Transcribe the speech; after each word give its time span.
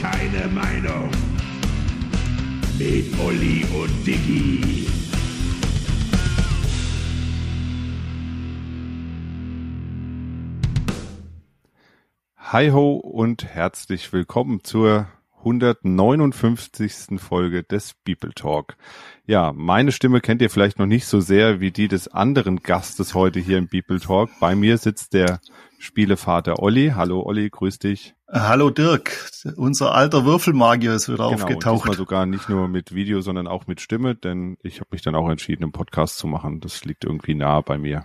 keine 0.00 0.46
Meinung. 0.48 1.10
Mit 2.78 3.18
Olli 3.18 3.64
und 3.74 4.06
Diggi. 4.06 4.86
Hi 12.36 12.70
ho 12.70 12.94
und 12.94 13.44
herzlich 13.44 14.12
willkommen 14.12 14.62
zur 14.62 15.08
159. 15.38 17.20
Folge 17.20 17.62
des 17.62 17.94
People 18.04 18.32
Talk. 18.34 18.76
Ja, 19.26 19.52
meine 19.54 19.92
Stimme 19.92 20.20
kennt 20.20 20.42
ihr 20.42 20.50
vielleicht 20.50 20.78
noch 20.78 20.86
nicht 20.86 21.06
so 21.06 21.20
sehr 21.20 21.60
wie 21.60 21.70
die 21.70 21.88
des 21.88 22.08
anderen 22.08 22.62
Gastes 22.62 23.14
heute 23.14 23.40
hier 23.40 23.58
im 23.58 23.68
People 23.68 24.00
Talk. 24.00 24.30
Bei 24.40 24.54
mir 24.54 24.78
sitzt 24.78 25.14
der 25.14 25.40
Spielevater 25.78 26.60
Olli. 26.60 26.92
Hallo 26.94 27.22
Olli, 27.22 27.48
grüß 27.50 27.78
dich. 27.78 28.14
Hallo 28.30 28.68
Dirk, 28.68 29.30
unser 29.56 29.94
alter 29.94 30.26
Würfelmagier 30.26 30.92
ist 30.92 31.08
wieder 31.08 31.30
genau, 31.30 31.42
aufgetaucht. 31.42 31.84
Diesmal 31.84 31.96
sogar 31.96 32.26
nicht 32.26 32.50
nur 32.50 32.68
mit 32.68 32.94
Video, 32.94 33.22
sondern 33.22 33.46
auch 33.46 33.66
mit 33.66 33.80
Stimme, 33.80 34.14
denn 34.14 34.58
ich 34.62 34.80
habe 34.80 34.88
mich 34.92 35.00
dann 35.00 35.14
auch 35.14 35.30
entschieden, 35.30 35.62
einen 35.62 35.72
Podcast 35.72 36.18
zu 36.18 36.26
machen. 36.26 36.60
Das 36.60 36.84
liegt 36.84 37.04
irgendwie 37.04 37.34
nah 37.34 37.62
bei 37.62 37.78
mir. 37.78 38.04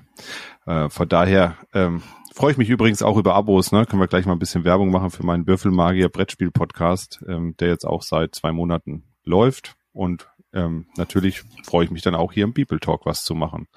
Äh, 0.66 0.88
von 0.88 1.10
daher 1.10 1.58
ähm, 1.74 2.04
freue 2.34 2.52
ich 2.52 2.58
mich 2.58 2.70
übrigens 2.70 3.02
auch 3.02 3.18
über 3.18 3.36
Abos. 3.36 3.72
Ne? 3.72 3.86
Können 3.86 4.02
wir 4.02 4.08
gleich 4.08 4.26
mal 4.26 4.34
ein 4.34 4.40
bisschen 4.40 4.64
Werbung 4.64 4.92
machen 4.92 5.12
für 5.12 5.26
meinen 5.26 5.48
Würfelmagier 5.48 6.10
Brettspiel 6.10 6.52
Podcast, 6.52 7.24
ähm, 7.28 7.56
der 7.60 7.70
jetzt 7.70 7.86
auch 7.86 8.02
seit 8.02 8.36
zwei 8.36 8.52
Monaten 8.52 9.04
läuft 9.24 9.76
und 9.94 10.28
ähm, 10.54 10.88
natürlich 10.98 11.44
freue 11.64 11.86
ich 11.86 11.92
mich 11.92 12.04
dann 12.04 12.16
auch 12.16 12.32
hier 12.32 12.44
im 12.44 12.54
People 12.54 12.80
Talk 12.80 13.06
was 13.06 13.24
zu 13.24 13.34
machen. 13.34 13.68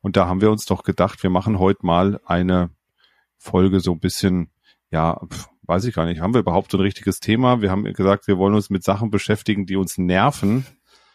Und 0.00 0.16
da 0.16 0.26
haben 0.26 0.40
wir 0.40 0.50
uns 0.50 0.64
doch 0.64 0.82
gedacht, 0.82 1.22
wir 1.22 1.30
machen 1.30 1.58
heute 1.58 1.84
mal 1.84 2.20
eine 2.24 2.70
Folge 3.36 3.80
so 3.80 3.92
ein 3.92 4.00
bisschen, 4.00 4.50
ja, 4.90 5.20
weiß 5.62 5.84
ich 5.84 5.94
gar 5.94 6.06
nicht, 6.06 6.20
haben 6.20 6.34
wir 6.34 6.40
überhaupt 6.40 6.70
so 6.70 6.78
ein 6.78 6.82
richtiges 6.82 7.20
Thema? 7.20 7.60
Wir 7.60 7.70
haben 7.70 7.84
gesagt, 7.84 8.28
wir 8.28 8.38
wollen 8.38 8.54
uns 8.54 8.70
mit 8.70 8.82
Sachen 8.82 9.10
beschäftigen, 9.10 9.66
die 9.66 9.76
uns 9.76 9.98
nerven, 9.98 10.66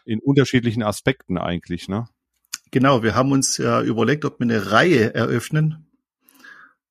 in 0.06 0.20
unterschiedlichen 0.20 0.84
Aspekten 0.84 1.38
eigentlich, 1.38 1.90
ne? 1.90 2.08
Genau, 2.72 3.02
wir 3.02 3.16
haben 3.16 3.31
uns 3.31 3.58
ja 3.58 3.81
überlegt, 3.81 4.25
ob 4.25 4.40
wir 4.40 4.44
eine 4.44 4.72
Reihe 4.72 5.14
eröffnen. 5.14 5.87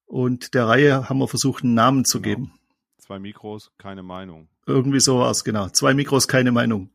Und 0.06 0.54
der 0.54 0.66
Reihe 0.68 1.08
haben 1.08 1.18
wir 1.18 1.28
versucht, 1.28 1.64
einen 1.64 1.74
Namen 1.74 2.04
zu 2.04 2.20
Genau. 2.20 2.36
geben. 2.36 2.52
Zwei 2.98 3.18
Mikros, 3.18 3.70
keine 3.78 4.02
Meinung. 4.02 4.48
Irgendwie 4.66 5.00
so 5.00 5.18
war's, 5.18 5.44
genau. 5.44 5.68
Zwei 5.68 5.94
Mikros, 5.94 6.26
keine 6.28 6.52
Meinung. 6.52 6.90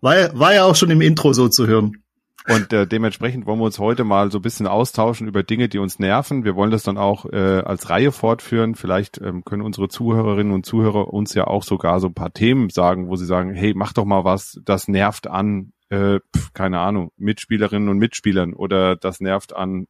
War, 0.00 0.18
ja- 0.18 0.38
war 0.38 0.54
ja 0.54 0.64
auch 0.64 0.74
schon 0.76 0.90
im 0.90 1.00
Intro 1.00 1.32
so 1.32 1.48
zu 1.48 1.66
hören. 1.66 2.02
Und 2.48 2.72
äh, 2.72 2.86
dementsprechend 2.86 3.44
wollen 3.46 3.58
wir 3.58 3.66
uns 3.66 3.78
heute 3.78 4.02
mal 4.04 4.30
so 4.30 4.38
ein 4.38 4.42
bisschen 4.42 4.66
austauschen 4.66 5.28
über 5.28 5.42
Dinge, 5.42 5.68
die 5.68 5.78
uns 5.78 5.98
nerven. 5.98 6.44
Wir 6.44 6.56
wollen 6.56 6.70
das 6.70 6.82
dann 6.82 6.96
auch 6.96 7.26
äh, 7.26 7.36
als 7.60 7.90
Reihe 7.90 8.12
fortführen. 8.12 8.74
Vielleicht 8.74 9.20
ähm, 9.20 9.44
können 9.44 9.62
unsere 9.62 9.88
Zuhörerinnen 9.88 10.52
und 10.52 10.64
Zuhörer 10.64 11.12
uns 11.12 11.34
ja 11.34 11.46
auch 11.46 11.62
sogar 11.62 12.00
so 12.00 12.06
ein 12.08 12.14
paar 12.14 12.32
Themen 12.32 12.70
sagen, 12.70 13.08
wo 13.08 13.16
sie 13.16 13.26
sagen, 13.26 13.52
hey, 13.54 13.74
mach 13.76 13.92
doch 13.92 14.06
mal 14.06 14.24
was, 14.24 14.58
das 14.64 14.88
nervt 14.88 15.26
an, 15.26 15.72
äh, 15.90 16.18
keine 16.54 16.80
Ahnung, 16.80 17.12
Mitspielerinnen 17.18 17.90
und 17.90 17.98
Mitspielern 17.98 18.54
oder 18.54 18.96
das 18.96 19.20
nervt 19.20 19.54
an 19.54 19.86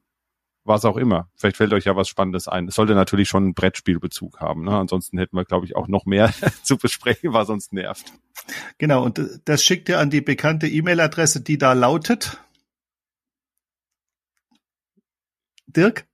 was 0.64 0.84
auch 0.84 0.96
immer. 0.96 1.30
Vielleicht 1.34 1.56
fällt 1.56 1.72
euch 1.72 1.84
ja 1.84 1.96
was 1.96 2.08
Spannendes 2.08 2.48
ein. 2.48 2.68
Es 2.68 2.74
sollte 2.74 2.94
natürlich 2.94 3.28
schon 3.28 3.44
einen 3.44 3.54
Brettspielbezug 3.54 4.40
haben. 4.40 4.64
Ne? 4.64 4.72
Ansonsten 4.76 5.18
hätten 5.18 5.36
wir, 5.36 5.44
glaube 5.44 5.66
ich, 5.66 5.76
auch 5.76 5.88
noch 5.88 6.06
mehr 6.06 6.32
zu 6.62 6.76
besprechen, 6.76 7.32
was 7.32 7.48
uns 7.48 7.72
nervt. 7.72 8.12
Genau, 8.78 9.04
und 9.04 9.20
das 9.44 9.64
schickt 9.64 9.88
ihr 9.88 9.98
an 9.98 10.10
die 10.10 10.20
bekannte 10.20 10.68
E-Mail-Adresse, 10.68 11.40
die 11.40 11.58
da 11.58 11.72
lautet. 11.72 12.38
Dirk? 15.66 16.06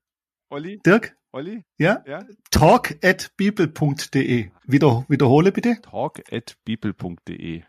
Olli? 0.50 0.80
Dirk? 0.84 1.17
Olli? 1.33 1.64
Ja? 1.78 2.02
Ja? 2.06 2.24
Talk 2.50 2.97
at 3.02 3.33
bibel.de. 3.36 4.50
Wieder, 4.67 5.05
wiederhole 5.08 5.52
bitte. 5.52 5.80
Talk 5.83 6.23
at 6.33 6.56
people.de. 6.64 7.62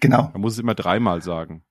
Genau. 0.00 0.30
Man 0.32 0.40
muss 0.40 0.54
es 0.54 0.58
immer 0.58 0.74
dreimal 0.74 1.22
sagen. 1.22 1.64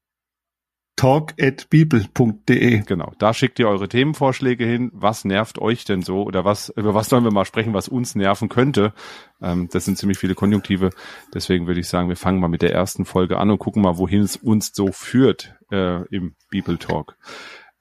Talk 0.95 1.33
at 1.41 1.69
bibel.de. 1.69 2.83
Genau. 2.83 3.11
Da 3.19 3.33
schickt 3.33 3.59
ihr 3.59 3.67
eure 3.67 3.89
Themenvorschläge 3.89 4.65
hin. 4.65 4.91
Was 4.93 5.25
nervt 5.25 5.59
euch 5.59 5.83
denn 5.83 6.01
so? 6.01 6.23
Oder 6.23 6.45
was, 6.45 6.69
über 6.69 6.93
was 6.93 7.09
sollen 7.09 7.25
wir 7.25 7.33
mal 7.33 7.45
sprechen, 7.45 7.73
was 7.73 7.89
uns 7.89 8.15
nerven 8.15 8.47
könnte? 8.47 8.93
Ähm, 9.41 9.67
das 9.71 9.85
sind 9.85 9.97
ziemlich 9.97 10.17
viele 10.17 10.35
Konjunktive. 10.35 10.91
Deswegen 11.33 11.67
würde 11.67 11.81
ich 11.81 11.89
sagen, 11.89 12.07
wir 12.07 12.15
fangen 12.15 12.39
mal 12.39 12.47
mit 12.47 12.61
der 12.61 12.71
ersten 12.71 13.03
Folge 13.03 13.37
an 13.37 13.51
und 13.51 13.59
gucken 13.59 13.81
mal, 13.81 13.97
wohin 13.97 14.21
es 14.21 14.37
uns 14.37 14.71
so 14.73 14.91
führt 14.93 15.55
äh, 15.69 16.05
im 16.15 16.35
People 16.49 16.77
Talk. 16.77 17.17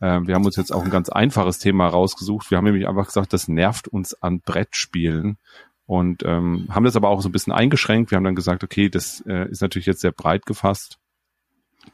Ähm, 0.00 0.26
wir 0.26 0.34
haben 0.34 0.44
uns 0.44 0.56
jetzt 0.56 0.72
auch 0.72 0.82
ein 0.82 0.90
ganz 0.90 1.08
einfaches 1.08 1.60
Thema 1.60 1.86
rausgesucht. 1.86 2.50
Wir 2.50 2.58
haben 2.58 2.64
nämlich 2.64 2.88
einfach 2.88 3.06
gesagt, 3.06 3.32
das 3.32 3.46
nervt 3.46 3.86
uns 3.86 4.20
an 4.20 4.40
Brettspielen. 4.40 5.38
Und 5.86 6.22
ähm, 6.24 6.66
haben 6.70 6.84
das 6.84 6.96
aber 6.96 7.10
auch 7.10 7.20
so 7.20 7.28
ein 7.28 7.32
bisschen 7.32 7.52
eingeschränkt. 7.52 8.10
Wir 8.10 8.16
haben 8.16 8.24
dann 8.24 8.34
gesagt, 8.34 8.64
okay, 8.64 8.88
das 8.88 9.22
äh, 9.26 9.48
ist 9.50 9.60
natürlich 9.60 9.86
jetzt 9.86 10.00
sehr 10.00 10.12
breit 10.12 10.46
gefasst. 10.46 10.98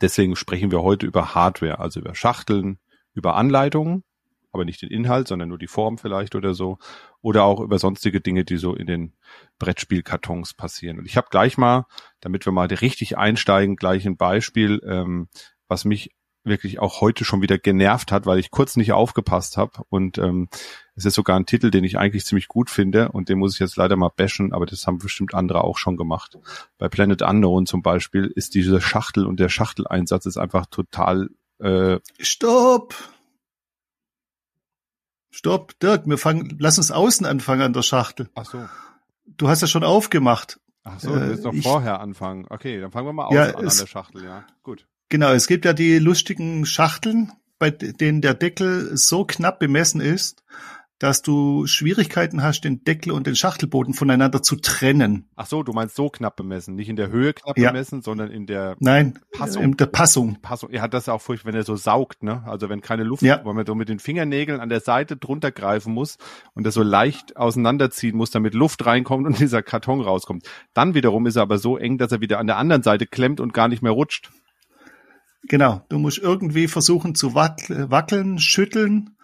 Deswegen 0.01 0.37
sprechen 0.37 0.71
wir 0.71 0.83
heute 0.83 1.07
über 1.07 1.35
Hardware, 1.35 1.79
also 1.79 2.01
über 2.01 2.15
Schachteln, 2.15 2.79
über 3.15 3.37
Anleitungen, 3.37 4.05
aber 4.53 4.65
nicht 4.65 4.83
den 4.83 4.91
Inhalt, 4.91 5.29
sondern 5.29 5.49
nur 5.49 5.59
die 5.59 5.67
Form 5.67 5.99
vielleicht 5.99 6.35
oder 6.35 6.55
so. 6.55 6.79
Oder 7.23 7.45
auch 7.45 7.61
über 7.61 7.79
sonstige 7.79 8.21
Dinge, 8.21 8.45
die 8.45 8.57
so 8.57 8.75
in 8.75 8.87
den 8.87 9.15
Brettspielkartons 9.59 10.55
passieren. 10.55 10.99
Und 10.99 11.07
ich 11.07 11.17
habe 11.17 11.29
gleich 11.31 11.59
mal, 11.59 11.87
damit 12.21 12.47
wir 12.47 12.53
mal 12.53 12.67
richtig 12.67 13.19
einsteigen, 13.19 13.77
gleich 13.77 14.07
ein 14.07 14.17
Beispiel, 14.17 14.81
ähm, 14.85 15.29
was 15.69 15.85
mich 15.85 16.11
wirklich 16.45 16.79
auch 16.79 17.01
heute 17.01 17.25
schon 17.25 17.43
wieder 17.43 17.59
genervt 17.59 18.13
hat, 18.13 18.25
weil 18.27 18.39
ich 18.39 18.51
kurz 18.51 18.77
nicht 18.77 18.93
aufgepasst 18.93 19.57
habe. 19.57 19.83
Und 19.91 20.17
ähm, 20.19 20.49
es 20.95 21.05
ist 21.05 21.15
sogar 21.15 21.37
ein 21.39 21.47
Titel, 21.47 21.71
den 21.71 21.85
ich 21.85 21.99
eigentlich 21.99 22.25
ziemlich 22.25 22.49
gut 22.49 22.71
finde 22.71 23.11
und 23.13 23.29
den 23.29 23.39
muss 23.39 23.55
ich 23.55 23.61
jetzt 23.61 23.77
leider 23.77 23.97
mal 23.97 24.11
bashen, 24.15 24.53
aber 24.53 24.65
das 24.67 24.87
haben 24.87 24.99
bestimmt 24.99 25.35
andere 25.35 25.63
auch 25.65 25.77
schon 25.79 25.97
gemacht. 25.97 26.39
Bei 26.79 26.89
Planet 26.89 27.23
Unknown 27.23 27.67
zum 27.67 27.83
Beispiel 27.83 28.33
ist 28.35 28.55
diese 28.55 28.81
Schachtel 28.81 29.27
und 29.27 29.39
der 29.39 29.49
Schachteleinsatz 29.51 30.27
ist 30.27 30.39
einfach 30.39 30.67
total 30.67 31.29
äh, 31.59 31.99
Stopp! 32.19 32.95
Stopp, 35.31 35.79
Dirk, 35.79 36.07
wir 36.07 36.19
fangen, 36.19 36.57
lass 36.59 36.79
uns 36.79 36.91
außen 36.91 37.25
anfangen 37.25 37.63
an 37.63 37.73
der 37.73 37.83
Schachtel. 37.83 38.29
Ach 38.35 38.45
so. 38.45 38.67
Du 39.27 39.49
hast 39.49 39.61
ja 39.61 39.69
schon 39.69 39.85
aufgemacht. 39.85 40.59
Ach 40.83 40.99
so, 40.99 41.15
Äh, 41.15 41.21
du 41.21 41.29
willst 41.29 41.45
noch 41.45 41.53
ich- 41.53 41.63
vorher 41.63 42.01
anfangen. 42.01 42.47
Okay, 42.51 42.81
dann 42.81 42.91
fangen 42.91 43.07
wir 43.07 43.13
mal 43.13 43.33
Ja, 43.33 43.43
außen 43.45 43.57
an, 43.57 43.69
an 43.69 43.77
der 43.79 43.87
Schachtel, 43.87 44.25
ja. 44.25 44.45
Gut. 44.63 44.87
Genau, 45.11 45.33
es 45.33 45.47
gibt 45.49 45.65
ja 45.65 45.73
die 45.73 45.99
lustigen 45.99 46.65
Schachteln, 46.65 47.33
bei 47.59 47.71
denen 47.71 48.21
der 48.23 48.35
Deckel 48.35 48.97
so 48.97 49.25
knapp 49.25 49.59
bemessen 49.59 50.01
ist, 50.01 50.43
dass 51.01 51.23
du 51.23 51.67
Schwierigkeiten 51.67 52.43
hast, 52.43 52.61
den 52.61 52.85
Deckel 52.85 53.13
und 53.13 53.27
den 53.27 53.35
Schachtelboden 53.35 53.95
voneinander 53.95 54.43
zu 54.43 54.57
trennen. 54.57 55.25
Ach 55.35 55.47
so, 55.47 55.63
du 55.63 55.73
meinst 55.73 55.97
so 55.97 56.11
knapp 56.11 56.37
bemessen, 56.37 56.75
nicht 56.77 56.91
in 56.91 56.97
der 56.97 57.09
Höhe 57.11 57.33
knapp 57.33 57.59
Ja. 57.59 57.71
bemessen, 57.73 58.03
sondern 58.03 58.31
in 58.31 58.45
der 58.47 58.77
Nein, 58.81 59.19
Passung. 59.33 59.63
in 59.65 59.77
der 59.79 59.87
Passung. 59.87 60.39
Passung. 60.43 60.71
Ja, 60.73 60.87
das 60.89 61.05
ist 61.05 61.09
auch 61.09 61.23
furchtbar, 61.23 61.53
wenn 61.55 61.59
er 61.59 61.65
so 61.65 61.75
saugt, 61.75 62.23
ne? 62.23 62.43
Also 62.47 62.69
wenn 62.69 62.83
keine 62.83 63.03
Luft, 63.03 63.23
Ja. 63.23 63.43
weil 63.45 63.55
man 63.55 63.65
so 63.65 63.75
mit 63.75 63.89
den 63.89 63.99
Fingernägeln 63.99 64.61
an 64.61 64.69
der 64.69 64.81
Seite 64.81 65.17
drunter 65.17 65.51
greifen 65.51 65.95
muss 65.95 66.19
und 66.55 66.65
das 66.65 66.75
so 66.75 66.83
leicht 66.83 67.35
auseinanderziehen 67.39 68.15
muss, 68.17 68.31
damit 68.31 68.53
Luft 68.55 68.85
reinkommt 68.85 69.27
und 69.27 69.33
dieser 69.41 69.63
Karton 69.63 70.03
rauskommt. 70.03 70.47
Dann 70.75 70.93
wiederum 70.95 71.27
ist 71.27 71.37
er 71.37 71.43
aber 71.43 71.57
so 71.57 71.79
eng, 71.79 71.97
dass 71.97 72.13
er 72.13 72.21
wieder 72.21 72.39
an 72.39 72.47
der 72.47 72.59
anderen 72.59 72.83
Seite 72.83 73.07
klemmt 73.07 73.41
und 73.41 73.55
gar 73.55 73.69
nicht 73.69 73.83
mehr 73.83 73.93
rutscht. 73.93 74.31
Genau, 75.43 75.85
du 75.89 75.99
musst 75.99 76.19
irgendwie 76.19 76.69
versuchen 76.69 77.15
zu 77.15 77.35
wack- 77.35 77.69
wackeln, 77.91 78.39
schütteln 78.39 79.17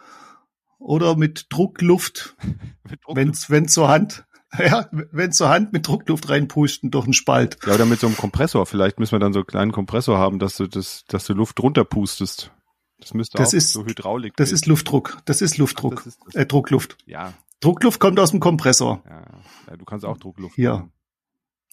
oder 0.78 1.16
mit 1.16 1.46
Druckluft, 1.50 2.36
Mit 2.88 3.00
Druck- 3.04 3.16
wenn's, 3.50 3.72
zur 3.72 3.88
Hand, 3.88 4.24
ja, 4.58 4.88
wenn's 4.92 5.36
zur 5.36 5.48
Hand 5.48 5.72
mit 5.72 5.86
Druckluft 5.86 6.28
reinpusten 6.28 6.90
durch 6.90 7.04
einen 7.04 7.12
Spalt. 7.14 7.58
Ja, 7.66 7.74
oder 7.74 7.84
mit 7.86 8.00
so 8.00 8.06
einem 8.06 8.16
Kompressor. 8.16 8.64
Vielleicht 8.66 8.98
müssen 8.98 9.12
wir 9.12 9.18
dann 9.18 9.32
so 9.32 9.40
einen 9.40 9.46
kleinen 9.46 9.72
Kompressor 9.72 10.18
haben, 10.18 10.38
dass 10.38 10.56
du 10.56 10.66
das, 10.66 11.04
dass 11.08 11.24
du 11.26 11.34
Luft 11.34 11.60
runterpustest. 11.60 12.50
Das 12.98 13.12
müsste 13.12 13.36
Das 13.38 13.50
auch 13.50 13.54
ist- 13.54 13.72
so 13.72 13.84
Hydraulik. 13.84 14.36
Das 14.36 14.52
ist 14.52 14.66
Luftdruck, 14.66 15.18
das 15.26 15.42
ist 15.42 15.58
Luftdruck, 15.58 15.96
das 15.96 16.06
ist 16.06 16.18
das. 16.26 16.34
äh, 16.34 16.46
Druckluft. 16.46 16.96
ja, 17.06 17.34
Druckluft 17.60 18.00
kommt 18.00 18.18
aus 18.20 18.30
dem 18.30 18.40
Kompressor. 18.40 19.02
ja, 19.06 19.22
ja. 19.70 19.76
Du 19.76 19.84
kannst 19.84 20.04
auch 20.04 20.16
Druckluft. 20.18 20.56
Ja. 20.58 20.74
machen. 20.76 20.92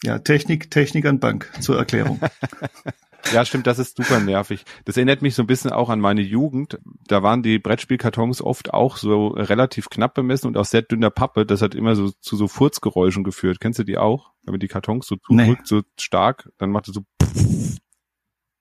Ja, 0.03 0.19
Technik, 0.19 0.69
Technik 0.69 1.05
an 1.05 1.19
Bank 1.19 1.49
zur 1.61 1.77
Erklärung. 1.77 2.19
Ja, 3.31 3.45
stimmt, 3.45 3.67
das 3.67 3.79
ist 3.79 3.95
super 3.97 4.19
nervig. 4.19 4.65
Das 4.85 4.97
erinnert 4.97 5.21
mich 5.21 5.33
so 5.35 5.43
ein 5.43 5.47
bisschen 5.47 5.71
auch 5.71 5.89
an 5.89 5.99
meine 6.01 6.21
Jugend. 6.21 6.79
Da 7.07 7.23
waren 7.23 7.41
die 7.41 7.57
Brettspielkartons 7.57 8.41
oft 8.41 8.73
auch 8.73 8.97
so 8.97 9.27
relativ 9.29 9.89
knapp 9.89 10.13
bemessen 10.13 10.47
und 10.47 10.57
aus 10.57 10.71
sehr 10.71 10.81
dünner 10.81 11.09
Pappe. 11.09 11.45
Das 11.45 11.61
hat 11.61 11.73
immer 11.73 11.95
so 11.95 12.11
zu 12.11 12.35
so 12.35 12.47
Furzgeräuschen 12.47 13.23
geführt. 13.23 13.59
Kennst 13.61 13.79
du 13.79 13.83
die 13.83 13.97
auch? 13.97 14.31
Wenn 14.43 14.53
man 14.53 14.59
die 14.59 14.67
Kartons 14.67 15.07
so 15.07 15.15
Nee. 15.29 15.43
zudrückt, 15.45 15.67
so 15.67 15.81
stark, 15.97 16.49
dann 16.57 16.69
macht 16.71 16.89
es 16.89 16.95
so. 16.95 17.01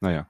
Naja, 0.01 0.27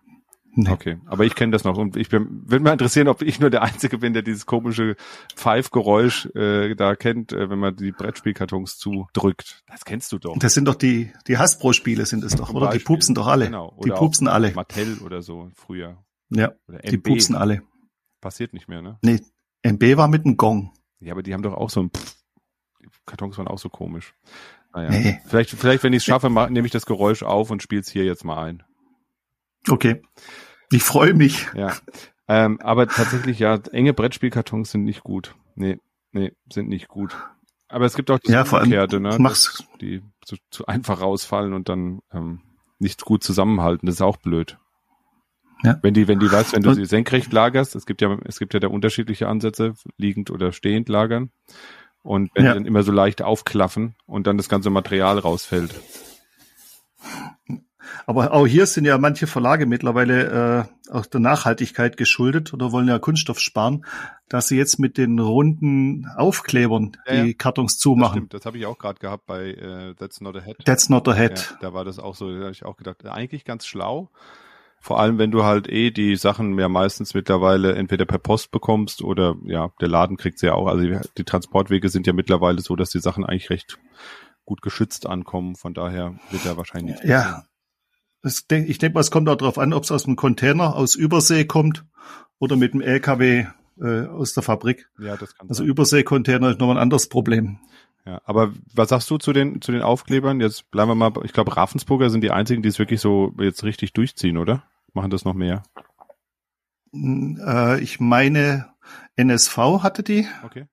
Nee. 0.54 0.70
okay. 0.70 0.98
Aber 1.06 1.24
ich 1.24 1.34
kenne 1.34 1.50
das 1.52 1.64
noch 1.64 1.78
und 1.78 1.96
ich 1.96 2.10
bin, 2.10 2.42
würde 2.46 2.62
mal 2.62 2.72
interessieren, 2.72 3.08
ob 3.08 3.22
ich 3.22 3.40
nur 3.40 3.48
der 3.48 3.62
Einzige 3.62 3.98
bin, 3.98 4.12
der 4.12 4.22
dieses 4.22 4.44
komische 4.44 4.96
Pfeifgeräusch 5.34 6.26
äh, 6.34 6.74
da 6.74 6.94
kennt, 6.94 7.32
äh, 7.32 7.48
wenn 7.48 7.58
man 7.58 7.74
die 7.74 7.90
Brettspielkartons 7.90 8.76
zudrückt. 8.76 9.62
Das 9.66 9.84
kennst 9.86 10.12
du 10.12 10.18
doch. 10.18 10.38
Das 10.38 10.52
sind 10.52 10.66
doch 10.66 10.74
die, 10.74 11.10
die 11.26 11.38
Hasbro-Spiele 11.38 12.04
sind 12.04 12.22
es 12.22 12.36
doch, 12.36 12.48
Zum 12.48 12.56
oder? 12.56 12.66
Die 12.66 12.78
Beispiel. 12.78 12.96
pupsen 12.96 13.14
doch 13.14 13.26
alle. 13.26 13.46
Genau. 13.46 13.74
Die 13.82 13.90
Oder 13.90 13.98
pupsen 13.98 14.28
auch 14.28 14.34
alle. 14.34 14.52
Mattel 14.52 14.98
oder 14.98 15.22
so 15.22 15.50
früher. 15.54 15.96
Ja, 16.28 16.52
Oder 16.68 16.80
die 16.80 16.98
pupsen 16.98 17.34
alle. 17.34 17.62
Passiert 18.20 18.52
nicht 18.52 18.68
mehr, 18.68 18.82
ne? 18.82 18.98
Nee, 19.02 19.20
MB 19.62 19.96
war 19.96 20.08
mit 20.08 20.26
einem 20.26 20.36
Gong. 20.36 20.72
Ja, 21.00 21.12
aber 21.12 21.22
die 21.22 21.32
haben 21.32 21.42
doch 21.42 21.54
auch 21.54 21.70
so 21.70 21.80
ein 21.80 21.90
Pff. 21.90 22.16
Die 22.82 22.88
Kartons 23.06 23.38
waren 23.38 23.48
auch 23.48 23.58
so 23.58 23.68
komisch. 23.68 24.14
Naja. 24.74 24.90
Nee. 24.90 25.20
Vielleicht, 25.26 25.50
vielleicht, 25.50 25.82
wenn 25.82 25.92
ich 25.92 25.98
es 25.98 26.04
schaffe, 26.04 26.30
nehme 26.50 26.66
ich 26.66 26.72
das 26.72 26.86
Geräusch 26.86 27.22
auf 27.22 27.50
und 27.50 27.62
spiele 27.62 27.80
es 27.80 27.90
hier 27.90 28.04
jetzt 28.04 28.24
mal 28.24 28.42
ein. 28.42 28.62
Okay. 29.68 30.02
Ich 30.70 30.82
freue 30.82 31.14
mich. 31.14 31.46
Ja. 31.54 31.74
Ähm, 32.28 32.60
aber 32.60 32.86
tatsächlich, 32.88 33.38
ja, 33.38 33.56
enge 33.72 33.92
Brettspielkartons 33.92 34.70
sind 34.70 34.84
nicht 34.84 35.02
gut. 35.02 35.34
Nee, 35.54 35.78
nee, 36.12 36.32
sind 36.50 36.68
nicht 36.68 36.88
gut. 36.88 37.14
Aber 37.68 37.84
es 37.86 37.94
gibt 37.94 38.10
auch 38.10 38.18
das 38.18 38.32
Ja, 38.32 38.42
Umgekehrte, 38.42 39.00
ne? 39.00 39.16
mach's- 39.18 39.64
die 39.80 40.02
zu, 40.24 40.36
zu 40.50 40.66
einfach 40.66 41.00
rausfallen 41.00 41.52
und 41.52 41.68
dann 41.68 42.00
ähm, 42.12 42.40
nicht 42.78 43.04
gut 43.04 43.22
zusammenhalten. 43.24 43.86
Das 43.86 43.96
ist 43.96 44.02
auch 44.02 44.16
blöd. 44.18 44.58
Ja. 45.62 45.78
Wenn 45.82 45.94
die, 45.94 46.08
wenn 46.08 46.18
die, 46.18 46.30
weißt, 46.30 46.54
wenn 46.54 46.62
du 46.62 46.74
sie 46.74 46.84
senkrecht 46.86 47.32
lagerst, 47.32 47.76
es 47.76 47.86
gibt 47.86 48.00
ja, 48.02 48.18
es 48.24 48.38
gibt 48.38 48.52
ja 48.54 48.60
da 48.60 48.68
unterschiedliche 48.68 49.28
Ansätze, 49.28 49.74
liegend 49.96 50.30
oder 50.30 50.52
stehend 50.52 50.88
lagern. 50.88 51.30
Und 52.02 52.30
wenn 52.34 52.44
Ja. 52.44 52.52
die 52.52 52.58
dann 52.58 52.66
immer 52.66 52.82
so 52.82 52.90
leicht 52.92 53.22
aufklaffen 53.22 53.94
und 54.06 54.26
dann 54.26 54.36
das 54.36 54.48
ganze 54.48 54.70
Material 54.70 55.18
rausfällt. 55.18 55.74
Aber 58.06 58.32
auch 58.32 58.46
hier 58.46 58.66
sind 58.66 58.84
ja 58.84 58.98
manche 58.98 59.26
Verlage 59.26 59.66
mittlerweile 59.66 60.68
äh, 60.88 60.92
auch 60.92 61.06
der 61.06 61.20
Nachhaltigkeit 61.20 61.96
geschuldet 61.96 62.52
oder 62.54 62.72
wollen 62.72 62.88
ja 62.88 62.98
Kunststoff 62.98 63.38
sparen, 63.40 63.84
dass 64.28 64.48
sie 64.48 64.56
jetzt 64.56 64.78
mit 64.78 64.98
den 64.98 65.18
runden 65.18 66.06
Aufklebern 66.16 66.92
Ja, 67.06 67.22
die 67.22 67.28
ja. 67.28 67.34
Kartons 67.36 67.74
Das 67.74 67.80
zumachen. 67.80 68.18
stimmt, 68.18 68.34
das 68.34 68.46
habe 68.46 68.58
ich 68.58 68.66
auch 68.66 68.78
gerade 68.78 68.98
gehabt 68.98 69.26
bei 69.26 69.50
äh, 69.50 69.94
That's 69.94 70.20
Not 70.20 70.36
a 70.36 70.40
Head. 70.40 70.64
That's 70.64 70.88
not 70.88 71.08
a 71.08 71.12
Ja, 71.12 71.18
head. 71.18 71.56
da 71.60 71.72
war 71.72 71.84
das 71.84 71.98
auch 71.98 72.14
so, 72.14 72.30
da 72.32 72.40
habe 72.42 72.52
ich 72.52 72.64
auch 72.64 72.76
gedacht, 72.76 73.04
eigentlich 73.06 73.44
ganz 73.44 73.66
schlau. 73.66 74.10
Vor 74.84 74.98
allem, 74.98 75.16
wenn 75.18 75.30
du 75.30 75.44
halt 75.44 75.68
eh 75.68 75.92
die 75.92 76.16
Sachen 76.16 76.58
ja 76.58 76.68
meistens 76.68 77.14
mittlerweile 77.14 77.76
entweder 77.76 78.04
per 78.04 78.18
Post 78.18 78.50
bekommst 78.50 79.00
oder 79.00 79.36
ja, 79.44 79.70
der 79.80 79.86
Laden 79.86 80.16
kriegt 80.16 80.40
sie 80.40 80.46
ja 80.46 80.54
auch. 80.54 80.66
Also 80.66 80.84
die, 81.16 81.24
Transportwege 81.24 81.88
sind 81.88 82.06
ja 82.08 82.12
mittlerweile 82.12 82.60
so, 82.60 82.74
dass 82.74 82.90
die 82.90 82.98
Sachen 82.98 83.24
eigentlich 83.24 83.48
recht 83.50 83.78
gut 84.44 84.60
geschützt 84.60 85.06
ankommen. 85.06 85.54
Von 85.54 85.72
daher 85.72 86.18
wird 86.30 86.44
da 86.44 86.56
wahrscheinlich 86.56 86.96
Ja. 87.04 87.44
Denk, 88.50 88.68
ich 88.68 88.78
denke 88.78 88.94
mal, 88.94 89.00
es 89.00 89.10
kommt 89.10 89.28
auch 89.28 89.36
darauf 89.36 89.58
an, 89.58 89.72
ob 89.72 89.82
es 89.84 89.90
aus 89.90 90.04
dem 90.04 90.16
Container 90.16 90.76
aus 90.76 90.94
Übersee 90.94 91.44
kommt 91.44 91.84
oder 92.38 92.56
mit 92.56 92.72
dem 92.74 92.80
LKW 92.80 93.46
äh, 93.80 94.06
aus 94.06 94.32
der 94.34 94.42
Fabrik. 94.42 94.88
Ja, 94.98 95.16
das 95.16 95.34
kann 95.36 95.48
Also 95.48 95.62
sein. 95.62 95.68
Überseekontainer 95.70 96.50
ist 96.50 96.60
nochmal 96.60 96.76
ein 96.76 96.82
anderes 96.82 97.08
Problem. 97.08 97.58
Ja, 98.06 98.20
aber 98.24 98.52
was 98.74 98.88
sagst 98.90 99.10
du 99.10 99.18
zu 99.18 99.32
den 99.32 99.60
zu 99.60 99.70
den 99.72 99.82
Aufklebern? 99.82 100.40
Jetzt 100.40 100.70
bleiben 100.70 100.90
wir 100.90 100.94
mal, 100.94 101.12
ich 101.24 101.32
glaube 101.32 101.56
Ravensburger 101.56 102.10
sind 102.10 102.22
die 102.22 102.30
einzigen, 102.32 102.62
die 102.62 102.68
es 102.68 102.78
wirklich 102.78 103.00
so 103.00 103.32
jetzt 103.38 103.62
richtig 103.64 103.92
durchziehen, 103.92 104.38
oder? 104.38 104.64
Machen 104.92 105.10
das 105.10 105.24
noch 105.24 105.34
mehr? 105.34 105.62
Hm, 106.92 107.40
Äh, 107.44 107.80
ich 107.80 108.00
meine, 108.00 108.68
NSV 109.16 109.56
hatte 109.82 110.02
die 110.02 110.26
Okay. 110.44 110.66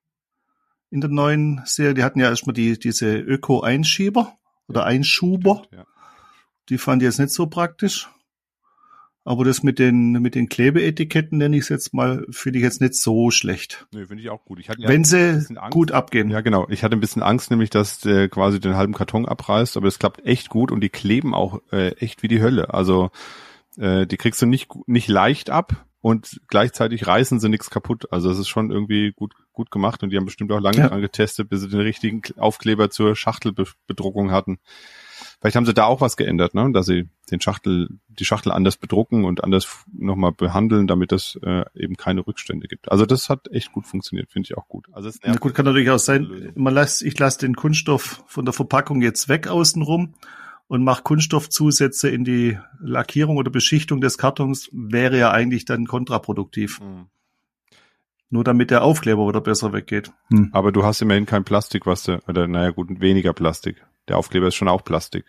in 0.89 1.01
der 1.01 1.09
neuen 1.09 1.61
Serie. 1.65 1.93
Die 1.93 2.03
hatten 2.03 2.19
ja 2.19 2.29
erstmal 2.29 2.53
die, 2.53 2.77
diese 2.79 3.15
Öko-Einschieber 3.17 4.37
oder 4.67 4.85
Einschuber. 4.85 5.63
Ja. 5.71 5.85
Die 6.69 6.77
fand 6.77 7.01
ich 7.01 7.07
jetzt 7.07 7.19
nicht 7.19 7.31
so 7.33 7.47
praktisch. 7.47 8.09
Aber 9.25 9.43
das 9.43 9.63
mit 9.63 9.79
den, 9.79 10.13
mit 10.13 10.33
den 10.33 10.49
Klebeetiketten 10.49 11.37
nenne 11.37 11.55
ich 11.57 11.63
es 11.63 11.69
jetzt 11.69 11.93
mal, 11.93 12.25
finde 12.31 12.59
ich 12.59 12.63
jetzt 12.63 12.81
nicht 12.81 12.95
so 12.95 13.31
schlecht. 13.31 13.85
Nee, 13.91 14.05
finde 14.05 14.23
ich 14.23 14.29
auch 14.29 14.43
gut. 14.45 14.59
Ich 14.59 14.69
hatte 14.69 14.81
Wenn 14.81 15.03
sie 15.03 15.45
gut 15.71 15.91
abgehen. 15.91 16.31
Ja, 16.31 16.41
genau. 16.41 16.67
Ich 16.69 16.83
hatte 16.83 16.95
ein 16.95 16.99
bisschen 17.01 17.21
Angst, 17.21 17.51
nämlich, 17.51 17.69
dass 17.69 17.99
der 17.99 18.29
quasi 18.29 18.59
den 18.59 18.75
halben 18.75 18.93
Karton 18.93 19.27
abreißt, 19.27 19.77
aber 19.77 19.87
das 19.87 19.99
klappt 19.99 20.25
echt 20.25 20.49
gut 20.49 20.71
und 20.71 20.81
die 20.81 20.89
kleben 20.89 21.35
auch 21.35 21.59
äh, 21.71 21.89
echt 21.97 22.23
wie 22.23 22.27
die 22.27 22.41
Hölle. 22.41 22.73
Also 22.73 23.11
äh, 23.77 24.07
die 24.07 24.17
kriegst 24.17 24.41
du 24.41 24.45
nicht 24.45 24.69
nicht 24.87 25.09
leicht 25.09 25.49
ab 25.49 25.85
und 26.01 26.39
gleichzeitig 26.47 27.05
reißen 27.05 27.39
sie 27.39 27.49
nichts 27.49 27.69
kaputt. 27.69 28.11
Also 28.11 28.31
es 28.31 28.39
ist 28.39 28.47
schon 28.47 28.71
irgendwie 28.71 29.11
gut 29.11 29.33
gut 29.51 29.69
gemacht 29.69 30.01
und 30.01 30.11
die 30.11 30.17
haben 30.17 30.25
bestimmt 30.25 30.51
auch 30.53 30.61
lange 30.61 30.77
Ja. 30.77 30.87
dran 30.87 31.01
getestet, 31.01 31.49
bis 31.49 31.59
sie 31.61 31.67
den 31.69 31.81
richtigen 31.81 32.21
Aufkleber 32.37 32.89
zur 32.89 33.15
Schachtelbedruckung 33.15 34.31
hatten. 34.31 34.59
Vielleicht 35.39 35.55
haben 35.55 35.65
sie 35.65 35.73
da 35.73 35.85
auch 35.85 36.01
was 36.01 36.17
geändert, 36.17 36.53
ne? 36.53 36.71
dass 36.71 36.85
sie 36.85 37.09
den 37.31 37.41
Schachtel, 37.41 37.89
die 38.07 38.25
Schachtel 38.25 38.51
anders 38.51 38.77
bedrucken 38.77 39.25
und 39.25 39.43
anders 39.43 39.67
nochmal 39.91 40.31
behandeln, 40.31 40.87
damit 40.87 41.11
es 41.11 41.39
äh, 41.43 41.65
eben 41.75 41.95
keine 41.95 42.25
Rückstände 42.25 42.67
gibt. 42.67 42.91
Also 42.91 43.05
das 43.05 43.29
hat 43.29 43.47
echt 43.51 43.71
gut 43.71 43.85
funktioniert, 43.85 44.31
finde 44.31 44.47
ich 44.47 44.57
auch 44.57 44.67
gut. 44.67 44.87
Also 44.91 45.09
es 45.09 45.19
Na 45.23 45.35
gut, 45.35 45.53
kann 45.53 45.65
natürlich 45.65 45.89
auch 45.89 45.99
sein, 45.99 46.51
man 46.55 46.73
lässt, 46.73 47.01
ich 47.01 47.17
lasse 47.17 47.39
den 47.39 47.55
Kunststoff 47.55 48.23
von 48.27 48.45
der 48.45 48.53
Verpackung 48.53 49.01
jetzt 49.01 49.29
weg 49.29 49.47
außenrum 49.47 50.13
und 50.67 50.83
mache 50.83 51.01
Kunststoffzusätze 51.03 52.09
in 52.09 52.23
die 52.23 52.57
Lackierung 52.79 53.37
oder 53.37 53.51
Beschichtung 53.51 54.01
des 54.01 54.17
Kartons, 54.17 54.69
wäre 54.71 55.17
ja 55.17 55.31
eigentlich 55.31 55.65
dann 55.65 55.87
kontraproduktiv. 55.87 56.79
Mhm. 56.79 57.07
Nur 58.29 58.43
damit 58.43 58.69
der 58.69 58.83
Aufkleber 58.83 59.27
wieder 59.27 59.41
besser 59.41 59.73
weggeht. 59.73 60.11
Hm. 60.29 60.51
Aber 60.53 60.71
du 60.71 60.83
hast 60.83 61.01
immerhin 61.01 61.25
kein 61.25 61.43
Plastik, 61.43 61.87
was 61.87 62.03
du, 62.03 62.19
oder 62.27 62.47
naja 62.47 62.69
gut, 62.69 63.01
weniger 63.01 63.33
Plastik. 63.33 63.83
Der 64.09 64.17
Aufkleber 64.17 64.47
ist 64.47 64.55
schon 64.55 64.67
auch 64.67 64.83
Plastik. 64.83 65.25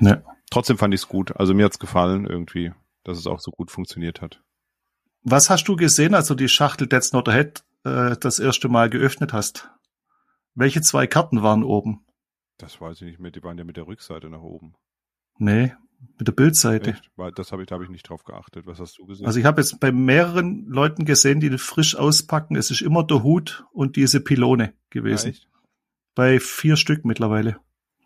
Ja. 0.00 0.22
Trotzdem 0.50 0.78
fand 0.78 0.94
ich 0.94 1.00
es 1.00 1.08
gut. 1.08 1.34
Also 1.36 1.54
mir 1.54 1.64
hat's 1.64 1.78
gefallen 1.78 2.26
irgendwie, 2.26 2.72
dass 3.04 3.18
es 3.18 3.26
auch 3.26 3.40
so 3.40 3.50
gut 3.50 3.70
funktioniert 3.70 4.20
hat. 4.20 4.42
Was 5.22 5.50
hast 5.50 5.64
du 5.64 5.76
gesehen, 5.76 6.14
als 6.14 6.28
du 6.28 6.34
die 6.34 6.48
Schachtel 6.48 6.88
That's 6.88 7.12
Not 7.12 7.28
a 7.28 7.32
Head 7.32 7.64
äh, 7.84 8.16
das 8.18 8.38
erste 8.38 8.68
Mal 8.68 8.88
geöffnet 8.88 9.32
hast? 9.32 9.70
Welche 10.54 10.80
zwei 10.80 11.06
Karten 11.06 11.42
waren 11.42 11.64
oben? 11.64 12.04
Das 12.58 12.80
weiß 12.80 13.02
ich 13.02 13.08
nicht 13.08 13.20
mehr, 13.20 13.30
die 13.30 13.42
waren 13.42 13.58
ja 13.58 13.64
mit 13.64 13.76
der 13.76 13.86
Rückseite 13.86 14.28
nach 14.28 14.42
oben. 14.42 14.74
Nee, 15.38 15.74
mit 16.18 16.26
der 16.26 16.32
Bildseite. 16.32 16.90
Echt? 16.92 17.10
Weil 17.16 17.32
Das 17.32 17.52
habe 17.52 17.62
ich, 17.62 17.68
da 17.68 17.74
habe 17.74 17.84
ich 17.84 17.90
nicht 17.90 18.08
drauf 18.08 18.24
geachtet. 18.24 18.66
Was 18.66 18.80
hast 18.80 18.98
du 18.98 19.06
gesehen? 19.06 19.26
Also 19.26 19.38
ich 19.38 19.44
habe 19.44 19.60
jetzt 19.60 19.80
bei 19.80 19.92
mehreren 19.92 20.66
Leuten 20.66 21.04
gesehen, 21.04 21.40
die 21.40 21.48
den 21.48 21.58
frisch 21.58 21.96
auspacken. 21.96 22.56
Es 22.56 22.70
ist 22.70 22.82
immer 22.82 23.04
der 23.04 23.22
Hut 23.22 23.64
und 23.72 23.96
diese 23.96 24.20
Pylone 24.20 24.74
gewesen. 24.90 25.30
echt? 25.30 25.48
bei 26.18 26.40
vier 26.40 26.74
Stück 26.74 27.04
mittlerweile. 27.04 27.60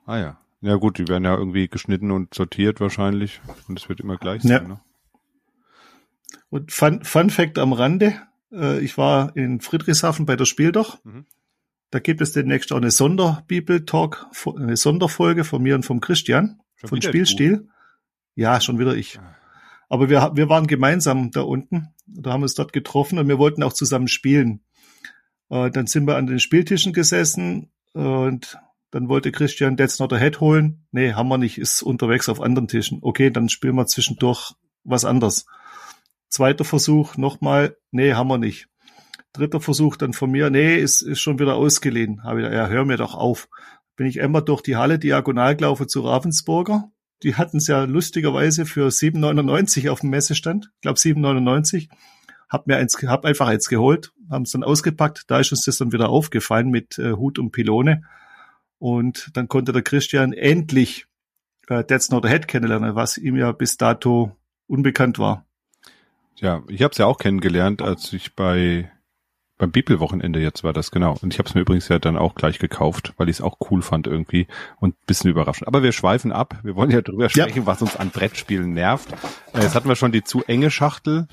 Ah 0.07 0.19
ja. 0.19 0.39
Ja 0.61 0.77
gut, 0.77 0.99
die 0.99 1.09
werden 1.09 1.25
ja 1.25 1.37
irgendwie 1.37 1.69
geschnitten 1.69 2.11
und 2.13 2.35
sortiert 2.35 2.81
wahrscheinlich. 2.81 3.41
Und 3.69 3.79
es 3.81 3.89
wird 3.89 4.01
immer 4.01 4.17
gleich 4.17 4.45
Ja. 4.45 4.59
sein. 4.59 4.69
Ne? 4.69 4.81
Und 6.51 6.71
Fun, 6.73 7.05
Fun 7.05 7.31
Fact 7.31 7.59
am 7.59 7.73
Rande. 7.73 8.15
Äh, 8.53 8.81
ich 8.81 8.97
war 8.99 9.37
in 9.37 9.61
Friedrichshafen 9.61 10.27
bei 10.27 10.37
der 10.37 10.45
Spiel 10.45 10.71
doch. 10.73 11.05
Mhm. 11.05 11.27
Da 11.91 11.99
gibt 11.99 12.21
es 12.21 12.33
demnächst 12.33 12.73
auch 12.73 12.77
eine 12.77 12.91
Sonderbibel-Talk, 12.91 14.27
eine 14.57 14.77
Sonderfolge 14.77 15.45
von 15.45 15.63
mir 15.63 15.75
und 15.75 15.85
vom 15.85 16.01
Christian, 16.01 16.61
Schon 16.77 16.89
von 16.89 17.03
Spielstil. 17.03 17.69
Ja, 18.35 18.61
schon 18.61 18.79
wieder 18.79 18.95
ich. 18.95 19.19
Ah. 19.19 19.35
Aber 19.89 20.09
wir, 20.09 20.33
wir 20.35 20.49
waren 20.49 20.67
gemeinsam 20.67 21.31
da 21.33 21.43
unten. 21.43 21.89
Da 22.07 22.33
haben 22.33 22.41
wir 22.41 22.45
uns 22.45 22.55
dort 22.55 22.73
getroffen 22.73 23.19
und 23.19 23.29
wir 23.29 23.39
wollten 23.39 23.63
auch 23.63 23.75
zusammen 23.75 24.09
spielen. 24.09 24.63
Äh, 25.51 25.71
dann 25.71 25.87
sind 25.87 26.07
wir 26.07 26.17
an 26.17 26.27
den 26.27 26.41
Spieltischen 26.41 26.93
gesessen 26.95 27.71
und 27.93 28.57
dann 28.93 29.09
wollte 29.09 29.33
Christian 29.33 29.77
That's 29.77 29.99
Not 29.99 30.13
a 30.13 30.19
Head 30.19 30.41
holen. 30.41 30.87
Nee, 30.93 31.15
haben 31.15 31.29
wir 31.29 31.39
nicht, 31.39 31.59
ist 31.59 31.83
unterwegs 31.83 32.29
auf 32.29 32.41
anderen 32.41 32.69
Tischen. 32.69 32.99
Okay, 33.01 33.31
dann 33.31 33.49
spielen 33.49 33.75
wir 33.75 33.87
zwischendurch 33.87 34.53
was 34.85 35.07
anderes. 35.07 35.47
Zweiter 36.29 36.65
Versuch, 36.65 37.17
nochmal, 37.17 37.77
nee, 37.91 38.13
haben 38.13 38.29
wir 38.29 38.39
nicht. 38.39 38.69
Dritter 39.33 39.61
Versuch 39.61 39.97
dann 39.97 40.13
von 40.13 40.31
mir, 40.31 40.51
nee, 40.51 40.77
ist, 40.77 41.01
ist 41.01 41.21
schon 41.21 41.39
wieder 41.39 41.55
ausgeliehen. 41.55 42.23
Habe 42.23 42.43
ich, 42.43 42.53
ja, 42.53 42.69
hör 42.69 42.85
mir 42.85 42.99
doch 42.99 43.15
auf. 43.15 43.49
Bin 43.97 44.07
ich 44.07 44.21
einmal 44.21 44.43
durch 44.43 44.61
die 44.61 44.77
Halle 44.77 44.99
diagonal 44.99 45.57
gelaufen 45.57 45.89
zu 45.89 46.03
Ravensburger. 46.03 46.91
Die 47.23 47.37
hatten 47.37 47.59
es 47.59 47.69
ja 47.69 47.85
lustigerweise 47.85 48.67
für 48.67 48.89
7,99 48.89 49.89
auf 49.89 50.01
dem 50.01 50.11
Messestand. 50.11 50.71
Ich 50.75 50.81
glaube 50.83 50.99
7,99. 50.99 51.89
Hab 52.51 52.67
mir 52.67 52.77
eins, 52.77 52.99
hab 53.07 53.25
einfach 53.25 53.47
eins 53.47 53.69
geholt, 53.69 54.13
haben 54.31 54.43
es 54.43 54.51
dann 54.51 54.65
ausgepackt. 54.65 55.25
Da 55.29 55.41
ist 55.41 55.53
uns 55.53 55.65
das 55.65 55.79
dann 55.79 55.93
wieder 55.93 56.11
aufgefallen 56.11 56.69
mit 56.69 56.99
äh, 56.99 57.13
Hut 57.13 57.39
und 57.39 57.53
Pylone. 57.53 58.03
Und 58.83 59.31
dann 59.35 59.47
konnte 59.47 59.71
der 59.73 59.83
Christian 59.83 60.33
endlich 60.33 61.07
äh, 61.69 61.85
That's 61.85 62.11
Not 62.11 62.27
a 62.27 62.29
Head 62.29 62.49
kennenlernen, 62.49 62.97
was 62.97 63.17
ihm 63.17 63.37
ja 63.37 63.53
bis 63.53 63.77
dato 63.77 64.37
unbekannt 64.67 65.21
war. 65.21 65.47
Ja, 66.35 66.65
ich 66.67 66.83
habe 66.83 66.91
es 66.91 66.99
ja 66.99 67.07
auch 67.07 67.19
kennengelernt, 67.19 67.81
als 67.81 68.13
ich 68.13 68.35
bei 68.35 68.91
beim 69.57 69.71
Bibelwochenende 69.71 70.41
jetzt 70.41 70.65
war 70.65 70.73
das 70.73 70.91
genau. 70.91 71.17
Und 71.23 71.33
ich 71.33 71.39
habe 71.39 71.49
es 71.49 71.55
mir 71.55 71.61
übrigens 71.61 71.87
ja 71.87 72.01
dann 72.01 72.17
auch 72.17 72.35
gleich 72.35 72.59
gekauft, 72.59 73.13
weil 73.19 73.29
ich 73.29 73.37
es 73.37 73.41
auch 73.41 73.59
cool 73.71 73.83
fand 73.83 74.09
irgendwie 74.09 74.49
und 74.81 74.97
bisschen 75.07 75.31
überraschend. 75.31 75.69
Aber 75.69 75.85
wir 75.85 75.93
schweifen 75.93 76.33
ab. 76.33 76.59
Wir 76.65 76.75
wollen 76.75 76.91
ja 76.91 77.03
drüber 77.03 77.25
Ja. 77.27 77.29
sprechen, 77.31 77.65
was 77.67 77.81
uns 77.83 77.95
an 77.95 78.11
Brettspielen 78.11 78.73
nervt. 78.73 79.13
Äh, 79.53 79.61
Jetzt 79.63 79.77
hatten 79.77 79.87
wir 79.89 79.95
schon 79.95 80.11
die 80.11 80.25
zu 80.25 80.43
enge 80.43 80.73
Schachtel. 80.73 81.29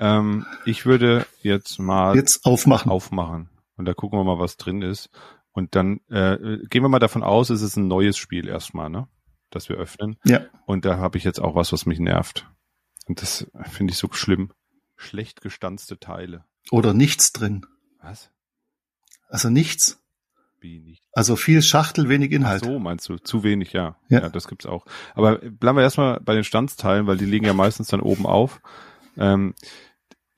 Ähm, 0.00 0.44
ich 0.64 0.84
würde 0.86 1.26
jetzt 1.42 1.78
mal 1.78 2.16
Jetzt 2.16 2.44
aufmachen. 2.44 2.90
aufmachen 2.90 3.48
und 3.76 3.84
da 3.84 3.94
gucken 3.94 4.18
wir 4.18 4.24
mal, 4.24 4.40
was 4.40 4.56
drin 4.56 4.82
ist. 4.82 5.10
Und 5.58 5.74
dann 5.74 5.98
äh, 6.08 6.58
gehen 6.68 6.84
wir 6.84 6.88
mal 6.88 7.00
davon 7.00 7.24
aus, 7.24 7.50
es 7.50 7.62
ist 7.62 7.74
ein 7.74 7.88
neues 7.88 8.16
Spiel 8.16 8.46
erstmal, 8.46 8.88
ne? 8.88 9.08
Das 9.50 9.68
wir 9.68 9.74
öffnen. 9.74 10.16
Ja. 10.24 10.42
Und 10.66 10.84
da 10.84 10.98
habe 10.98 11.18
ich 11.18 11.24
jetzt 11.24 11.40
auch 11.40 11.56
was, 11.56 11.72
was 11.72 11.84
mich 11.84 11.98
nervt. 11.98 12.46
Und 13.08 13.22
das 13.22 13.50
finde 13.64 13.90
ich 13.90 13.98
so 13.98 14.08
schlimm. 14.12 14.52
Schlecht 14.94 15.40
gestanzte 15.40 15.98
Teile. 15.98 16.44
Oder 16.70 16.94
nichts 16.94 17.32
drin. 17.32 17.66
Was? 18.00 18.30
Also 19.28 19.50
nichts. 19.50 20.00
Wie 20.60 20.78
nicht? 20.78 21.02
Also 21.10 21.34
viel 21.34 21.60
Schachtel, 21.60 22.08
wenig 22.08 22.30
Ach 22.30 22.36
Inhalt. 22.36 22.64
so, 22.64 22.78
meinst 22.78 23.08
du? 23.08 23.16
Zu 23.16 23.42
wenig, 23.42 23.72
ja. 23.72 23.96
Ja. 24.08 24.20
ja. 24.20 24.28
das 24.28 24.46
gibt's 24.46 24.64
auch. 24.66 24.86
Aber 25.16 25.38
bleiben 25.38 25.76
wir 25.76 25.82
erstmal 25.82 26.20
bei 26.20 26.36
den 26.36 26.44
Standsteilen, 26.44 27.08
weil 27.08 27.16
die 27.16 27.24
liegen 27.24 27.46
ja 27.46 27.52
meistens 27.52 27.88
dann 27.88 28.00
oben 28.00 28.26
auf. 28.26 28.60
Ähm, 29.16 29.56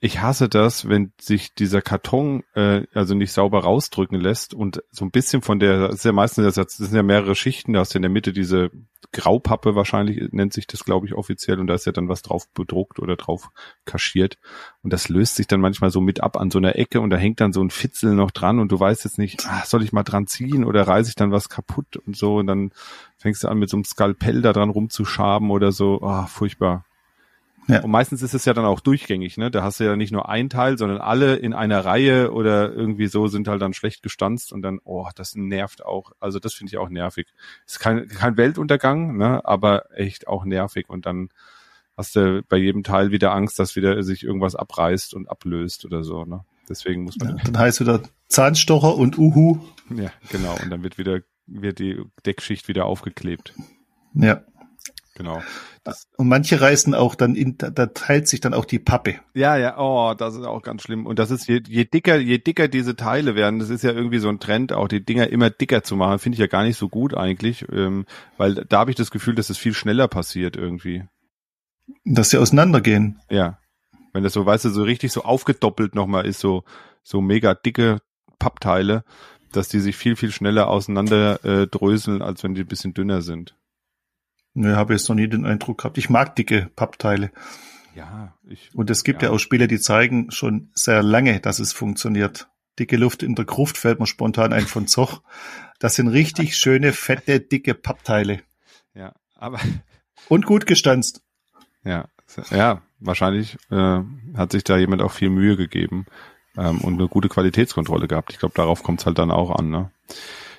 Ich 0.03 0.19
hasse 0.19 0.49
das, 0.49 0.89
wenn 0.89 1.13
sich 1.21 1.53
dieser 1.53 1.83
Karton 1.83 2.41
äh, 2.55 2.87
also 2.91 3.13
nicht 3.13 3.31
sauber 3.31 3.59
rausdrücken 3.59 4.19
lässt 4.19 4.55
und 4.55 4.81
so 4.89 5.05
ein 5.05 5.11
bisschen 5.11 5.43
von 5.43 5.59
der, 5.59 5.89
das 5.89 5.97
ist 5.97 6.05
ja 6.05 6.11
meistens, 6.11 6.55
das 6.55 6.77
sind 6.77 6.95
ja 6.95 7.03
mehrere 7.03 7.35
Schichten, 7.35 7.73
da 7.73 7.81
hast 7.81 7.93
du 7.93 7.99
in 7.99 8.01
der 8.01 8.09
Mitte 8.09 8.33
diese 8.33 8.71
Graupappe 9.11 9.75
wahrscheinlich, 9.75 10.31
nennt 10.31 10.53
sich 10.53 10.65
das, 10.65 10.85
glaube 10.85 11.05
ich, 11.05 11.13
offiziell, 11.13 11.59
und 11.59 11.67
da 11.67 11.75
ist 11.75 11.85
ja 11.85 11.91
dann 11.91 12.09
was 12.09 12.23
drauf 12.23 12.49
bedruckt 12.51 12.97
oder 12.97 13.15
drauf 13.15 13.51
kaschiert. 13.85 14.39
Und 14.81 14.91
das 14.91 15.07
löst 15.07 15.35
sich 15.35 15.45
dann 15.45 15.61
manchmal 15.61 15.91
so 15.91 16.01
mit 16.01 16.23
ab 16.23 16.35
an 16.35 16.49
so 16.49 16.57
einer 16.57 16.77
Ecke 16.77 16.99
und 16.99 17.11
da 17.11 17.17
hängt 17.17 17.39
dann 17.39 17.53
so 17.53 17.61
ein 17.61 17.69
Fitzel 17.69 18.15
noch 18.15 18.31
dran 18.31 18.57
und 18.57 18.71
du 18.71 18.79
weißt 18.79 19.03
jetzt 19.03 19.19
nicht, 19.19 19.45
ah, 19.45 19.63
soll 19.67 19.83
ich 19.83 19.93
mal 19.93 20.01
dran 20.01 20.25
ziehen 20.25 20.63
oder 20.63 20.87
reiße 20.87 21.09
ich 21.09 21.15
dann 21.15 21.31
was 21.31 21.47
kaputt 21.47 21.97
und 21.97 22.17
so 22.17 22.37
und 22.37 22.47
dann 22.47 22.71
fängst 23.17 23.43
du 23.43 23.49
an 23.49 23.59
mit 23.59 23.69
so 23.69 23.77
einem 23.77 23.83
Skalpell 23.83 24.41
da 24.41 24.51
dran 24.51 24.71
rumzuschaben 24.71 25.51
oder 25.51 25.71
so, 25.71 26.01
ah, 26.01 26.25
furchtbar. 26.25 26.85
Ja. 27.71 27.83
Und 27.83 27.91
meistens 27.91 28.21
ist 28.21 28.33
es 28.33 28.43
ja 28.43 28.53
dann 28.53 28.65
auch 28.65 28.81
durchgängig, 28.81 29.37
ne? 29.37 29.49
Da 29.49 29.63
hast 29.63 29.79
du 29.79 29.85
ja 29.85 29.95
nicht 29.95 30.11
nur 30.11 30.27
ein 30.27 30.49
Teil, 30.49 30.77
sondern 30.77 30.99
alle 30.99 31.35
in 31.35 31.53
einer 31.53 31.85
Reihe 31.85 32.33
oder 32.33 32.73
irgendwie 32.73 33.07
so 33.07 33.27
sind 33.27 33.47
halt 33.47 33.61
dann 33.61 33.73
schlecht 33.73 34.03
gestanzt 34.03 34.51
und 34.51 34.61
dann, 34.61 34.79
oh, 34.83 35.07
das 35.15 35.35
nervt 35.35 35.85
auch. 35.85 36.11
Also 36.19 36.39
das 36.39 36.53
finde 36.53 36.71
ich 36.71 36.77
auch 36.77 36.89
nervig. 36.89 37.27
Ist 37.65 37.79
kein, 37.79 38.07
kein 38.09 38.35
Weltuntergang, 38.35 39.15
ne? 39.15 39.45
Aber 39.45 39.85
echt 39.97 40.27
auch 40.27 40.43
nervig 40.43 40.89
und 40.89 41.05
dann 41.05 41.29
hast 41.95 42.15
du 42.17 42.43
bei 42.49 42.57
jedem 42.57 42.83
Teil 42.83 43.11
wieder 43.11 43.33
Angst, 43.33 43.57
dass 43.57 43.75
wieder 43.75 44.03
sich 44.03 44.23
irgendwas 44.23 44.55
abreißt 44.55 45.13
und 45.13 45.29
ablöst 45.29 45.85
oder 45.85 46.03
so, 46.03 46.25
ne? 46.25 46.43
Deswegen 46.67 47.03
muss 47.03 47.17
man. 47.17 47.37
Ja, 47.37 47.43
dann 47.45 47.57
heißt 47.57 47.79
wieder 47.79 48.01
Zahnstocher 48.27 48.95
und 48.95 49.17
Uhu. 49.17 49.59
Ja, 49.95 50.11
genau. 50.29 50.55
Und 50.61 50.69
dann 50.69 50.83
wird 50.83 50.97
wieder, 50.97 51.19
wird 51.47 51.79
die 51.79 52.01
Deckschicht 52.25 52.67
wieder 52.67 52.85
aufgeklebt. 52.85 53.53
Ja. 54.13 54.41
Genau. 55.15 55.41
Das 55.83 56.07
und 56.15 56.29
manche 56.29 56.61
reißen 56.61 56.95
auch 56.95 57.15
dann 57.15 57.35
in, 57.35 57.57
da, 57.57 57.87
teilt 57.87 58.27
sich 58.27 58.39
dann 58.39 58.53
auch 58.53 58.65
die 58.65 58.79
Pappe. 58.79 59.15
Ja, 59.33 59.57
ja, 59.57 59.77
oh, 59.77 60.13
das 60.13 60.35
ist 60.35 60.45
auch 60.45 60.61
ganz 60.61 60.83
schlimm. 60.83 61.05
Und 61.05 61.19
das 61.19 61.31
ist, 61.31 61.47
je, 61.47 61.61
je 61.67 61.85
dicker, 61.85 62.17
je 62.17 62.37
dicker 62.37 62.67
diese 62.67 62.95
Teile 62.95 63.35
werden, 63.35 63.59
das 63.59 63.69
ist 63.69 63.83
ja 63.83 63.91
irgendwie 63.91 64.19
so 64.19 64.29
ein 64.29 64.39
Trend, 64.39 64.71
auch 64.71 64.87
die 64.87 65.03
Dinger 65.03 65.27
immer 65.27 65.49
dicker 65.49 65.83
zu 65.83 65.95
machen, 65.95 66.19
finde 66.19 66.35
ich 66.35 66.39
ja 66.39 66.47
gar 66.47 66.63
nicht 66.63 66.77
so 66.77 66.87
gut 66.87 67.13
eigentlich, 67.13 67.65
ähm, 67.71 68.05
weil 68.37 68.55
da 68.55 68.79
habe 68.79 68.91
ich 68.91 68.95
das 68.95 69.11
Gefühl, 69.11 69.35
dass 69.35 69.49
es 69.49 69.57
viel 69.57 69.73
schneller 69.73 70.07
passiert 70.07 70.55
irgendwie. 70.55 71.03
Dass 72.05 72.29
sie 72.29 72.37
auseinandergehen. 72.37 73.19
Ja. 73.29 73.57
Wenn 74.13 74.23
das 74.23 74.33
so, 74.33 74.45
weißt 74.45 74.65
du, 74.65 74.69
so 74.69 74.83
richtig 74.83 75.11
so 75.11 75.23
aufgedoppelt 75.23 75.93
nochmal 75.93 76.25
ist, 76.25 76.39
so, 76.39 76.63
so 77.03 77.21
mega 77.21 77.53
dicke 77.53 77.99
Pappteile, 78.39 79.03
dass 79.51 79.67
die 79.67 79.79
sich 79.79 79.95
viel, 79.97 80.15
viel 80.15 80.31
schneller 80.31 80.67
auseinander 80.69 81.43
äh, 81.43 81.67
dröseln, 81.67 82.21
als 82.21 82.43
wenn 82.43 82.55
die 82.55 82.61
ein 82.61 82.67
bisschen 82.67 82.93
dünner 82.93 83.21
sind. 83.21 83.55
Ne, 84.53 84.75
habe 84.75 84.93
jetzt 84.93 85.07
noch 85.07 85.15
nie 85.15 85.27
den 85.27 85.45
Eindruck 85.45 85.79
gehabt. 85.79 85.97
Ich 85.97 86.09
mag 86.09 86.35
dicke 86.35 86.69
Pappteile. 86.75 87.31
Ja, 87.95 88.35
ich. 88.43 88.73
Und 88.73 88.89
es 88.89 89.03
gibt 89.03 89.21
ja. 89.21 89.29
ja 89.29 89.35
auch 89.35 89.39
Spiele, 89.39 89.67
die 89.67 89.79
zeigen 89.79 90.31
schon 90.31 90.69
sehr 90.73 91.03
lange, 91.03 91.39
dass 91.39 91.59
es 91.59 91.73
funktioniert. 91.73 92.49
Dicke 92.79 92.97
Luft 92.97 93.23
in 93.23 93.35
der 93.35 93.45
Gruft 93.45 93.77
fällt 93.77 93.99
mir 93.99 94.07
spontan 94.07 94.53
ein 94.53 94.65
von 94.65 94.87
Zoch. 94.87 95.21
Das 95.79 95.95
sind 95.95 96.07
richtig 96.07 96.57
schöne, 96.57 96.93
fette, 96.93 97.39
dicke 97.39 97.73
Pappteile. 97.73 98.41
Ja, 98.93 99.13
aber. 99.35 99.59
Und 100.29 100.45
gut 100.45 100.67
gestanzt. 100.67 101.23
Ja, 101.83 102.07
ja, 102.51 102.81
wahrscheinlich 102.99 103.57
äh, 103.69 103.99
hat 104.35 104.51
sich 104.51 104.63
da 104.63 104.77
jemand 104.77 105.01
auch 105.01 105.11
viel 105.11 105.29
Mühe 105.29 105.57
gegeben 105.57 106.05
ähm, 106.57 106.79
und 106.79 106.93
eine 106.93 107.07
gute 107.07 107.29
Qualitätskontrolle 107.29 108.07
gehabt. 108.07 108.31
Ich 108.31 108.39
glaube, 108.39 108.53
darauf 108.55 108.83
kommt 108.83 109.01
es 109.01 109.05
halt 109.05 109.17
dann 109.17 109.31
auch 109.31 109.51
an. 109.51 109.69
Ne? 109.69 109.91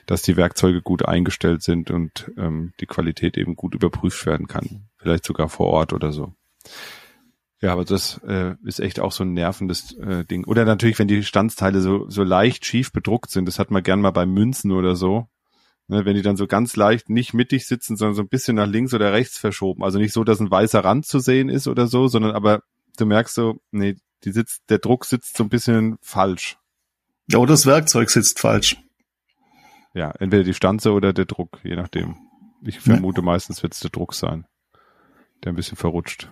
Dass 0.06 0.23
die 0.23 0.37
Werkzeuge 0.37 0.82
gut 0.82 1.06
eingestellt 1.06 1.62
sind 1.62 1.90
und 1.90 2.30
ähm, 2.37 2.73
die 2.80 2.87
Qualität 2.87 3.37
eben 3.37 3.56
gut 3.56 3.75
überprüft 3.75 4.25
werden 4.26 4.47
kann. 4.47 4.88
Vielleicht 4.97 5.25
sogar 5.25 5.49
vor 5.49 5.68
Ort 5.68 5.92
oder 5.92 6.12
so. 6.12 6.35
Ja, 7.61 7.73
aber 7.73 7.85
das 7.85 8.21
äh, 8.26 8.56
ist 8.64 8.80
echt 8.80 8.99
auch 8.99 9.12
so 9.12 9.23
ein 9.23 9.35
nervendes 9.35 9.97
äh, 9.97 10.25
Ding. 10.25 10.44
Oder 10.44 10.64
natürlich, 10.64 10.99
wenn 10.99 11.06
die 11.06 11.23
Standsteile 11.23 11.80
so, 11.80 12.09
so 12.09 12.25
leicht 12.25 12.66
schief 12.66 12.90
bedruckt 12.90 13.30
sind, 13.30 13.47
das 13.47 13.61
hat 13.61 13.71
man 13.71 13.85
gern 13.85 14.00
mal 14.00 14.11
bei 14.11 14.26
Münzen 14.26 14.73
oder 14.73 14.97
so. 14.97 15.28
Ne, 15.88 16.04
wenn 16.04 16.14
die 16.14 16.23
dann 16.23 16.37
so 16.37 16.47
ganz 16.47 16.75
leicht 16.76 17.09
nicht 17.09 17.35
mittig 17.35 17.66
sitzen, 17.66 17.97
sondern 17.97 18.14
so 18.14 18.23
ein 18.23 18.28
bisschen 18.28 18.56
nach 18.56 18.66
links 18.66 18.94
oder 18.94 19.12
rechts 19.12 19.38
verschoben. 19.38 19.85
Also 19.85 19.99
nicht 19.99 20.12
so, 20.12 20.25
dass 20.25 20.40
ein 20.40 20.50
weißer 20.50 20.82
Rand 20.82 21.06
zu 21.06 21.18
sehen 21.18 21.49
ist 21.49 21.68
oder 21.68 21.87
so, 21.87 22.09
sondern 22.09 22.32
aber 22.32 22.62
du 22.97 23.06
merkst 23.06 23.35
so, 23.35 23.61
nee, 23.71 23.97
die 24.25 24.32
sitzt, 24.32 24.62
der 24.68 24.78
Druck 24.78 25.04
sitzt 25.04 25.37
so 25.37 25.44
ein 25.44 25.49
bisschen 25.49 25.99
falsch. 26.00 26.56
Ja, 27.28 27.38
oder 27.38 27.52
das 27.52 27.66
Werkzeug 27.66 28.11
sitzt 28.11 28.40
falsch. 28.40 28.76
Ja, 29.94 30.11
entweder 30.18 30.44
die 30.44 30.54
Stanze 30.54 30.92
oder 30.92 31.12
der 31.12 31.26
Druck, 31.26 31.61
je 31.62 31.76
nachdem. 31.76 32.16
Ich 32.64 32.80
vermute, 32.80 33.20
ja. 33.20 33.25
meistens 33.25 33.62
wird 33.62 33.75
es 33.75 33.80
der 33.80 33.90
Druck 33.90 34.14
sein, 34.14 34.46
der 35.42 35.52
ein 35.52 35.56
bisschen 35.56 35.76
verrutscht. 35.76 36.28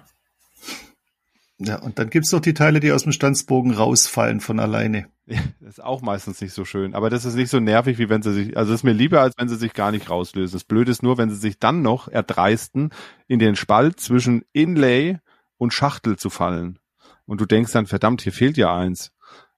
Ja, 1.62 1.79
und 1.79 1.99
dann 1.99 2.09
gibt's 2.09 2.33
noch 2.33 2.40
die 2.40 2.55
Teile, 2.55 2.81
die 2.81 2.90
aus 2.90 3.02
dem 3.02 3.12
Stanzbogen 3.12 3.73
rausfallen 3.73 4.40
von 4.40 4.59
alleine. 4.61 5.09
Ja, 5.26 5.40
das 5.61 5.75
ist 5.75 5.85
auch 5.85 6.00
meistens 6.00 6.40
nicht 6.40 6.55
so 6.55 6.64
schön. 6.64 6.95
Aber 6.95 7.11
das 7.11 7.26
ist 7.26 7.35
nicht 7.35 7.50
so 7.50 7.61
nervig, 7.61 7.99
wie 7.99 8.09
wenn 8.09 8.23
sie 8.23 8.33
sich, 8.33 8.57
also 8.57 8.73
es 8.73 8.81
ist 8.81 8.85
mir 8.85 8.95
lieber, 8.95 9.21
als 9.21 9.35
wenn 9.37 9.49
sie 9.50 9.57
sich 9.57 9.75
gar 9.75 9.93
nicht 9.93 10.09
rauslösen. 10.09 10.55
Das 10.57 10.64
Blöde 10.64 10.90
ist 10.90 11.02
nur, 11.02 11.19
wenn 11.19 11.29
sie 11.29 11.37
sich 11.37 11.59
dann 11.59 11.83
noch 11.83 12.09
erdreisten, 12.09 12.90
in 13.29 13.38
den 13.38 13.57
Spalt 13.57 14.00
zwischen 14.00 14.43
Inlay 14.55 15.19
und 15.59 15.75
Schachtel 15.75 16.17
zu 16.17 16.31
fallen. 16.31 16.79
Und 17.26 17.43
du 17.43 17.47
denkst 17.47 17.73
dann, 17.73 17.87
verdammt, 17.87 18.23
hier 18.23 18.33
fehlt 18.33 18.57
ja 18.57 18.75
eins. 18.75 19.12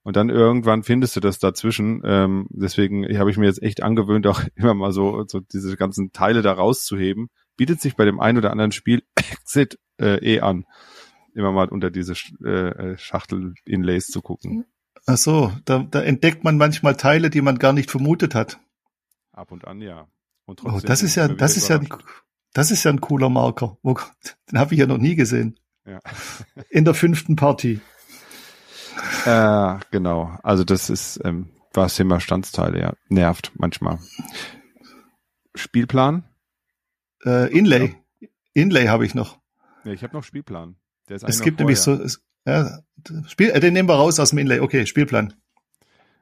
Und 0.05 0.17
dann 0.17 0.31
irgendwann 0.31 0.83
findest 0.83 1.15
du 1.15 1.21
das 1.21 1.39
dazwischen. 1.39 2.03
Ähm, 2.05 2.47
deswegen 2.51 3.07
habe 3.17 3.31
ich 3.31 3.37
mir 3.37 3.47
jetzt 3.47 3.63
echt 3.63 3.83
angewöhnt, 3.83 4.27
auch 4.27 4.43
immer 4.55 4.75
mal 4.75 4.93
so, 4.93 5.25
so 5.27 5.41
diese 5.41 5.77
ganzen 5.77 6.13
Teile 6.13 6.43
da 6.43 6.53
rauszuheben. 6.53 7.29
Bietet 7.57 7.81
sich 7.81 7.97
bei 7.97 8.05
dem 8.05 8.21
einen 8.21 8.39
oder 8.39 8.51
anderen 8.51 8.73
Spiel 8.73 9.03
Exit 9.15 9.79
äh, 10.01 10.19
eh 10.25 10.41
an, 10.41 10.65
immer 11.35 11.53
mal 11.53 11.69
unter 11.69 11.91
diese 11.91 12.15
äh, 12.45 12.97
Schachtel-Inlays 12.97 14.07
zu 14.07 14.23
gucken. 14.23 14.65
Ach 15.07 15.17
so, 15.17 15.53
da, 15.65 15.81
da 15.81 16.01
entdeckt 16.03 16.45
man 16.45 16.57
manchmal 16.57 16.97
Teile, 16.97 17.31
die 17.31 17.41
man 17.41 17.59
gar 17.59 17.73
nicht 17.73 17.91
vermutet 17.91 18.35
hat. 18.35 18.59
Ab 19.33 19.51
und 19.51 19.67
an, 19.67 19.81
ja. 19.81 20.09
Und 20.45 20.65
oh, 20.65 20.81
das 20.81 21.03
ist 21.03 21.15
ja, 21.15 21.29
das 21.29 21.57
ist 21.57 21.69
ja, 21.69 21.79
ein, 21.79 21.89
das 22.53 22.71
ist 22.71 22.85
ja 22.85 22.91
ein 22.91 23.01
cooler 23.01 23.29
Marker. 23.29 23.79
Den 23.85 24.59
habe 24.59 24.75
ich 24.75 24.81
ja 24.81 24.87
noch 24.87 24.99
nie 24.99 25.15
gesehen. 25.15 25.59
Ja. 25.87 26.01
In 26.71 26.85
der 26.85 26.95
fünften 26.95 27.37
Party. 27.37 27.81
Äh, 29.25 29.79
genau. 29.91 30.39
Also 30.43 30.65
das 30.65 30.91
ist, 30.91 31.21
ähm, 31.25 31.51
was 31.73 31.97
Thema 31.97 32.21
Standsteile, 32.21 32.81
ja. 32.81 32.93
Nervt 33.09 33.53
manchmal. 33.55 33.99
Spielplan? 35.55 36.25
Äh, 37.25 37.57
Inlay. 37.57 37.95
Ja. 38.21 38.29
Inlay 38.55 38.87
habe 38.87 39.07
ich 39.07 39.15
noch. 39.15 39.39
Ja, 39.85 39.93
ich 39.93 40.03
habe 40.03 40.15
noch 40.15 40.25
Spielplan. 40.25 40.77
Der 41.09 41.17
ist 41.17 41.25
es 41.25 41.41
gibt 41.41 41.59
nämlich 41.59 41.81
so, 41.81 41.93
es, 41.93 42.23
ja, 42.47 42.81
Spiel, 43.27 43.51
äh, 43.51 43.61
den 43.61 43.73
nehmen 43.73 43.89
wir 43.89 43.95
raus 43.95 44.21
aus 44.21 44.31
dem 44.31 44.39
Inlay. 44.39 44.61
Okay, 44.61 44.87
Spielplan. 44.87 45.35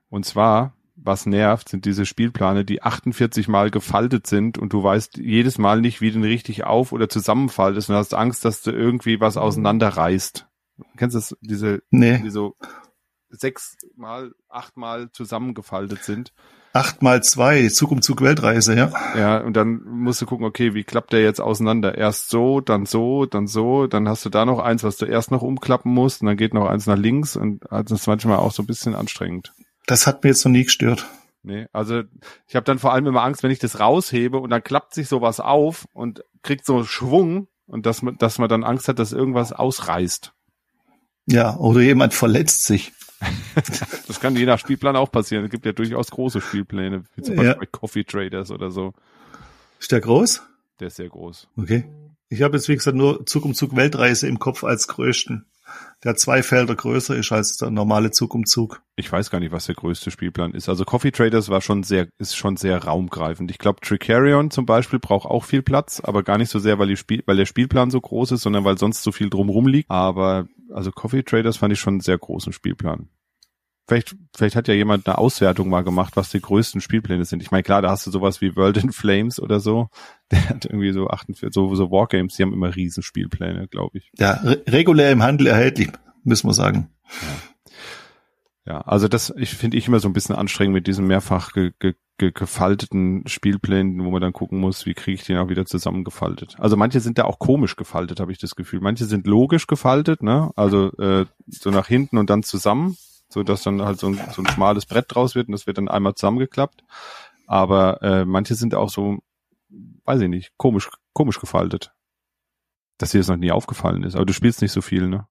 Und 0.08 0.24
zwar, 0.26 0.74
was 0.96 1.26
nervt, 1.26 1.68
sind 1.68 1.84
diese 1.84 2.04
Spielplane, 2.04 2.64
die 2.64 2.82
48 2.82 3.48
Mal 3.48 3.70
gefaltet 3.70 4.26
sind 4.26 4.58
und 4.58 4.72
du 4.72 4.82
weißt 4.82 5.18
jedes 5.18 5.58
Mal 5.58 5.80
nicht, 5.80 6.00
wie 6.00 6.10
den 6.10 6.24
richtig 6.24 6.64
auf- 6.64 6.92
oder 6.92 7.08
zusammenfaltest 7.08 7.90
und 7.90 7.96
hast 7.96 8.14
Angst, 8.14 8.44
dass 8.44 8.62
du 8.62 8.70
irgendwie 8.70 9.20
was 9.20 9.36
auseinanderreißt. 9.36 10.46
Kennst 10.96 11.14
du 11.14 11.18
das, 11.18 11.36
diese, 11.40 11.82
nee. 11.90 12.18
die 12.18 12.30
so 12.30 12.56
sechs 13.30 13.76
mal, 13.96 14.32
acht 14.48 14.76
mal 14.76 15.10
zusammengefaltet 15.12 16.02
sind? 16.02 16.32
Acht 16.72 17.02
mal 17.02 17.20
zwei, 17.22 17.68
Zug 17.68 17.90
um 17.90 18.00
Zug 18.00 18.20
Weltreise, 18.20 18.76
ja. 18.76 18.92
Ja, 19.16 19.38
und 19.38 19.54
dann 19.54 19.82
musst 19.82 20.22
du 20.22 20.26
gucken, 20.26 20.46
okay, 20.46 20.72
wie 20.74 20.84
klappt 20.84 21.12
der 21.12 21.22
jetzt 21.22 21.40
auseinander? 21.40 21.98
Erst 21.98 22.30
so, 22.30 22.60
dann 22.60 22.86
so, 22.86 23.26
dann 23.26 23.48
so, 23.48 23.88
dann 23.88 24.08
hast 24.08 24.24
du 24.24 24.30
da 24.30 24.44
noch 24.44 24.60
eins, 24.60 24.84
was 24.84 24.96
du 24.96 25.06
erst 25.06 25.32
noch 25.32 25.42
umklappen 25.42 25.92
musst, 25.92 26.20
und 26.20 26.28
dann 26.28 26.36
geht 26.36 26.54
noch 26.54 26.68
eins 26.68 26.86
nach 26.86 26.96
links 26.96 27.34
und 27.34 27.64
das 27.70 27.90
ist 27.90 28.06
manchmal 28.06 28.38
auch 28.38 28.52
so 28.52 28.62
ein 28.62 28.66
bisschen 28.66 28.94
anstrengend. 28.94 29.52
Das 29.86 30.06
hat 30.06 30.22
mir 30.22 30.30
jetzt 30.30 30.44
noch 30.44 30.52
nie 30.52 30.64
gestört. 30.64 31.06
Nee, 31.42 31.66
also 31.72 32.02
ich 32.46 32.54
habe 32.54 32.64
dann 32.64 32.78
vor 32.78 32.92
allem 32.92 33.06
immer 33.06 33.22
Angst, 33.22 33.42
wenn 33.42 33.50
ich 33.50 33.58
das 33.58 33.80
raushebe 33.80 34.38
und 34.38 34.50
dann 34.50 34.62
klappt 34.62 34.94
sich 34.94 35.08
sowas 35.08 35.40
auf 35.40 35.86
und 35.92 36.22
kriegt 36.42 36.66
so 36.66 36.84
Schwung 36.84 37.48
und 37.66 37.86
dass 37.86 38.02
man, 38.02 38.16
dass 38.18 38.38
man 38.38 38.48
dann 38.48 38.62
Angst 38.62 38.88
hat, 38.88 38.98
dass 38.98 39.12
irgendwas 39.12 39.52
ausreißt. 39.52 40.34
Ja, 41.30 41.56
oder 41.56 41.80
jemand 41.80 42.12
verletzt 42.14 42.64
sich. 42.64 42.92
das 44.06 44.20
kann 44.20 44.34
je 44.34 44.46
nach 44.46 44.58
Spielplan 44.58 44.96
auch 44.96 45.12
passieren. 45.12 45.44
Es 45.44 45.50
gibt 45.50 45.66
ja 45.66 45.72
durchaus 45.72 46.10
große 46.10 46.40
Spielpläne, 46.40 47.04
wie 47.14 47.22
zum 47.22 47.36
Beispiel 47.36 47.64
ja. 47.64 47.68
Coffee 47.70 48.04
Traders 48.04 48.50
oder 48.50 48.70
so. 48.70 48.94
Ist 49.78 49.92
der 49.92 50.00
groß? 50.00 50.42
Der 50.80 50.88
ist 50.88 50.96
sehr 50.96 51.08
groß. 51.08 51.48
Okay. 51.56 51.84
Ich 52.28 52.42
habe 52.42 52.56
jetzt, 52.56 52.68
wie 52.68 52.74
gesagt, 52.74 52.96
nur 52.96 53.26
Zug 53.26 53.44
um 53.44 53.54
Zug 53.54 53.76
Weltreise 53.76 54.26
im 54.26 54.38
Kopf 54.38 54.64
als 54.64 54.88
größten. 54.88 55.46
Der 56.02 56.16
zwei 56.16 56.42
Felder 56.42 56.74
größer 56.74 57.14
ist 57.14 57.30
als 57.30 57.58
der 57.58 57.70
normale 57.70 58.10
Zug 58.10 58.34
um 58.34 58.46
Zug. 58.46 58.82
Ich 58.96 59.10
weiß 59.10 59.30
gar 59.30 59.38
nicht, 59.38 59.52
was 59.52 59.66
der 59.66 59.74
größte 59.74 60.10
Spielplan 60.10 60.52
ist. 60.52 60.68
Also 60.68 60.84
Coffee 60.84 61.10
Traders 61.10 61.48
war 61.48 61.60
schon 61.60 61.82
sehr, 61.82 62.08
ist 62.18 62.36
schon 62.36 62.56
sehr 62.56 62.82
raumgreifend. 62.82 63.50
Ich 63.50 63.58
glaube, 63.58 63.80
Tricarion 63.80 64.50
zum 64.50 64.66
Beispiel 64.66 64.98
braucht 64.98 65.26
auch 65.26 65.44
viel 65.44 65.62
Platz, 65.62 66.00
aber 66.00 66.22
gar 66.22 66.38
nicht 66.38 66.50
so 66.50 66.58
sehr, 66.58 66.78
weil, 66.78 66.88
die 66.88 66.96
Spiel, 66.96 67.22
weil 67.26 67.36
der 67.36 67.46
Spielplan 67.46 67.90
so 67.90 68.00
groß 68.00 68.32
ist, 68.32 68.42
sondern 68.42 68.64
weil 68.64 68.78
sonst 68.78 69.02
so 69.02 69.12
viel 69.12 69.30
drumrum 69.30 69.66
liegt. 69.66 69.90
Aber 69.90 70.48
also 70.72 70.90
Coffee 70.92 71.22
Traders 71.22 71.56
fand 71.56 71.72
ich 71.72 71.80
schon 71.80 71.94
einen 71.94 72.00
sehr 72.00 72.18
großen 72.18 72.52
Spielplan. 72.52 73.08
Vielleicht, 73.88 74.14
vielleicht 74.36 74.54
hat 74.54 74.68
ja 74.68 74.74
jemand 74.74 75.08
eine 75.08 75.18
Auswertung 75.18 75.68
mal 75.68 75.82
gemacht, 75.82 76.16
was 76.16 76.30
die 76.30 76.40
größten 76.40 76.80
Spielpläne 76.80 77.24
sind. 77.24 77.42
Ich 77.42 77.50
meine, 77.50 77.64
klar, 77.64 77.82
da 77.82 77.90
hast 77.90 78.06
du 78.06 78.12
sowas 78.12 78.40
wie 78.40 78.54
World 78.54 78.76
in 78.76 78.92
Flames 78.92 79.40
oder 79.40 79.58
so. 79.58 79.88
Der 80.30 80.48
hat 80.48 80.64
irgendwie 80.64 80.92
so 80.92 81.08
48, 81.08 81.52
so, 81.52 81.74
so 81.74 81.90
Wargames, 81.90 82.36
die 82.36 82.44
haben 82.44 82.52
immer 82.52 82.76
riesen 82.76 83.02
Spielpläne, 83.02 83.66
glaube 83.66 83.98
ich. 83.98 84.12
Ja, 84.16 84.34
re 84.34 84.62
regulär 84.68 85.10
im 85.10 85.24
Handel 85.24 85.48
erhältlich. 85.48 85.90
müssen 86.22 86.46
wir 86.48 86.54
sagen. 86.54 86.88
Ja, 87.20 87.28
also 88.80 89.08
das 89.08 89.32
ich 89.36 89.50
finde 89.50 89.76
ich 89.76 89.88
immer 89.88 90.00
so 90.00 90.08
ein 90.08 90.12
bisschen 90.12 90.34
anstrengend 90.34 90.74
mit 90.74 90.86
diesen 90.86 91.06
mehrfach 91.06 91.52
ge, 91.52 91.72
ge, 91.78 91.94
ge, 92.18 92.30
gefalteten 92.32 93.26
Spielplänen, 93.26 94.04
wo 94.04 94.10
man 94.10 94.20
dann 94.20 94.32
gucken 94.32 94.60
muss, 94.60 94.84
wie 94.86 94.94
kriege 94.94 95.14
ich 95.14 95.24
den 95.24 95.38
auch 95.38 95.48
wieder 95.48 95.64
zusammengefaltet. 95.64 96.56
Also 96.58 96.76
manche 96.76 97.00
sind 97.00 97.18
da 97.18 97.24
auch 97.24 97.38
komisch 97.38 97.76
gefaltet, 97.76 98.20
habe 98.20 98.32
ich 98.32 98.38
das 98.38 98.54
Gefühl. 98.54 98.80
Manche 98.80 99.06
sind 99.06 99.26
logisch 99.26 99.66
gefaltet, 99.66 100.22
ne? 100.22 100.50
Also 100.56 100.92
äh, 100.98 101.26
so 101.46 101.70
nach 101.70 101.86
hinten 101.86 102.18
und 102.18 102.28
dann 102.28 102.42
zusammen, 102.42 102.96
so 103.28 103.42
dass 103.42 103.62
dann 103.62 103.82
halt 103.82 103.98
so 103.98 104.08
ein, 104.08 104.20
so 104.32 104.42
ein 104.42 104.48
schmales 104.48 104.84
Brett 104.84 105.06
draus 105.08 105.34
wird 105.34 105.48
und 105.48 105.52
das 105.52 105.66
wird 105.66 105.78
dann 105.78 105.88
einmal 105.88 106.14
zusammengeklappt. 106.14 106.84
Aber 107.46 108.02
äh, 108.02 108.24
manche 108.24 108.54
sind 108.54 108.74
auch 108.74 108.90
so, 108.90 109.18
weiß 110.04 110.20
ich 110.20 110.28
nicht, 110.28 110.52
komisch 110.58 110.90
komisch 111.12 111.40
gefaltet. 111.40 111.92
Dass 112.98 113.12
dir 113.12 113.18
das 113.18 113.28
noch 113.28 113.36
nie 113.36 113.52
aufgefallen 113.52 114.02
ist. 114.04 114.14
Aber 114.14 114.26
du 114.26 114.32
spielst 114.32 114.62
nicht 114.62 114.72
so 114.72 114.82
viel, 114.82 115.08
ne? 115.08 115.26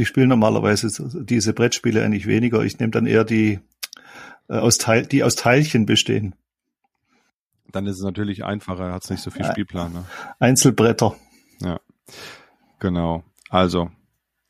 Ich 0.00 0.08
spiele 0.08 0.26
normalerweise 0.26 0.88
diese 1.24 1.52
Brettspiele 1.52 2.02
eigentlich 2.02 2.26
weniger. 2.26 2.62
Ich 2.62 2.78
nehme 2.78 2.90
dann 2.90 3.06
eher 3.06 3.24
die 3.24 3.60
äh, 4.48 4.54
aus 4.54 4.78
Teil, 4.78 5.06
die 5.06 5.22
aus 5.22 5.36
Teilchen 5.36 5.84
bestehen. 5.84 6.34
Dann 7.70 7.86
ist 7.86 7.98
es 7.98 8.02
natürlich 8.02 8.44
einfacher, 8.44 8.92
hat 8.92 9.04
es 9.04 9.10
nicht 9.10 9.22
so 9.22 9.30
viel 9.30 9.44
Spielplan. 9.44 9.92
Ne? 9.92 10.04
Einzelbretter. 10.38 11.14
Ja, 11.60 11.80
genau. 12.78 13.22
Also, 13.50 13.90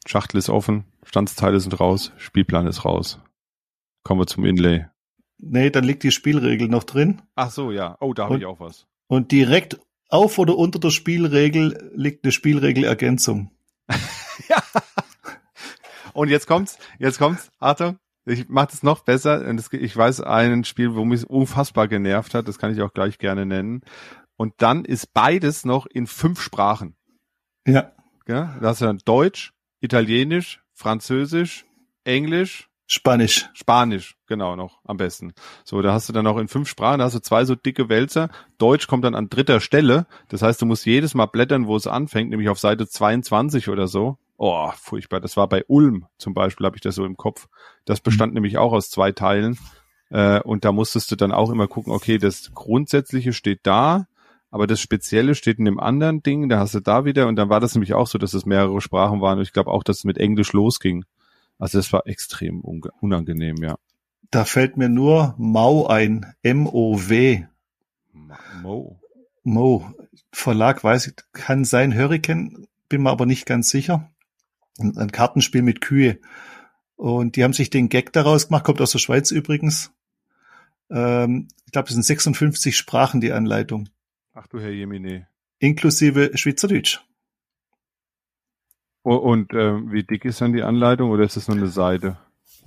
Schachtel 0.06 0.38
ist 0.38 0.48
offen, 0.48 0.84
Standsteile 1.02 1.58
sind 1.58 1.78
raus, 1.80 2.12
Spielplan 2.16 2.66
ist 2.66 2.84
raus. 2.84 3.18
Kommen 4.04 4.20
wir 4.20 4.26
zum 4.26 4.44
Inlay. 4.44 4.86
Nee, 5.38 5.70
dann 5.70 5.84
liegt 5.84 6.04
die 6.04 6.12
Spielregel 6.12 6.68
noch 6.68 6.84
drin. 6.84 7.22
Ach 7.34 7.50
so, 7.50 7.72
ja. 7.72 7.96
Oh, 8.00 8.14
da 8.14 8.24
habe 8.24 8.38
ich 8.38 8.46
auch 8.46 8.60
was. 8.60 8.86
Und 9.08 9.32
direkt 9.32 9.80
auf 10.08 10.38
oder 10.38 10.56
unter 10.56 10.78
der 10.78 10.90
Spielregel 10.90 11.90
liegt 11.94 12.24
eine 12.24 12.32
Spielregelergänzung. 12.32 13.50
Und 16.12 16.28
jetzt 16.28 16.46
kommt's, 16.46 16.78
jetzt 16.98 17.18
kommt's, 17.18 17.50
Achtung, 17.58 17.98
ich 18.26 18.48
mache 18.48 18.68
das 18.70 18.82
noch 18.82 19.00
besser. 19.00 19.44
Ich 19.72 19.96
weiß 19.96 20.20
ein 20.20 20.64
Spiel, 20.64 20.94
wo 20.94 21.04
mich 21.04 21.28
unfassbar 21.28 21.88
genervt 21.88 22.34
hat, 22.34 22.48
das 22.48 22.58
kann 22.58 22.72
ich 22.72 22.82
auch 22.82 22.92
gleich 22.92 23.18
gerne 23.18 23.46
nennen. 23.46 23.82
Und 24.36 24.54
dann 24.58 24.84
ist 24.84 25.12
beides 25.12 25.64
noch 25.64 25.86
in 25.86 26.06
fünf 26.06 26.40
Sprachen. 26.40 26.96
Ja. 27.66 27.92
ja 28.26 28.56
da 28.60 28.68
hast 28.68 28.80
du 28.80 28.86
dann 28.86 29.00
Deutsch, 29.04 29.52
Italienisch, 29.80 30.62
Französisch, 30.72 31.66
Englisch, 32.04 32.70
Spanisch. 32.92 33.48
Spanisch, 33.52 34.16
genau 34.26 34.56
noch 34.56 34.80
am 34.84 34.96
besten. 34.96 35.32
So, 35.64 35.80
da 35.80 35.92
hast 35.92 36.08
du 36.08 36.12
dann 36.12 36.26
auch 36.26 36.38
in 36.38 36.48
fünf 36.48 36.68
Sprachen, 36.68 36.98
da 36.98 37.04
hast 37.04 37.14
du 37.14 37.20
zwei 37.20 37.44
so 37.44 37.54
dicke 37.54 37.88
Wälzer. 37.88 38.30
Deutsch 38.58 38.88
kommt 38.88 39.04
dann 39.04 39.14
an 39.14 39.28
dritter 39.28 39.60
Stelle. 39.60 40.06
Das 40.26 40.42
heißt, 40.42 40.60
du 40.60 40.66
musst 40.66 40.86
jedes 40.86 41.14
Mal 41.14 41.26
blättern, 41.26 41.68
wo 41.68 41.76
es 41.76 41.86
anfängt, 41.86 42.30
nämlich 42.30 42.48
auf 42.48 42.58
Seite 42.58 42.88
22 42.88 43.68
oder 43.68 43.86
so. 43.86 44.18
Oh, 44.42 44.70
furchtbar. 44.74 45.20
Das 45.20 45.36
war 45.36 45.50
bei 45.50 45.66
Ulm 45.66 46.06
zum 46.16 46.32
Beispiel, 46.32 46.64
habe 46.64 46.74
ich 46.74 46.80
das 46.80 46.94
so 46.94 47.04
im 47.04 47.18
Kopf. 47.18 47.46
Das 47.84 48.00
bestand 48.00 48.32
mhm. 48.32 48.36
nämlich 48.36 48.56
auch 48.56 48.72
aus 48.72 48.88
zwei 48.88 49.12
Teilen. 49.12 49.58
Äh, 50.08 50.40
und 50.40 50.64
da 50.64 50.72
musstest 50.72 51.10
du 51.10 51.16
dann 51.16 51.30
auch 51.30 51.50
immer 51.50 51.68
gucken, 51.68 51.92
okay, 51.92 52.16
das 52.16 52.50
Grundsätzliche 52.54 53.34
steht 53.34 53.60
da, 53.64 54.06
aber 54.50 54.66
das 54.66 54.80
Spezielle 54.80 55.34
steht 55.34 55.58
in 55.58 55.66
dem 55.66 55.78
anderen 55.78 56.22
Ding, 56.22 56.48
da 56.48 56.58
hast 56.58 56.74
du 56.74 56.80
da 56.80 57.04
wieder. 57.04 57.28
Und 57.28 57.36
dann 57.36 57.50
war 57.50 57.60
das 57.60 57.74
nämlich 57.74 57.92
auch 57.92 58.06
so, 58.06 58.16
dass 58.16 58.32
es 58.32 58.46
mehrere 58.46 58.80
Sprachen 58.80 59.20
waren. 59.20 59.36
Und 59.36 59.42
ich 59.42 59.52
glaube 59.52 59.70
auch, 59.70 59.82
dass 59.82 59.98
es 59.98 60.04
mit 60.04 60.16
Englisch 60.16 60.54
losging. 60.54 61.04
Also 61.58 61.76
das 61.76 61.92
war 61.92 62.06
extrem 62.06 62.62
unangenehm, 62.62 63.56
ja. 63.56 63.76
Da 64.30 64.46
fällt 64.46 64.78
mir 64.78 64.88
nur 64.88 65.34
Mau 65.36 65.86
ein. 65.86 66.34
M-O-W. 66.42 67.44
Mo. 68.62 68.98
Mo. 69.42 69.94
Verlag 70.32 70.82
weiß 70.82 71.08
ich, 71.08 71.14
kann 71.34 71.66
sein 71.66 71.94
Hurricane, 71.94 72.66
bin 72.88 73.02
mir 73.02 73.10
aber 73.10 73.26
nicht 73.26 73.44
ganz 73.44 73.68
sicher 73.68 74.09
ein 74.80 75.12
Kartenspiel 75.12 75.62
mit 75.62 75.80
Kühe. 75.80 76.18
Und 76.96 77.36
die 77.36 77.44
haben 77.44 77.52
sich 77.52 77.70
den 77.70 77.88
Gag 77.88 78.12
daraus 78.12 78.48
gemacht, 78.48 78.64
kommt 78.64 78.80
aus 78.80 78.92
der 78.92 78.98
Schweiz 78.98 79.30
übrigens. 79.30 79.92
Ähm, 80.90 81.48
ich 81.64 81.72
glaube, 81.72 81.88
es 81.88 81.94
sind 81.94 82.04
56 82.04 82.76
Sprachen 82.76 83.20
die 83.20 83.32
Anleitung. 83.32 83.88
Ach 84.34 84.46
du 84.48 84.60
Herr 84.60 84.70
Jemine. 84.70 85.26
Inklusive 85.58 86.32
Schweizerdeutsch. 86.34 87.00
Und 89.02 89.52
äh, 89.54 89.90
wie 89.90 90.02
dick 90.02 90.24
ist 90.24 90.40
dann 90.40 90.52
die 90.52 90.62
Anleitung 90.62 91.10
oder 91.10 91.24
ist 91.24 91.36
das 91.36 91.48
nur 91.48 91.56
eine 91.56 91.68
Seite? 91.68 92.18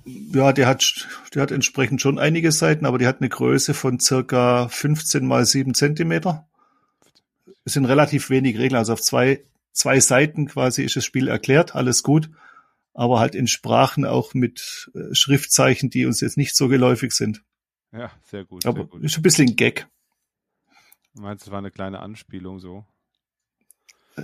Ja, 0.04 0.52
der 0.52 0.66
hat, 0.66 1.08
der 1.34 1.42
hat 1.42 1.50
entsprechend 1.50 2.02
schon 2.02 2.18
einige 2.18 2.52
Seiten, 2.52 2.86
aber 2.86 2.98
die 2.98 3.06
hat 3.06 3.20
eine 3.20 3.28
Größe 3.28 3.72
von 3.72 4.00
circa 4.00 4.68
15 4.68 5.26
mal 5.26 5.46
7 5.46 5.74
Zentimeter. 5.74 6.46
Es 7.64 7.72
sind 7.72 7.86
relativ 7.86 8.28
wenig 8.30 8.58
Regeln, 8.58 8.78
also 8.78 8.92
auf 8.92 9.00
zwei 9.00 9.44
zwei 9.74 10.00
Seiten 10.00 10.46
quasi 10.46 10.82
ist 10.82 10.96
das 10.96 11.04
Spiel 11.04 11.28
erklärt, 11.28 11.74
alles 11.74 12.02
gut, 12.02 12.30
aber 12.94 13.20
halt 13.20 13.34
in 13.34 13.46
Sprachen 13.46 14.06
auch 14.06 14.32
mit 14.32 14.90
äh, 14.94 15.14
Schriftzeichen, 15.14 15.90
die 15.90 16.06
uns 16.06 16.20
jetzt 16.20 16.38
nicht 16.38 16.56
so 16.56 16.68
geläufig 16.68 17.12
sind. 17.12 17.42
Ja, 17.92 18.10
sehr 18.22 18.44
gut. 18.44 18.64
Aber 18.64 18.78
sehr 18.78 18.86
gut. 18.86 19.04
ist 19.04 19.16
ein 19.16 19.22
bisschen 19.22 19.48
ein 19.48 19.56
Gag. 19.56 19.86
Du 21.14 21.22
meinst, 21.22 21.44
es 21.44 21.50
war 21.50 21.58
eine 21.58 21.70
kleine 21.70 22.00
Anspielung 22.00 22.58
so? 22.58 22.84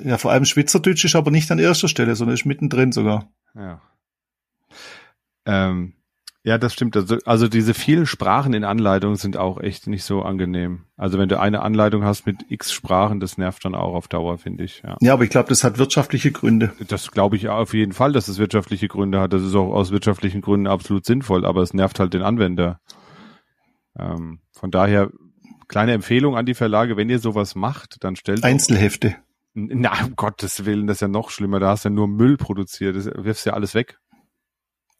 Ja, 0.04 0.18
vor 0.18 0.30
allem 0.30 0.44
Schweizerdeutsch 0.44 1.04
ist 1.04 1.16
aber 1.16 1.30
nicht 1.30 1.50
an 1.50 1.58
erster 1.58 1.88
Stelle, 1.88 2.14
sondern 2.14 2.34
ist 2.34 2.46
mittendrin 2.46 2.92
sogar. 2.92 3.30
Ja. 3.54 3.82
Ähm, 5.46 5.94
ja, 6.42 6.56
das 6.56 6.72
stimmt. 6.72 6.96
Also, 6.96 7.18
also 7.26 7.48
diese 7.48 7.74
vielen 7.74 8.06
Sprachen 8.06 8.54
in 8.54 8.64
Anleitungen 8.64 9.16
sind 9.16 9.36
auch 9.36 9.60
echt 9.60 9.86
nicht 9.86 10.04
so 10.04 10.22
angenehm. 10.22 10.86
Also 10.96 11.18
wenn 11.18 11.28
du 11.28 11.38
eine 11.38 11.60
Anleitung 11.60 12.02
hast 12.02 12.24
mit 12.24 12.46
x 12.48 12.72
Sprachen, 12.72 13.20
das 13.20 13.36
nervt 13.36 13.62
dann 13.64 13.74
auch 13.74 13.94
auf 13.94 14.08
Dauer, 14.08 14.38
finde 14.38 14.64
ich. 14.64 14.82
Ja. 14.82 14.96
ja, 15.00 15.12
aber 15.12 15.24
ich 15.24 15.30
glaube, 15.30 15.50
das 15.50 15.64
hat 15.64 15.76
wirtschaftliche 15.76 16.32
Gründe. 16.32 16.72
Das 16.88 17.10
glaube 17.10 17.36
ich 17.36 17.50
auf 17.50 17.74
jeden 17.74 17.92
Fall, 17.92 18.12
dass 18.12 18.28
es 18.28 18.38
wirtschaftliche 18.38 18.88
Gründe 18.88 19.20
hat. 19.20 19.34
Das 19.34 19.42
ist 19.42 19.54
auch 19.54 19.70
aus 19.72 19.90
wirtschaftlichen 19.90 20.40
Gründen 20.40 20.66
absolut 20.66 21.04
sinnvoll, 21.04 21.44
aber 21.44 21.60
es 21.60 21.74
nervt 21.74 22.00
halt 22.00 22.14
den 22.14 22.22
Anwender. 22.22 22.80
Ähm, 23.98 24.40
von 24.52 24.70
daher 24.70 25.10
kleine 25.68 25.92
Empfehlung 25.92 26.38
an 26.38 26.46
die 26.46 26.54
Verlage, 26.54 26.96
wenn 26.96 27.10
ihr 27.10 27.18
sowas 27.18 27.54
macht, 27.54 27.98
dann 28.00 28.16
stellt 28.16 28.44
Einzelhefte. 28.44 29.14
na, 29.52 29.92
um 30.06 30.16
Gottes 30.16 30.64
Willen, 30.64 30.86
das 30.86 30.98
ist 30.98 31.02
ja 31.02 31.08
noch 31.08 31.28
schlimmer. 31.28 31.60
Da 31.60 31.68
hast 31.68 31.84
du 31.84 31.90
ja 31.90 31.94
nur 31.94 32.08
Müll 32.08 32.38
produziert. 32.38 32.96
Das 32.96 33.04
wirfst 33.04 33.44
ja 33.44 33.52
alles 33.52 33.74
weg. 33.74 33.98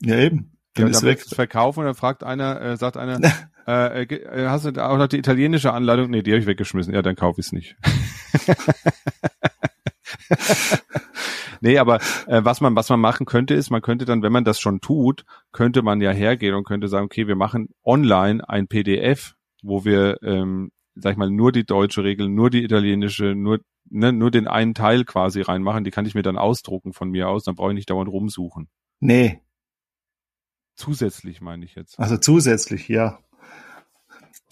Ja, 0.02 0.16
eben. 0.16 0.59
Dann 0.80 0.92
ja, 0.92 0.98
ist 0.98 1.04
weg. 1.04 1.20
verkaufen 1.20 1.80
und 1.80 1.86
dann 1.86 1.94
fragt 1.94 2.24
einer, 2.24 2.60
äh, 2.60 2.76
sagt 2.76 2.96
einer, 2.96 3.20
äh, 3.66 4.02
äh, 4.02 4.46
hast 4.48 4.64
du 4.64 4.84
auch 4.84 4.98
noch 4.98 5.08
die 5.08 5.18
italienische 5.18 5.72
Anleitung? 5.72 6.10
Nee, 6.10 6.22
die 6.22 6.32
habe 6.32 6.40
ich 6.40 6.46
weggeschmissen. 6.46 6.94
Ja, 6.94 7.02
dann 7.02 7.16
kaufe 7.16 7.40
ich 7.40 7.46
es 7.46 7.52
nicht. 7.52 7.76
nee, 11.60 11.78
aber 11.78 11.96
äh, 12.26 12.44
was 12.44 12.60
man 12.60 12.76
was 12.76 12.88
man 12.88 13.00
machen 13.00 13.26
könnte 13.26 13.54
ist, 13.54 13.70
man 13.70 13.82
könnte 13.82 14.04
dann, 14.04 14.22
wenn 14.22 14.32
man 14.32 14.44
das 14.44 14.60
schon 14.60 14.80
tut, 14.80 15.24
könnte 15.52 15.82
man 15.82 16.00
ja 16.00 16.10
hergehen 16.10 16.54
und 16.54 16.64
könnte 16.64 16.88
sagen, 16.88 17.06
okay, 17.06 17.26
wir 17.26 17.36
machen 17.36 17.68
online 17.84 18.48
ein 18.48 18.68
PDF, 18.68 19.34
wo 19.62 19.84
wir, 19.84 20.18
ähm, 20.22 20.70
sag 20.94 21.12
ich 21.12 21.18
mal, 21.18 21.30
nur 21.30 21.52
die 21.52 21.64
deutsche 21.64 22.04
Regel, 22.04 22.28
nur 22.28 22.50
die 22.50 22.64
italienische, 22.64 23.34
nur 23.34 23.60
ne, 23.90 24.12
nur 24.12 24.30
den 24.30 24.48
einen 24.48 24.74
Teil 24.74 25.04
quasi 25.04 25.42
reinmachen. 25.42 25.84
Die 25.84 25.90
kann 25.90 26.06
ich 26.06 26.14
mir 26.14 26.22
dann 26.22 26.38
ausdrucken 26.38 26.92
von 26.92 27.10
mir 27.10 27.28
aus. 27.28 27.44
Dann 27.44 27.54
brauche 27.56 27.70
ich 27.70 27.74
nicht 27.74 27.90
dauernd 27.90 28.10
rumsuchen. 28.10 28.68
Nee, 29.00 29.40
Zusätzlich 30.80 31.42
meine 31.42 31.66
ich 31.66 31.74
jetzt. 31.74 31.98
Also 31.98 32.16
zusätzlich, 32.16 32.88
ja. 32.88 33.18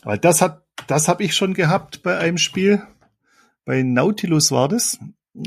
Weil 0.02 0.18
das 0.18 0.42
hat, 0.42 0.66
das 0.86 1.08
habe 1.08 1.24
ich 1.24 1.34
schon 1.34 1.54
gehabt 1.54 2.02
bei 2.02 2.18
einem 2.18 2.36
Spiel. 2.36 2.86
Bei 3.64 3.82
Nautilus 3.82 4.52
war 4.52 4.68
das. 4.68 4.98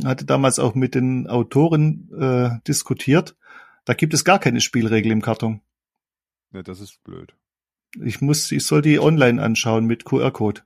Hatte 0.04 0.26
damals 0.26 0.58
auch 0.58 0.74
mit 0.74 0.96
den 0.96 1.28
Autoren 1.28 2.10
äh, 2.20 2.50
diskutiert. 2.68 3.38
Da 3.86 3.94
gibt 3.94 4.16
es 4.16 4.26
gar 4.26 4.40
keine 4.40 4.60
Spielregel 4.60 5.12
im 5.12 5.22
Karton. 5.22 5.62
Ja, 6.52 6.64
das 6.64 6.80
ist 6.80 7.04
blöd. 7.04 7.36
Ich 8.04 8.20
muss, 8.20 8.52
ich 8.52 8.66
soll 8.66 8.82
die 8.82 9.00
online 9.00 9.40
anschauen 9.40 9.86
mit 9.86 10.04
QR-Code. 10.04 10.62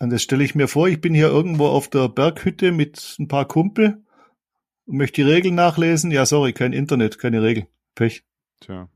Und 0.00 0.10
das 0.10 0.22
stelle 0.22 0.42
ich 0.42 0.56
mir 0.56 0.66
vor, 0.66 0.88
ich 0.88 1.00
bin 1.00 1.14
hier 1.14 1.28
irgendwo 1.28 1.68
auf 1.68 1.88
der 1.88 2.08
Berghütte 2.08 2.72
mit 2.72 3.14
ein 3.20 3.28
paar 3.28 3.46
Kumpel 3.46 4.02
und 4.86 4.96
möchte 4.96 5.22
die 5.22 5.30
Regeln 5.30 5.54
nachlesen. 5.54 6.10
Ja, 6.10 6.26
sorry, 6.26 6.52
kein 6.52 6.72
Internet, 6.72 7.20
keine 7.20 7.42
Regel. 7.42 7.68
Pech. 7.94 8.24
Tja, 8.60 8.88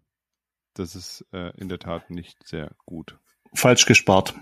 das 0.74 0.94
ist 0.94 1.24
äh, 1.33 1.50
in 1.59 1.68
der 1.68 1.79
Tat 1.79 2.11
nicht 2.11 2.46
sehr 2.46 2.72
gut. 2.85 3.18
Falsch 3.55 3.87
gespart. 3.87 4.35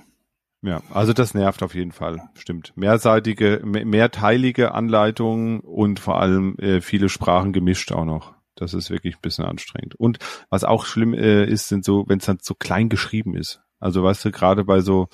Ja, 0.62 0.80
also 0.90 1.12
das 1.12 1.34
nervt 1.34 1.62
auf 1.62 1.74
jeden 1.74 1.90
Fall, 1.90 2.22
stimmt. 2.34 2.72
Mehrseitige, 2.76 3.60
mehrteilige 3.64 4.72
Anleitungen 4.72 5.60
und 5.60 5.98
vor 5.98 6.20
allem 6.20 6.56
äh, 6.58 6.80
viele 6.80 7.08
Sprachen 7.08 7.52
gemischt 7.52 7.90
auch 7.90 8.04
noch. 8.04 8.34
Das 8.54 8.74
ist 8.74 8.90
wirklich 8.90 9.16
ein 9.16 9.22
bisschen 9.22 9.44
anstrengend. 9.44 9.96
Und 9.96 10.18
was 10.50 10.62
auch 10.62 10.84
schlimm 10.84 11.14
äh, 11.14 11.44
ist, 11.44 11.68
sind 11.68 11.84
so, 11.84 12.04
wenn 12.06 12.18
es 12.18 12.26
dann 12.26 12.38
so 12.40 12.54
klein 12.54 12.88
geschrieben 12.88 13.34
ist. 13.34 13.60
Also 13.80 14.04
weißt 14.04 14.24
du, 14.24 14.30
gerade 14.30 14.64
bei 14.64 14.80
so 14.80 15.08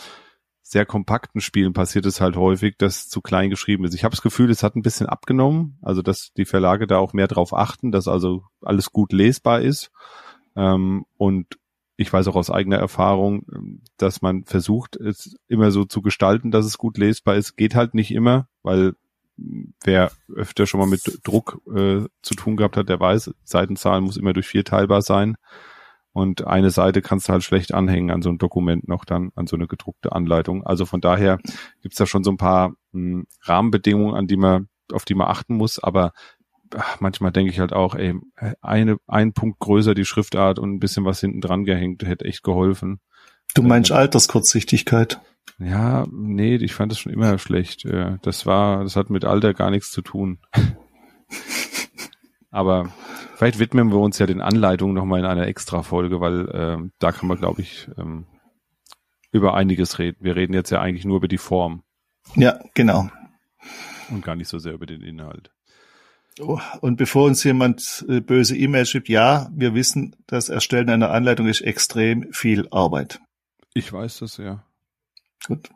sehr 0.68 0.84
kompakten 0.84 1.40
Spielen 1.40 1.72
passiert 1.72 2.04
es 2.04 2.20
halt 2.20 2.36
häufig, 2.36 2.76
dass 2.76 3.08
zu 3.08 3.22
klein 3.22 3.48
geschrieben 3.48 3.84
ist. 3.84 3.94
Ich 3.94 4.04
habe 4.04 4.14
das 4.14 4.20
Gefühl, 4.20 4.50
es 4.50 4.62
hat 4.62 4.76
ein 4.76 4.82
bisschen 4.82 5.06
abgenommen, 5.06 5.78
also 5.80 6.02
dass 6.02 6.30
die 6.36 6.44
Verlage 6.44 6.86
da 6.86 6.98
auch 6.98 7.14
mehr 7.14 7.26
drauf 7.26 7.54
achten, 7.54 7.90
dass 7.90 8.06
also 8.06 8.44
alles 8.60 8.92
gut 8.92 9.14
lesbar 9.14 9.62
ist. 9.62 9.90
Ähm, 10.56 11.06
und 11.16 11.58
ich 11.96 12.12
weiß 12.12 12.28
auch 12.28 12.36
aus 12.36 12.50
eigener 12.50 12.76
Erfahrung, 12.76 13.80
dass 13.96 14.20
man 14.20 14.44
versucht, 14.44 14.96
es 14.96 15.36
immer 15.48 15.70
so 15.70 15.86
zu 15.86 16.02
gestalten, 16.02 16.50
dass 16.50 16.66
es 16.66 16.76
gut 16.76 16.98
lesbar 16.98 17.36
ist. 17.36 17.56
Geht 17.56 17.74
halt 17.74 17.94
nicht 17.94 18.10
immer, 18.10 18.46
weil 18.62 18.92
wer 19.82 20.12
öfter 20.34 20.66
schon 20.66 20.80
mal 20.80 20.86
mit 20.86 21.20
Druck 21.24 21.62
äh, 21.66 22.04
zu 22.20 22.34
tun 22.34 22.58
gehabt 22.58 22.76
hat, 22.76 22.90
der 22.90 23.00
weiß, 23.00 23.30
Seitenzahl 23.42 24.02
muss 24.02 24.18
immer 24.18 24.34
durch 24.34 24.46
vier 24.46 24.64
teilbar 24.64 25.00
sein. 25.00 25.38
Und 26.18 26.48
eine 26.48 26.70
Seite 26.70 27.00
kannst 27.00 27.28
du 27.28 27.32
halt 27.32 27.44
schlecht 27.44 27.72
anhängen 27.72 28.10
an 28.10 28.22
so 28.22 28.28
ein 28.28 28.38
Dokument 28.38 28.88
noch 28.88 29.04
dann, 29.04 29.30
an 29.36 29.46
so 29.46 29.54
eine 29.54 29.68
gedruckte 29.68 30.10
Anleitung. 30.10 30.66
Also 30.66 30.84
von 30.84 31.00
daher 31.00 31.38
gibt's 31.80 31.96
da 31.96 32.06
schon 32.06 32.24
so 32.24 32.32
ein 32.32 32.36
paar 32.36 32.70
mh, 32.90 33.18
hm, 33.20 33.26
Rahmenbedingungen, 33.42 34.16
an 34.16 34.26
die 34.26 34.36
man, 34.36 34.66
auf 34.92 35.04
die 35.04 35.14
man 35.14 35.28
achten 35.28 35.54
muss. 35.54 35.78
Aber 35.78 36.10
ach, 36.76 36.98
manchmal 36.98 37.30
denke 37.30 37.52
ich 37.52 37.60
halt 37.60 37.72
auch, 37.72 37.94
ey, 37.94 38.16
eine, 38.60 38.96
ein 39.06 39.32
Punkt 39.32 39.60
größer 39.60 39.94
die 39.94 40.04
Schriftart 40.04 40.58
und 40.58 40.72
ein 40.72 40.80
bisschen 40.80 41.04
was 41.04 41.20
hinten 41.20 41.40
dran 41.40 41.64
gehängt, 41.64 42.02
hätte 42.02 42.24
echt 42.24 42.42
geholfen. 42.42 42.98
Du 43.54 43.62
meinst 43.62 43.92
Alterskurzsichtigkeit? 43.92 45.20
Ja, 45.60 46.04
nee, 46.10 46.56
ich 46.56 46.74
fand 46.74 46.90
das 46.90 46.98
schon 46.98 47.12
immer 47.12 47.38
schlecht. 47.38 47.86
Das 48.22 48.44
war, 48.44 48.82
das 48.82 48.96
hat 48.96 49.08
mit 49.08 49.24
Alter 49.24 49.54
gar 49.54 49.70
nichts 49.70 49.92
zu 49.92 50.02
tun. 50.02 50.40
Aber 52.50 52.92
vielleicht 53.38 53.60
widmen 53.60 53.92
wir 53.92 53.98
uns 53.98 54.18
ja 54.18 54.26
den 54.26 54.40
Anleitungen 54.40 54.94
nochmal 54.94 55.20
in 55.20 55.24
einer 55.24 55.46
Extra-Folge, 55.46 56.20
weil 56.20 56.50
ähm, 56.52 56.92
da 56.98 57.12
kann 57.12 57.28
man, 57.28 57.38
glaube 57.38 57.62
ich, 57.62 57.88
ähm, 57.96 58.26
über 59.30 59.54
einiges 59.54 60.00
reden. 60.00 60.18
Wir 60.20 60.34
reden 60.34 60.54
jetzt 60.54 60.70
ja 60.70 60.80
eigentlich 60.80 61.04
nur 61.04 61.18
über 61.18 61.28
die 61.28 61.38
Form. 61.38 61.84
Ja, 62.34 62.58
genau. 62.74 63.08
Und 64.10 64.24
gar 64.24 64.34
nicht 64.34 64.48
so 64.48 64.58
sehr 64.58 64.72
über 64.72 64.86
den 64.86 65.02
Inhalt. 65.02 65.52
Oh, 66.40 66.60
und 66.80 66.96
bevor 66.96 67.26
uns 67.26 67.44
jemand 67.44 68.04
äh, 68.08 68.20
böse 68.20 68.56
E-Mail 68.56 68.86
schreibt, 68.86 69.08
ja, 69.08 69.48
wir 69.52 69.74
wissen, 69.74 70.16
das 70.26 70.48
Erstellen 70.48 70.90
einer 70.90 71.10
Anleitung 71.10 71.46
ist 71.46 71.60
extrem 71.60 72.32
viel 72.32 72.68
Arbeit. 72.70 73.20
Ich 73.72 73.92
weiß 73.92 74.18
das, 74.18 74.36
ja. 74.38 74.64
Gut. 75.46 75.70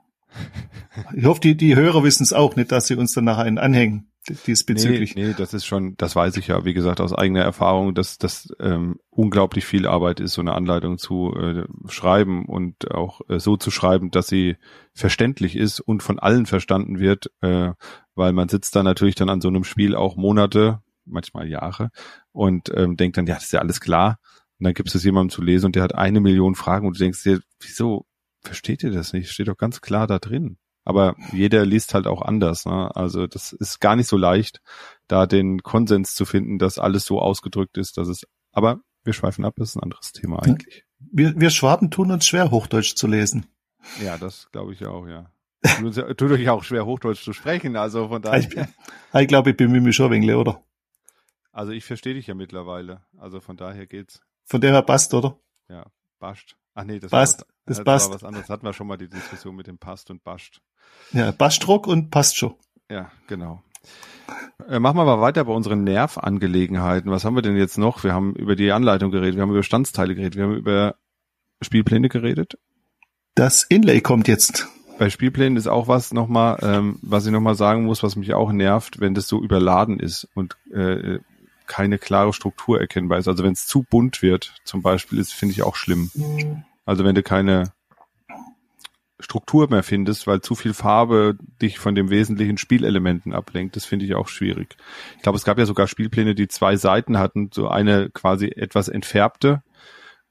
Ich 1.14 1.25
hoffe, 1.27 1.40
die, 1.40 1.57
die 1.57 1.77
Hörer 1.77 2.03
wissen 2.03 2.25
es 2.25 2.33
auch 2.33 2.57
nicht, 2.57 2.72
dass 2.72 2.87
sie 2.87 2.96
uns 2.96 3.12
dann 3.12 3.25
nachher 3.25 3.44
einen 3.44 3.59
anhängen 3.59 4.12
diesbezüglich. 4.29 5.15
Nee, 5.15 5.29
nee, 5.29 5.35
das 5.37 5.55
ist 5.55 5.65
schon, 5.65 5.97
das 5.97 6.15
weiß 6.15 6.37
ich 6.37 6.49
ja, 6.49 6.65
wie 6.65 6.75
gesagt, 6.75 7.01
aus 7.01 7.13
eigener 7.13 7.43
Erfahrung, 7.43 7.95
dass 7.95 8.19
das 8.19 8.55
ähm, 8.61 8.99
unglaublich 9.11 9.65
viel 9.65 9.87
Arbeit 9.87 10.21
ist, 10.21 10.35
so 10.35 10.41
eine 10.41 10.55
Anleitung 10.55 10.99
zu 10.99 11.35
äh, 11.37 11.65
schreiben 11.89 12.47
und 12.47 12.91
auch 12.93 13.21
äh, 13.29 13.41
so 13.41 13.57
zu 13.57 13.71
schreiben, 13.71 14.11
dass 14.11 14.29
sie 14.29 14.57
verständlich 14.95 15.57
ist 15.57 15.81
und 15.81 16.03
von 16.03 16.19
allen 16.19 16.47
verstanden 16.47 16.99
wird, 17.01 17.31
äh, 17.41 17.73
weil 18.15 18.33
man 18.33 18.49
sitzt 18.49 18.77
da 18.77 18.83
natürlich 18.83 19.15
dann 19.17 19.29
an 19.29 19.41
so 19.41 19.49
einem 19.49 19.65
Spiel 19.65 19.97
auch 19.97 20.17
Monate, 20.17 20.81
manchmal 21.05 21.49
Jahre 21.49 21.91
und 22.31 22.71
ähm, 22.75 22.97
denkt 22.97 23.17
dann, 23.17 23.27
ja, 23.27 23.35
das 23.35 23.45
ist 23.45 23.53
ja 23.53 23.61
alles 23.61 23.81
klar. 23.81 24.19
Und 24.59 24.65
dann 24.65 24.75
gibt 24.75 24.95
es 24.95 25.03
jemandem 25.03 25.31
zu 25.31 25.43
lesen 25.43 25.67
und 25.67 25.77
der 25.77 25.83
hat 25.83 25.95
eine 25.95 26.21
Million 26.21 26.55
Fragen 26.55 26.87
und 26.87 26.97
du 26.97 27.03
denkst 27.03 27.25
dir, 27.25 27.41
wieso 27.61 28.07
versteht 28.41 28.85
ihr 28.85 28.93
das 28.93 29.13
nicht? 29.13 29.31
Steht 29.31 29.49
doch 29.49 29.57
ganz 29.57 29.81
klar 29.81 30.07
da 30.07 30.19
drin. 30.19 30.59
Aber 30.85 31.16
jeder 31.33 31.64
liest 31.64 31.95
halt 31.95 32.07
auch 32.07 32.23
anders. 32.23 32.66
Ne? 32.66 32.95
Also 32.95 33.27
das 33.27 33.53
ist 33.53 33.81
gar 33.81 33.97
nicht 33.97 34.09
so 34.09 34.16
leicht, 34.16 34.61
da 35.07 35.27
den 35.27 35.62
Konsens 35.62 36.14
zu 36.14 36.25
finden, 36.25 36.59
dass 36.59 36.79
alles 36.79 37.05
so 37.05 37.21
ausgedrückt 37.21 37.79
ist, 37.79 37.99
dass 37.99 38.09
es. 38.09 38.27
Aber 38.53 38.81
wir 39.05 39.12
schweifen 39.12 39.45
ab, 39.45 39.55
das 39.57 39.71
ist 39.71 39.77
ein 39.77 39.83
anderes 39.83 40.12
Thema 40.12 40.42
eigentlich. 40.42 40.85
Wir, 40.99 41.38
wir 41.38 41.51
Schwaben 41.51 41.90
tun 41.90 42.11
uns 42.11 42.27
schwer, 42.27 42.51
Hochdeutsch 42.51 42.95
zu 42.95 43.07
lesen. 43.07 43.47
Ja, 44.03 44.18
das 44.18 44.49
glaube 44.53 44.73
ich 44.73 44.87
auch, 44.87 45.07
ja. 45.07 45.31
Tut, 45.79 45.95
tut 45.95 46.31
euch 46.31 46.49
auch 46.49 46.64
schwer, 46.64 46.87
Hochdeutsch 46.87 47.23
zu 47.23 47.33
sprechen, 47.33 47.77
also 47.77 48.09
von 48.09 48.23
daher. 48.23 48.40
Ich, 48.40 49.21
ich 49.21 49.29
glaube, 49.29 49.51
ich 49.51 49.57
bemühe 49.57 49.81
mich 49.81 49.97
schon 49.97 50.07
ein 50.07 50.12
wenig, 50.12 50.35
oder? 50.35 50.62
Also 51.53 51.73
ich 51.73 51.85
verstehe 51.85 52.14
dich 52.14 52.27
ja 52.27 52.35
mittlerweile. 52.35 53.05
Also 53.18 53.40
von 53.40 53.57
daher 53.57 53.87
geht's. 53.87 54.23
Von 54.45 54.61
der 54.61 54.73
her 54.73 54.83
passt, 54.83 55.14
oder? 55.14 55.38
Ja, 55.68 55.87
passt. 56.18 56.57
Ach 56.75 56.85
nee, 56.85 56.99
das, 56.99 57.11
passt, 57.11 57.41
war, 57.41 57.47
was, 57.47 57.57
das, 57.67 57.77
das 57.77 57.85
passt. 57.85 58.09
war 58.09 58.15
was 58.17 58.25
anderes. 58.25 58.49
Hatten 58.49 58.65
wir 58.65 58.73
schon 58.73 58.87
mal 58.87 58.97
die 58.97 59.09
Diskussion 59.09 59.55
mit 59.57 59.67
dem 59.67 59.79
passt 59.79 60.11
und 60.11 60.25
bascht. 60.25 60.61
Ja, 61.13 61.31
Baschdruck 61.31 61.87
und 61.87 62.11
passt 62.11 62.37
schon. 62.37 62.55
Ja, 62.91 63.11
genau. 63.27 63.63
Äh, 64.69 64.79
machen 64.79 64.97
wir 64.97 65.05
mal 65.05 65.21
weiter 65.21 65.45
bei 65.45 65.53
unseren 65.53 65.85
Nervangelegenheiten. 65.85 67.11
Was 67.11 67.25
haben 67.25 67.35
wir 67.35 67.43
denn 67.43 67.57
jetzt 67.57 67.79
noch? 67.79 68.05
Wir 68.05 68.15
haben 68.15 68.35
über 68.35 68.57
die 68.57 68.73
Anleitung 68.73 69.11
geredet, 69.11 69.37
wir 69.37 69.43
haben 69.43 69.51
über 69.51 69.63
Standsteile 69.63 70.15
geredet, 70.15 70.37
wir 70.37 70.45
haben 70.45 70.57
über 70.57 70.97
Spielpläne 71.61 72.09
geredet. 72.09 72.59
Das 73.35 73.65
Inlay 73.65 74.01
kommt 74.01 74.29
jetzt. 74.29 74.69
Bei 74.99 75.11
Spielplänen 75.11 75.57
ist 75.57 75.67
auch 75.67 75.89
was 75.89 76.13
nochmal, 76.13 76.59
ähm, 76.63 76.99
was 77.03 77.27
ich 77.27 77.33
nochmal 77.33 77.55
sagen 77.55 77.85
muss, 77.85 78.03
was 78.03 78.15
mich 78.17 78.35
auch 78.35 78.53
nervt, 78.53 79.01
wenn 79.01 79.15
das 79.15 79.27
so 79.27 79.43
überladen 79.43 79.99
ist 79.99 80.29
und 80.35 80.57
äh, 80.73 81.19
keine 81.73 81.97
klare 81.97 82.35
Struktur 82.35 82.79
erkennbar 82.79 83.19
ist. 83.19 83.29
Also 83.29 83.45
wenn 83.45 83.55
es 83.55 83.67
zu 83.67 83.83
bunt 83.83 84.21
wird, 84.21 84.55
zum 84.63 84.83
Beispiel, 84.83 85.19
ist 85.19 85.33
finde 85.33 85.55
ich 85.55 85.63
auch 85.63 85.75
schlimm. 85.75 86.11
Also 86.85 87.03
wenn 87.03 87.15
du 87.15 87.23
keine 87.23 87.73
Struktur 89.21 89.71
mehr 89.71 89.83
findest, 89.83 90.27
weil 90.27 90.43
zu 90.43 90.55
viel 90.55 90.75
Farbe 90.75 91.39
dich 91.63 91.79
von 91.79 91.95
den 91.95 92.11
wesentlichen 92.11 92.59
Spielelementen 92.59 93.33
ablenkt. 93.33 93.75
Das 93.75 93.87
finde 93.87 94.05
ich 94.05 94.15
auch 94.15 94.29
schwierig. 94.29 94.77
Ich 95.17 95.23
glaube, 95.23 95.39
es 95.39 95.45
gab 95.45 95.59
ja 95.59 95.65
sogar 95.65 95.87
Spielpläne, 95.87 96.35
die 96.35 96.49
zwei 96.49 96.77
Seiten 96.77 97.19
hatten, 97.19 97.49
so 97.55 97.69
eine 97.69 98.11
quasi 98.11 98.49
etwas 98.49 98.89
entfärbte, 98.89 99.63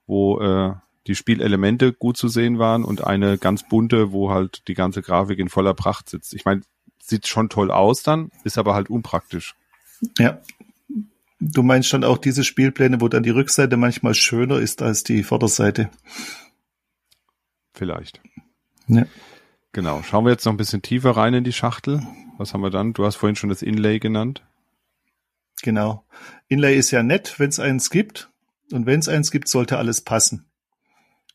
wo 0.06 0.40
äh, 0.40 0.74
die 1.08 1.16
Spielelemente 1.16 1.92
gut 1.92 2.16
zu 2.16 2.28
sehen 2.28 2.60
waren 2.60 2.84
und 2.84 3.02
eine 3.02 3.36
ganz 3.36 3.68
bunte, 3.68 4.12
wo 4.12 4.30
halt 4.30 4.68
die 4.68 4.74
ganze 4.74 5.02
Grafik 5.02 5.40
in 5.40 5.48
voller 5.48 5.74
Pracht 5.74 6.08
sitzt. 6.08 6.34
Ich 6.34 6.44
meine, 6.44 6.60
sieht 7.02 7.26
schon 7.26 7.48
toll 7.48 7.72
aus 7.72 8.04
dann, 8.04 8.30
ist 8.44 8.58
aber 8.58 8.74
halt 8.74 8.90
unpraktisch. 8.90 9.56
Ja. 10.18 10.38
Du 11.44 11.64
meinst 11.64 11.92
dann 11.92 12.04
auch 12.04 12.18
diese 12.18 12.44
Spielpläne, 12.44 13.00
wo 13.00 13.08
dann 13.08 13.24
die 13.24 13.30
Rückseite 13.30 13.76
manchmal 13.76 14.14
schöner 14.14 14.60
ist 14.60 14.80
als 14.80 15.02
die 15.02 15.24
Vorderseite? 15.24 15.90
Vielleicht. 17.74 18.20
Ja. 18.86 19.06
Genau. 19.72 20.02
Schauen 20.04 20.24
wir 20.24 20.30
jetzt 20.30 20.44
noch 20.44 20.52
ein 20.52 20.56
bisschen 20.56 20.82
tiefer 20.82 21.10
rein 21.10 21.34
in 21.34 21.42
die 21.42 21.52
Schachtel. 21.52 22.06
Was 22.38 22.54
haben 22.54 22.60
wir 22.60 22.70
dann? 22.70 22.92
Du 22.92 23.04
hast 23.04 23.16
vorhin 23.16 23.34
schon 23.34 23.48
das 23.48 23.62
Inlay 23.62 23.98
genannt. 23.98 24.44
Genau. 25.62 26.04
Inlay 26.46 26.76
ist 26.76 26.92
ja 26.92 27.02
nett, 27.02 27.40
wenn 27.40 27.48
es 27.48 27.58
eins 27.58 27.90
gibt. 27.90 28.30
Und 28.70 28.86
wenn 28.86 29.00
es 29.00 29.08
eins 29.08 29.32
gibt, 29.32 29.48
sollte 29.48 29.78
alles 29.78 30.00
passen. 30.00 30.44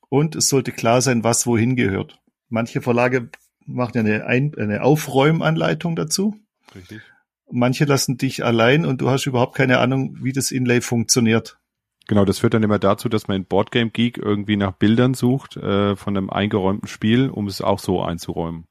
Und 0.08 0.38
es 0.38 0.48
sollte 0.48 0.72
klar 0.72 1.02
sein, 1.02 1.26
was 1.26 1.46
wohin 1.48 1.76
gehört. 1.76 2.22
Manche 2.48 2.82
Verlage 2.82 3.30
machen 3.66 3.94
ja 3.96 4.02
eine, 4.02 4.26
Ein 4.26 4.56
eine 4.58 4.84
Aufräumanleitung 4.84 5.98
dazu. 5.98 6.40
Richtig. 6.74 7.02
Manche 7.50 7.86
lassen 7.86 8.18
dich 8.18 8.44
allein 8.44 8.86
und 8.86 9.02
du 9.02 9.10
hast 9.10 9.26
überhaupt 9.26 9.56
keine 9.56 9.80
Ahnung, 9.80 10.18
wie 10.22 10.34
das 10.34 10.52
Inlay 10.52 10.82
funktioniert. 10.82 11.60
Genau, 12.08 12.24
das 12.26 12.40
führt 12.40 12.54
dann 12.54 12.64
immer 12.64 12.80
dazu, 12.80 13.10
dass 13.10 13.28
man 13.28 13.38
in 13.38 13.46
Boardgame 13.46 13.90
Geek 13.90 14.18
irgendwie 14.18 14.56
nach 14.58 14.72
Bildern 14.74 15.14
sucht 15.14 15.58
äh, 15.58 15.96
von 15.96 16.16
einem 16.16 16.30
eingeräumten 16.30 16.88
Spiel, 16.88 17.30
um 17.30 17.48
es 17.48 17.62
auch 17.62 17.80
so 17.80 18.02
einzuräumen. 18.02 18.66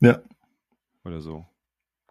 Ja. 0.00 0.20
Oder 1.04 1.20
so. 1.20 1.44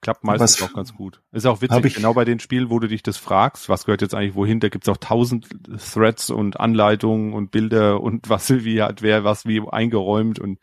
Klappt 0.01 0.23
meistens 0.23 0.59
Was- 0.61 0.69
auch 0.69 0.73
ganz 0.73 0.95
gut. 0.95 1.21
Ist 1.31 1.45
auch 1.45 1.61
witzig, 1.61 1.85
ich- 1.85 1.95
genau 1.95 2.13
bei 2.15 2.25
den 2.25 2.39
Spielen, 2.39 2.69
wo 2.71 2.79
du 2.79 2.87
dich 2.87 3.03
das 3.03 3.17
fragst, 3.17 3.69
was 3.69 3.85
gehört 3.85 4.01
jetzt 4.01 4.15
eigentlich 4.15 4.33
wohin, 4.35 4.59
da 4.59 4.69
gibt's 4.69 4.89
auch 4.89 4.97
tausend 4.97 5.47
Threads 5.93 6.31
und 6.31 6.59
Anleitungen 6.59 7.33
und 7.33 7.51
Bilder 7.51 8.01
und 8.01 8.27
was 8.29 8.49
wie 8.63 8.81
hat 8.81 9.01
wer 9.03 9.23
was 9.23 9.45
wie 9.45 9.61
eingeräumt 9.67 10.39
und 10.39 10.57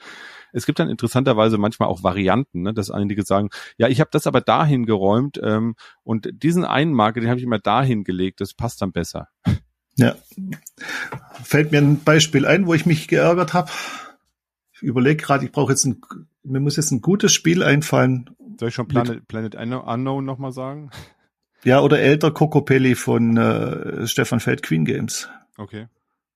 es 0.52 0.66
gibt 0.66 0.78
dann 0.78 0.88
interessanterweise 0.88 1.58
manchmal 1.58 1.88
auch 1.88 2.02
Varianten, 2.02 2.62
ne, 2.62 2.74
dass 2.74 2.90
einige 2.90 3.24
sagen, 3.24 3.50
ja, 3.76 3.88
ich 3.88 4.00
habe 4.00 4.10
das 4.12 4.26
aber 4.26 4.40
dahin 4.40 4.86
geräumt 4.86 5.40
ähm, 5.42 5.74
und 6.02 6.28
diesen 6.32 6.64
einen 6.64 6.92
Marke, 6.92 7.20
den 7.20 7.28
habe 7.28 7.38
ich 7.38 7.44
immer 7.44 7.58
dahin 7.58 8.04
gelegt, 8.04 8.40
das 8.40 8.54
passt 8.54 8.82
dann 8.82 8.92
besser. 8.92 9.28
Ja. 9.96 10.14
Fällt 11.42 11.72
mir 11.72 11.78
ein 11.78 12.04
Beispiel 12.04 12.46
ein, 12.46 12.66
wo 12.66 12.74
ich 12.74 12.86
mich 12.86 13.08
geärgert 13.08 13.52
habe. 13.52 13.70
Ich 14.72 14.82
überlege 14.82 15.22
gerade, 15.22 15.44
ich 15.44 15.50
brauche 15.50 15.72
jetzt 15.72 15.84
ein, 15.84 16.00
mir 16.44 16.60
muss 16.60 16.76
jetzt 16.76 16.92
ein 16.92 17.00
gutes 17.00 17.32
Spiel 17.32 17.64
einfallen. 17.64 18.30
Soll 18.60 18.68
ich 18.68 18.74
schon 18.74 18.86
Planet, 18.86 19.26
Planet 19.26 19.56
Unknown 19.56 20.24
nochmal 20.24 20.52
sagen? 20.52 20.90
Ja, 21.64 21.80
oder 21.80 21.98
älter 21.98 22.30
Kokopelli 22.30 22.94
von 22.94 23.36
äh, 23.36 24.06
Stefan 24.06 24.38
Feld 24.38 24.62
Queen 24.62 24.84
Games. 24.84 25.28
Okay. 25.56 25.88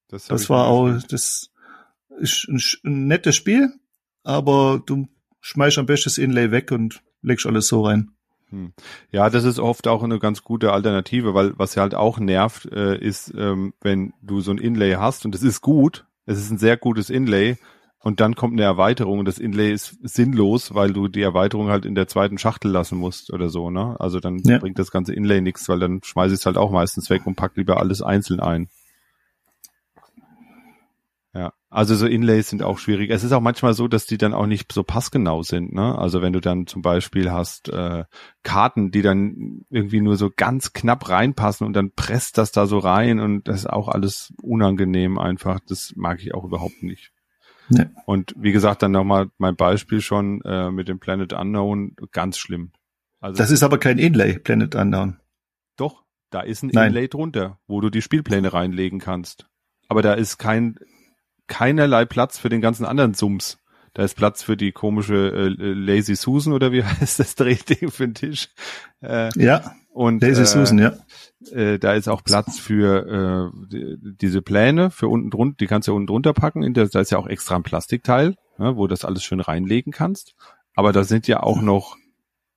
Das, 0.09 0.27
Das 0.27 0.51
war 0.51 0.67
auch, 0.67 0.91
das 1.09 1.51
ist 2.19 2.49
ein, 2.49 2.61
ein 2.85 3.07
nettes 3.07 3.37
Spiel, 3.37 3.73
aber 4.25 4.83
du 4.85 5.09
schmeißt 5.41 5.79
am 5.79 5.87
besten 5.87 6.09
das 6.11 6.19
Inlay 6.19 6.51
weg 6.51 6.71
und 6.73 7.03
legst 7.23 7.47
alles 7.47 7.69
so 7.69 7.85
rein. 7.85 8.11
Hm. 8.51 8.73
Ja, 9.11 9.31
das 9.31 9.45
ist 9.45 9.59
oft 9.59 9.89
auch 9.89 10.03
eine 10.03 10.19
ganz 10.19 10.43
gute 10.43 10.73
Alternative, 10.73 11.35
weil 11.35 11.59
was 11.59 11.75
ja 11.75 11.83
halt 11.83 11.95
auch 11.95 12.19
nervt, 12.19 12.67
äh, 12.71 12.99
ist, 12.99 13.33
ähm, 13.37 13.73
wenn 13.81 14.13
du 14.23 14.41
so 14.41 14.51
ein 14.51 14.59
Inlay 14.59 14.95
hast 14.95 15.25
und 15.25 15.35
es 15.35 15.43
ist 15.43 15.63
gut, 15.63 16.05
es 16.27 16.39
ist 16.39 16.51
ein 16.51 16.59
sehr 16.59 16.77
gutes 16.77 17.09
Inlay 17.11 17.57
und 18.01 18.21
dann 18.21 18.35
kommt 18.35 18.53
eine 18.55 18.63
Erweiterung 18.63 19.21
und 19.21 19.25
das 19.27 19.39
Inlay 19.39 19.73
ist 19.73 19.97
sinnlos, 20.03 20.75
weil 20.75 20.93
du 20.93 21.09
die 21.09 21.23
Erweiterung 21.23 21.69
halt 21.69 21.87
in 21.87 21.95
der 21.95 22.09
zweiten 22.09 22.37
Schachtel 22.37 22.71
lassen 22.71 22.99
musst 22.99 23.33
oder 23.33 23.49
so, 23.49 23.71
ne? 23.71 23.97
Also 23.99 24.21
dann 24.21 24.41
Ja. 24.45 24.59
bringt 24.59 24.79
das 24.79 24.91
ganze 24.91 25.15
Inlay 25.15 25.41
nichts, 25.41 25.69
weil 25.69 25.79
dann 25.79 26.01
schmeiße 26.03 26.35
ich 26.35 26.41
es 26.41 26.47
halt 26.47 26.59
auch 26.59 26.71
meistens 26.71 27.09
weg 27.11 27.27
und 27.27 27.37
pack 27.37 27.53
lieber 27.57 27.79
alles 27.79 28.03
einzeln 28.03 28.41
ein. 28.41 28.69
Ja, 31.35 31.55
also 31.71 31.95
so 31.95 32.07
Inlays 32.07 32.51
sind 32.51 32.63
auch 32.63 32.79
schwierig. 32.79 33.11
Es 33.11 33.25
ist 33.25 33.33
auch 33.33 33.41
manchmal 33.41 33.73
so, 33.73 33.89
dass 33.89 34.05
die 34.05 34.19
dann 34.19 34.35
auch 34.35 34.45
nicht 34.47 34.71
so 34.71 34.83
passgenau 34.83 35.43
sind. 35.43 35.73
Ne? 35.73 35.97
Also 35.97 36.21
wenn 36.21 36.35
du 36.35 36.41
dann 36.41 36.67
zum 36.67 36.83
Beispiel 36.83 37.31
hast 37.33 37.71
äh, 37.71 38.05
Karten, 38.43 38.91
die 38.91 39.01
dann 39.01 39.65
irgendwie 39.71 40.03
nur 40.03 40.17
so 40.17 40.31
ganz 40.35 40.75
knapp 40.75 41.09
reinpassen 41.09 41.67
und 41.67 41.73
dann 41.73 41.91
presst 41.93 42.37
das 42.37 42.53
da 42.53 42.67
so 42.67 42.79
rein 42.79 43.19
und 43.19 43.49
das 43.49 43.61
ist 43.61 43.71
auch 43.71 43.89
alles 43.89 44.35
unangenehm 44.43 45.19
einfach. 45.19 45.61
Das 45.67 45.95
mag 45.97 46.21
ich 46.21 46.35
auch 46.35 46.45
überhaupt 46.45 46.83
nicht. 46.83 47.13
Ja. 47.71 47.87
Und 48.05 48.35
wie 48.37 48.53
gesagt, 48.53 48.83
dann 48.83 48.93
nochmal 48.93 49.31
mein 49.39 49.57
Beispiel 49.57 50.03
schon 50.03 50.43
äh, 50.43 50.71
mit 50.71 50.89
dem 50.89 50.99
Planet 50.99 51.33
Unknown, 51.33 51.97
ganz 52.11 52.37
schlimm. 52.37 52.73
Also 53.21 53.39
Das 53.39 53.51
ist 53.51 53.63
aber 53.63 53.79
kein 53.79 53.97
Inlay, 53.99 54.39
Planet 54.39 54.75
Unknown. 54.75 55.17
doch, 55.77 56.05
da 56.29 56.41
ist 56.41 56.63
ein 56.63 56.71
Nein. 56.75 56.89
Inlay 56.89 57.09
drunter, 57.09 57.59
wo 57.67 57.81
du 57.81 57.89
die 57.89 58.03
Spielpläne 58.03 58.53
reinlegen 58.53 58.99
kannst. 58.99 59.47
Aber 59.89 60.03
da 60.03 60.13
ist 60.13 60.37
kein 60.37 60.77
keinerlei 61.47 62.05
Platz 62.05 62.39
für 62.39 62.49
den 62.49 62.61
ganzen 62.61 62.85
anderen 62.85 63.15
Sums. 63.15 63.59
Da 63.95 64.05
ist 64.05 64.17
Platz 64.17 64.43
für 64.43 64.57
die 64.57 64.73
komische 64.73 65.29
äh, 65.31 65.49
Lazy 65.49 66.17
Susan 66.17 66.53
oder 66.53 66.73
wie 66.73 66.83
heißt 66.85 67.19
das 67.19 67.35
Drehding 67.35 67.91
für 67.91 68.07
den 68.07 68.15
Tisch. 68.15 68.49
Äh, 69.03 69.31
Ja, 69.37 69.75
und 69.91 70.23
Lazy 70.23 70.43
äh, 70.43 70.47
Susan, 70.47 70.79
ja. 70.79 70.93
äh, 71.51 71.79
da 71.79 71.93
ist 71.93 72.09
auch 72.09 72.25
Platz 72.25 72.59
für 72.59 73.53
äh, 73.53 73.67
die, 73.69 73.99
diese 74.01 74.41
Pläne, 74.41 74.91
für 74.91 75.09
unten 75.09 75.31
drunter, 75.31 75.57
die 75.61 75.67
kannst 75.67 75.89
du 75.89 75.93
ja 75.93 75.97
unten 75.97 76.07
drunter 76.07 76.33
packen. 76.33 76.63
In 76.63 76.73
der, 76.73 76.89
da 76.89 77.01
ist 77.01 77.11
ja 77.11 77.19
auch 77.19 77.27
extra 77.27 77.57
ein 77.57 77.63
Plastikteil, 77.63 78.37
ne, 78.57 78.77
wo 78.77 78.87
du 78.87 78.93
das 78.93 79.05
alles 79.05 79.23
schön 79.23 79.41
reinlegen 79.41 79.93
kannst. 79.93 80.35
Aber 80.75 80.93
da 80.93 81.05
sind 81.05 81.29
ja 81.29 81.43
auch 81.43 81.61
noch 81.61 81.97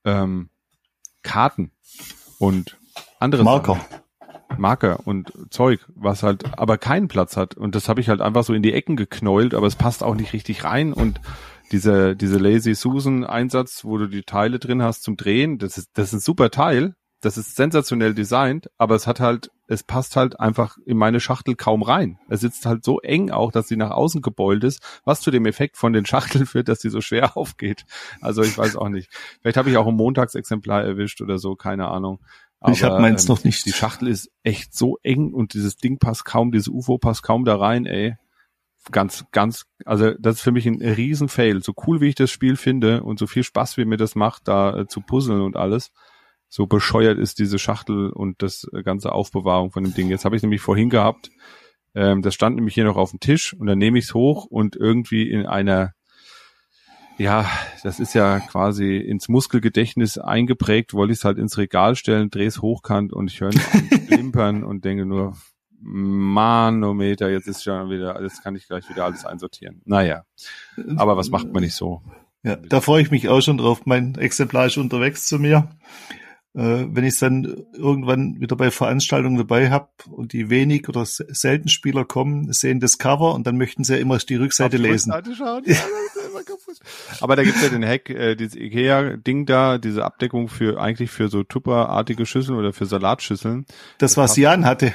ähm, 0.05 0.49
Karten 1.23 1.71
und 2.39 2.77
andere 3.19 3.43
Marker. 3.43 3.73
Sachen. 3.73 4.04
Marker 4.57 5.01
und 5.05 5.31
Zeug, 5.49 5.85
was 5.95 6.23
halt 6.23 6.57
aber 6.57 6.77
keinen 6.77 7.07
Platz 7.07 7.37
hat. 7.37 7.55
Und 7.55 7.75
das 7.75 7.89
habe 7.89 8.01
ich 8.01 8.09
halt 8.09 8.21
einfach 8.21 8.43
so 8.43 8.53
in 8.53 8.63
die 8.63 8.73
Ecken 8.73 8.95
geknäult, 8.95 9.53
aber 9.53 9.67
es 9.67 9.75
passt 9.75 10.03
auch 10.03 10.15
nicht 10.15 10.33
richtig 10.33 10.63
rein. 10.63 10.93
Und 10.93 11.19
diese, 11.71 12.15
diese 12.15 12.37
Lazy 12.37 12.75
Susan 12.75 13.23
Einsatz, 13.23 13.85
wo 13.85 13.97
du 13.97 14.07
die 14.07 14.23
Teile 14.23 14.59
drin 14.59 14.81
hast 14.81 15.03
zum 15.03 15.17
Drehen, 15.17 15.57
das 15.57 15.77
ist, 15.77 15.89
das 15.93 16.07
ist 16.07 16.13
ein 16.13 16.19
super 16.19 16.51
Teil. 16.51 16.95
Das 17.21 17.37
ist 17.39 17.55
sensationell 17.55 18.13
designt, 18.13 18.69
aber 18.77 18.93
es 18.93 19.07
hat 19.07 19.19
halt, 19.19 19.49
es 19.67 19.81
passt 19.81 20.15
halt 20.15 20.39
einfach 20.39 20.77
in 20.85 20.95
meine 20.95 21.19
Schachtel 21.19 21.55
kaum 21.55 21.81
rein. 21.81 22.19
Es 22.29 22.41
sitzt 22.41 22.67
halt 22.67 22.83
so 22.83 22.99
eng 22.99 23.31
auch, 23.31 23.51
dass 23.51 23.67
sie 23.67 23.77
nach 23.77 23.89
außen 23.89 24.21
gebeult 24.21 24.63
ist, 24.63 24.79
was 25.05 25.21
zu 25.21 25.31
dem 25.31 25.47
Effekt 25.47 25.75
von 25.77 25.91
den 25.91 26.05
Schachteln 26.05 26.45
führt, 26.45 26.67
dass 26.67 26.81
sie 26.81 26.89
so 26.89 27.01
schwer 27.01 27.35
aufgeht. 27.37 27.85
Also 28.21 28.43
ich 28.43 28.55
weiß 28.55 28.75
auch 28.75 28.89
nicht. 28.89 29.09
Vielleicht 29.41 29.57
habe 29.57 29.71
ich 29.71 29.77
auch 29.77 29.87
ein 29.87 29.95
Montagsexemplar 29.95 30.83
erwischt 30.83 31.19
oder 31.21 31.39
so, 31.39 31.55
keine 31.55 31.87
Ahnung. 31.87 32.19
Ich 32.71 32.83
hab 32.83 32.99
meins 32.99 33.27
noch 33.27 33.43
nicht. 33.43 33.65
Die 33.65 33.73
Schachtel 33.73 34.07
ist 34.07 34.31
echt 34.43 34.75
so 34.75 34.97
eng 35.03 35.33
und 35.33 35.53
dieses 35.53 35.77
Ding 35.77 35.97
passt 35.97 36.25
kaum, 36.25 36.51
dieses 36.51 36.67
UFO 36.67 36.97
passt 36.97 37.23
kaum 37.23 37.45
da 37.45 37.57
rein, 37.57 37.85
ey. 37.85 38.15
Ganz, 38.91 39.25
ganz, 39.31 39.65
also 39.83 40.11
das 40.19 40.35
ist 40.35 40.41
für 40.41 40.51
mich 40.51 40.67
ein 40.67 40.79
riesen 40.79 41.27
Fail. 41.27 41.63
So 41.63 41.73
cool 41.87 42.01
wie 42.01 42.09
ich 42.09 42.15
das 42.15 42.29
Spiel 42.29 42.55
finde 42.55 43.03
und 43.03 43.17
so 43.17 43.25
viel 43.25 43.43
Spaß 43.43 43.77
wie 43.77 43.85
mir 43.85 43.97
das 43.97 44.15
macht, 44.15 44.47
da 44.47 44.77
äh, 44.77 44.87
zu 44.87 45.01
puzzeln 45.01 45.41
und 45.41 45.55
alles, 45.55 45.91
so 46.49 46.67
bescheuert 46.67 47.17
ist 47.17 47.39
diese 47.39 47.57
Schachtel 47.57 48.11
und 48.11 48.43
das 48.43 48.67
äh, 48.73 48.83
ganze 48.83 49.11
Aufbewahrung 49.11 49.71
von 49.71 49.83
dem 49.83 49.95
Ding. 49.95 50.09
Jetzt 50.09 50.23
habe 50.23 50.35
ich 50.35 50.43
nämlich 50.43 50.61
vorhin 50.61 50.91
gehabt, 50.91 51.31
ähm, 51.95 52.21
das 52.21 52.35
stand 52.35 52.57
nämlich 52.57 52.75
hier 52.75 52.83
noch 52.83 52.97
auf 52.97 53.09
dem 53.09 53.19
Tisch 53.19 53.53
und 53.53 53.65
dann 53.65 53.79
nehme 53.79 53.97
ich 53.97 54.05
es 54.05 54.13
hoch 54.13 54.45
und 54.45 54.75
irgendwie 54.75 55.29
in 55.29 55.47
einer 55.47 55.93
ja, 57.17 57.49
das 57.83 57.99
ist 57.99 58.13
ja 58.13 58.39
quasi 58.39 58.97
ins 58.97 59.29
Muskelgedächtnis 59.29 60.17
eingeprägt, 60.17 60.93
wollte 60.93 61.13
ich 61.13 61.19
es 61.19 61.25
halt 61.25 61.37
ins 61.37 61.57
Regal 61.57 61.95
stellen, 61.95 62.29
drehe 62.29 62.47
es 62.47 62.61
hochkant 62.61 63.13
und 63.13 63.31
ich 63.31 63.39
höre 63.41 63.49
an 63.49 63.55
klimpern 64.07 64.63
und 64.63 64.85
denke 64.85 65.05
nur, 65.05 65.35
Manometer, 65.79 67.29
jetzt 67.29 67.47
ist 67.47 67.63
schon 67.63 67.89
wieder, 67.89 68.21
jetzt 68.21 68.43
kann 68.43 68.55
ich 68.55 68.67
gleich 68.67 68.89
wieder 68.89 69.05
alles 69.05 69.25
einsortieren. 69.25 69.81
Naja, 69.85 70.23
aber 70.97 71.15
was 71.17 71.29
macht 71.29 71.51
man 71.53 71.63
nicht 71.63 71.75
so? 71.75 72.01
Ja, 72.43 72.55
da 72.55 72.81
freue 72.81 73.01
ich 73.01 73.11
mich 73.11 73.29
auch 73.29 73.41
schon 73.41 73.57
drauf. 73.57 73.85
Mein 73.85 74.15
Exemplar 74.15 74.67
ist 74.67 74.77
unterwegs 74.77 75.25
zu 75.25 75.39
mir. 75.39 75.69
Äh, 76.53 76.85
wenn 76.89 77.03
ich 77.03 77.15
es 77.15 77.19
dann 77.19 77.65
irgendwann 77.73 78.39
wieder 78.39 78.55
bei 78.55 78.71
Veranstaltungen 78.71 79.37
dabei 79.37 79.69
habe 79.71 79.89
und 80.09 80.31
die 80.31 80.49
wenig 80.49 80.87
oder 80.87 81.05
se- 81.05 81.25
selten 81.29 81.67
Spieler 81.69 82.05
kommen, 82.05 82.51
sehen 82.53 82.79
das 82.79 82.97
Cover 82.97 83.33
und 83.33 83.45
dann 83.45 83.57
möchten 83.57 83.83
sie 83.83 83.93
ja 83.95 83.99
immer 83.99 84.17
die 84.19 84.35
Rückseite 84.35 84.77
die 84.77 84.83
lesen. 84.83 85.11
Rückseite 85.11 85.35
schauen? 85.35 85.63
Ja, 85.65 85.75
immer 86.35 86.43
kaputt. 86.43 86.77
Aber 87.21 87.35
da 87.35 87.43
gibt's 87.43 87.61
ja 87.61 87.69
den 87.69 87.85
Hack, 87.85 88.09
äh, 88.09 88.35
dieses 88.35 88.55
Ikea-Ding 88.55 89.45
da, 89.45 89.77
diese 89.77 90.03
Abdeckung 90.03 90.47
für 90.49 90.79
eigentlich 90.79 91.11
für 91.11 91.29
so 91.29 91.43
Tupper-artige 91.43 92.25
Schüsseln 92.25 92.57
oder 92.57 92.73
für 92.73 92.85
Salatschüsseln. 92.85 93.65
Das, 93.97 94.17
was 94.17 94.35
Jan 94.37 94.65
hatte, 94.65 94.93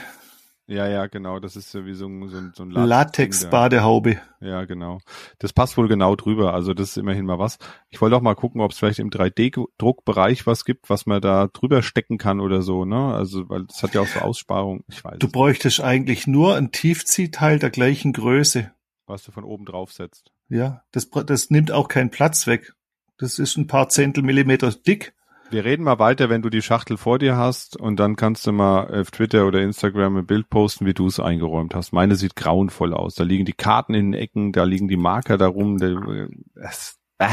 Ja, 0.67 0.87
ja, 0.87 1.07
genau. 1.09 1.41
Das 1.41 1.57
ist 1.57 1.75
ja 1.75 1.85
wie 1.85 1.95
so 1.95 2.07
ein, 2.07 2.29
so 2.29 2.37
ein, 2.37 2.53
so 2.55 2.63
ein. 2.63 2.71
Latex-Badehaube. 2.71 4.21
Ja, 4.41 4.65
genau. 4.67 5.01
Das 5.41 5.53
passt 5.53 5.77
wohl 5.77 5.89
genau 5.89 6.15
drüber. 6.15 6.55
Also 6.55 6.75
das 6.75 6.91
ist 6.91 6.97
immerhin 6.97 7.27
mal 7.27 7.41
was. 7.41 7.59
Ich 7.89 8.01
wollte 8.01 8.15
auch 8.17 8.21
mal 8.21 8.37
gucken, 8.37 8.61
ob 8.61 8.71
es 8.71 8.79
vielleicht 8.79 9.01
im 9.01 9.11
3D-Druckbereich 9.11 10.47
was 10.47 10.65
gibt, 10.65 10.89
was 10.89 11.07
man 11.07 11.21
da 11.21 11.49
drüber 11.49 11.83
stecken 11.83 12.19
kann 12.19 12.39
oder 12.41 12.63
so, 12.63 12.85
ne? 12.85 13.13
Also, 13.15 13.49
weil 13.49 13.65
das 13.65 13.83
hat 13.83 13.95
ja 13.95 14.01
auch 14.03 14.07
so 14.07 14.21
Aussparung. 14.21 14.85
Ich 14.89 15.03
weiß 15.05 15.19
Du 15.19 15.27
es, 15.27 15.33
bräuchtest 15.33 15.81
eigentlich 15.81 16.27
nur 16.29 16.55
ein 16.57 16.71
Tiefziehteil 16.71 17.59
der 17.59 17.71
gleichen 17.71 18.13
Größe. 18.13 18.71
was 19.07 19.25
du 19.25 19.33
von 19.33 19.43
oben 19.43 19.65
drauf 19.65 19.93
setzt. 19.93 20.31
Ja, 20.51 20.83
das, 20.91 21.09
das 21.27 21.51
nimmt 21.51 21.73
auch 21.73 21.89
keinen 21.89 22.11
Platz 22.11 22.47
weg. 22.47 22.75
Das 23.19 23.39
ist 23.39 23.57
ein 23.57 23.67
paar 23.67 23.89
Zehntel 23.89 24.23
Millimeter 24.23 24.71
dick. 24.73 25.15
Wir 25.51 25.65
reden 25.65 25.83
mal 25.83 25.99
weiter, 25.99 26.29
wenn 26.29 26.43
du 26.43 26.51
die 26.51 26.63
Schachtel 26.63 26.97
vor 26.97 27.19
dir 27.19 27.37
hast 27.37 27.77
und 27.77 27.99
dann 27.99 28.15
kannst 28.17 28.47
du 28.47 28.53
mal 28.53 29.01
auf 29.01 29.11
Twitter 29.11 29.47
oder 29.47 29.61
Instagram 29.61 30.19
ein 30.19 30.27
Bild 30.27 30.49
posten, 30.49 30.87
wie 30.87 30.95
du 30.95 31.07
es 31.07 31.19
eingeräumt 31.19 31.75
hast. 31.75 31.93
Meine 31.93 32.15
sieht 32.15 32.37
grauenvoll 32.37 32.95
aus. 32.95 33.15
Da 33.15 33.25
liegen 33.25 33.45
die 33.45 33.53
Karten 33.53 33.95
in 33.95 34.13
den 34.13 34.21
Ecken, 34.21 34.53
da 34.53 34.65
liegen 34.65 34.87
die 34.87 34.97
Marker 34.97 35.39
darum. 35.39 35.79
Der, 35.79 36.29
das, 36.55 36.99
äh. 37.19 37.29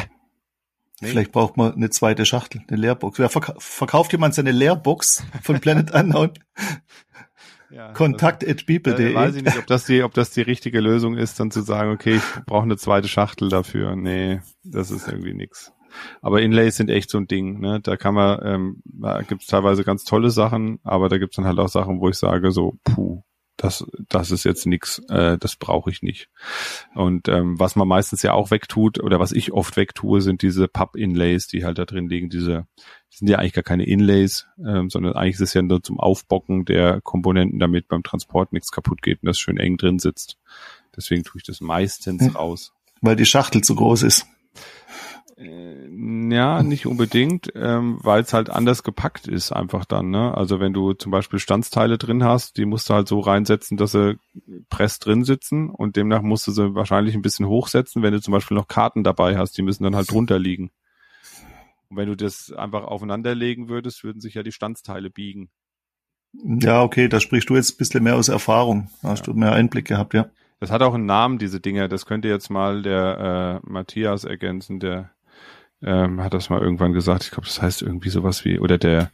Nee. 1.00 1.10
Vielleicht 1.10 1.32
braucht 1.32 1.58
man 1.58 1.76
eine 1.76 1.92
zweite 1.92 2.26
Schachtel, 2.26 2.64
eine 2.68 2.78
Leerbox. 2.78 3.18
Verka 3.18 3.54
verkauft 3.60 4.14
jemand 4.14 4.34
seine 4.34 4.52
Leerbox 4.52 5.24
von 5.44 5.60
Planet 5.60 5.92
Unknown? 5.92 6.32
Ja, 7.70 7.92
Kontakt 7.94 8.48
at 8.48 8.68
Äh, 8.68 9.14
weiß 9.14 9.36
ich 9.36 9.44
nicht, 9.44 9.58
ob 9.58 9.68
das 9.68 9.86
die, 9.86 10.04
ob 10.04 10.14
das 10.14 10.32
die 10.32 10.42
richtige 10.42 10.80
Lösung 10.80 11.18
ist, 11.18 11.40
dann 11.40 11.52
zu 11.52 11.62
sagen, 11.62 11.92
okay, 11.92 12.16
ich 12.16 12.46
brauche 12.46 12.64
eine 12.64 12.78
zweite 12.78 13.08
Schachtel 13.08 13.50
dafür. 13.50 13.96
Nee, 13.96 14.42
das 14.64 14.92
ist 14.92 15.08
irgendwie 15.08 15.34
nix. 15.34 15.74
Aber 16.22 16.42
Inlays 16.42 16.78
sind 16.78 16.90
echt 16.90 17.10
so 17.10 17.18
ein 17.18 17.28
Ding, 17.28 17.60
ne? 17.60 17.80
Da 17.82 17.98
kann 17.98 18.14
man, 18.14 18.40
ähm, 18.44 18.82
da 18.86 19.22
gibt's 19.22 19.48
teilweise 19.48 19.84
ganz 19.84 20.04
tolle 20.04 20.30
Sachen, 20.30 20.80
aber 20.84 21.10
da 21.10 21.18
gibt's 21.18 21.36
dann 21.36 21.46
halt 21.46 21.60
auch 21.60 21.70
Sachen, 21.70 22.00
wo 22.00 22.10
ich 22.10 22.16
sage, 22.16 22.52
so, 22.52 22.78
puh, 22.84 23.24
das, 23.58 23.86
das 24.08 24.32
ist 24.32 24.46
jetzt 24.46 24.66
nix, 24.68 25.00
äh, 25.10 25.38
das 25.38 25.56
brauche 25.56 25.90
ich 25.90 26.04
nicht. 26.04 26.30
Und 26.94 27.28
ähm, 27.28 27.60
was 27.60 27.76
man 27.76 27.88
meistens 27.88 28.22
ja 28.22 28.34
auch 28.34 28.52
wegtut, 28.52 29.02
oder 29.04 29.20
was 29.20 29.32
ich 29.32 29.52
oft 29.52 29.76
wegtue, 29.78 30.22
sind 30.22 30.44
diese 30.44 30.68
Pub-Inlays, 30.68 31.48
die 31.48 31.66
halt 31.66 31.80
da 31.80 31.86
drin 31.86 32.08
liegen, 32.08 32.30
diese, 32.30 32.68
die 33.12 33.18
sind 33.18 33.30
ja 33.30 33.40
eigentlich 33.40 33.54
gar 33.54 33.64
keine 33.64 33.86
Inlays, 33.86 34.48
ähm, 34.64 34.90
sondern 34.92 35.14
eigentlich 35.14 35.36
ist 35.36 35.42
es 35.42 35.54
ja 35.56 35.64
nur 35.64 35.82
zum 35.82 36.00
Aufbocken 36.00 36.66
der 36.66 37.02
Komponenten, 37.02 37.60
damit 37.60 37.88
beim 37.88 38.04
Transport 38.04 38.54
nichts 38.54 38.72
kaputt 38.72 39.02
geht 39.02 39.24
und 39.24 39.28
das 39.28 39.40
schön 39.40 39.58
eng 39.58 39.78
drin 39.78 39.98
sitzt. 39.98 40.38
Deswegen 40.96 41.24
tue 41.24 41.40
ich 41.40 41.44
das 41.46 41.60
meistens 41.60 42.24
Hm. 42.24 42.36
raus. 42.36 42.74
Weil 43.02 43.16
die 43.16 43.26
Schachtel 43.26 43.64
zu 43.64 43.76
groß 43.76 44.04
ist. 44.04 44.28
Äh, 45.38 45.88
Ja, 46.34 46.64
nicht 46.64 46.86
unbedingt, 46.86 47.52
ähm, 47.56 48.00
weil 48.02 48.22
es 48.22 48.34
halt 48.34 48.50
anders 48.50 48.84
gepackt 48.84 49.28
ist 49.28 49.52
einfach 49.52 49.86
dann. 49.86 50.10
Ne? 50.10 50.36
Also 50.36 50.60
wenn 50.60 50.74
du 50.74 50.94
zum 50.94 51.12
Beispiel 51.12 51.40
Standsteile 51.40 51.98
drin 51.98 52.24
hast, 52.24 52.58
die 52.58 52.66
musst 52.66 52.90
du 52.90 52.94
halt 52.94 53.08
so 53.08 53.20
reinsetzen, 53.20 53.78
dass 53.78 53.92
sie 53.92 54.18
press 54.70 55.00
drin 55.00 55.24
sitzen 55.24 55.70
und 55.70 55.96
demnach 55.96 56.22
musst 56.22 56.48
du 56.48 56.52
sie 56.52 56.76
wahrscheinlich 56.76 57.16
ein 57.16 57.22
bisschen 57.22 57.48
hochsetzen, 57.48 58.04
wenn 58.04 58.14
du 58.14 58.22
zum 58.22 58.32
Beispiel 58.32 58.58
noch 58.58 58.68
Karten 58.68 59.04
dabei 59.04 59.38
hast, 59.38 59.58
die 59.58 59.62
müssen 59.62 59.84
dann 59.84 59.96
halt 59.96 60.12
drunter 60.12 60.40
liegen. 60.40 60.72
Und 61.90 61.98
wenn 61.98 62.10
du 62.10 62.18
das 62.18 62.52
einfach 62.52 62.84
aufeinander 62.84 63.34
legen 63.34 63.70
würdest, 63.70 64.04
würden 64.04 64.20
sich 64.22 64.34
ja 64.34 64.44
die 64.44 64.52
Standsteile 64.52 65.10
biegen. 65.10 65.50
Ja, 66.34 66.84
okay, 66.84 67.08
da 67.08 67.20
sprichst 67.20 67.50
du 67.50 67.56
jetzt 67.56 67.76
ein 67.76 67.78
bisschen 67.78 68.04
mehr 68.04 68.16
aus 68.16 68.28
Erfahrung. 68.28 68.90
Da 69.02 69.10
hast 69.10 69.28
du 69.28 69.34
mehr 69.34 69.54
Einblick 69.54 69.86
gehabt, 69.86 70.14
ja. 70.14 70.30
Das 70.60 70.72
hat 70.72 70.82
auch 70.82 70.94
einen 70.94 71.06
Namen, 71.06 71.38
diese 71.38 71.60
Dinger. 71.60 71.88
Das 71.88 72.06
könnte 72.06 72.28
jetzt 72.28 72.50
mal 72.50 72.82
der 72.82 73.62
äh, 73.64 73.70
Matthias 73.70 74.24
ergänzen, 74.24 74.80
der 74.80 75.12
ähm, 75.84 76.22
hat 76.22 76.34
das 76.34 76.50
mal 76.50 76.62
irgendwann 76.62 76.94
gesagt. 76.94 77.24
Ich 77.24 77.32
glaube, 77.32 77.48
das 77.48 77.62
heißt 77.62 77.82
irgendwie 77.82 78.10
sowas 78.10 78.46
wie, 78.46 78.60
oder 78.60 78.78
der 78.78 79.12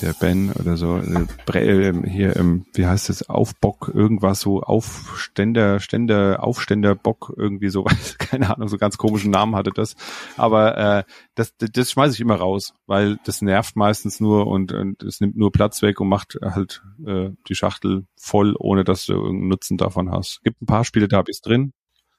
der 0.00 0.12
Ben 0.14 0.52
oder 0.52 0.76
so, 0.76 0.98
äh, 0.98 1.58
äh, 1.58 2.10
hier, 2.10 2.36
ähm, 2.36 2.66
wie 2.74 2.86
heißt 2.86 3.08
das, 3.08 3.28
Aufbock, 3.28 3.90
irgendwas 3.94 4.40
so, 4.40 4.62
Aufständer, 4.62 5.80
Ständer, 5.80 6.42
Aufständer, 6.42 6.94
Bock, 6.94 7.32
irgendwie 7.36 7.68
so, 7.68 7.84
keine 8.18 8.54
Ahnung, 8.54 8.68
so 8.68 8.78
ganz 8.78 8.98
komischen 8.98 9.30
Namen 9.30 9.54
hatte 9.54 9.70
das. 9.72 9.94
Aber 10.36 10.76
äh, 10.76 11.04
das, 11.34 11.54
das, 11.56 11.90
schmeiße 11.90 12.14
ich 12.14 12.20
immer 12.20 12.36
raus, 12.36 12.74
weil 12.86 13.18
das 13.24 13.42
nervt 13.42 13.76
meistens 13.76 14.20
nur 14.20 14.46
und, 14.48 14.72
und 14.72 15.02
es 15.02 15.20
nimmt 15.20 15.36
nur 15.36 15.52
Platz 15.52 15.82
weg 15.82 16.00
und 16.00 16.08
macht 16.08 16.38
halt 16.42 16.82
äh, 17.06 17.30
die 17.48 17.54
Schachtel 17.54 18.06
voll, 18.16 18.54
ohne 18.58 18.84
dass 18.84 19.06
du 19.06 19.14
irgendeinen 19.14 19.48
Nutzen 19.48 19.76
davon 19.76 20.10
hast. 20.10 20.42
Gibt 20.42 20.60
ein 20.62 20.66
paar 20.66 20.84
Spiele, 20.84 21.08
da 21.08 21.18
hab 21.18 21.28
ich's 21.28 21.40
drin. 21.40 21.72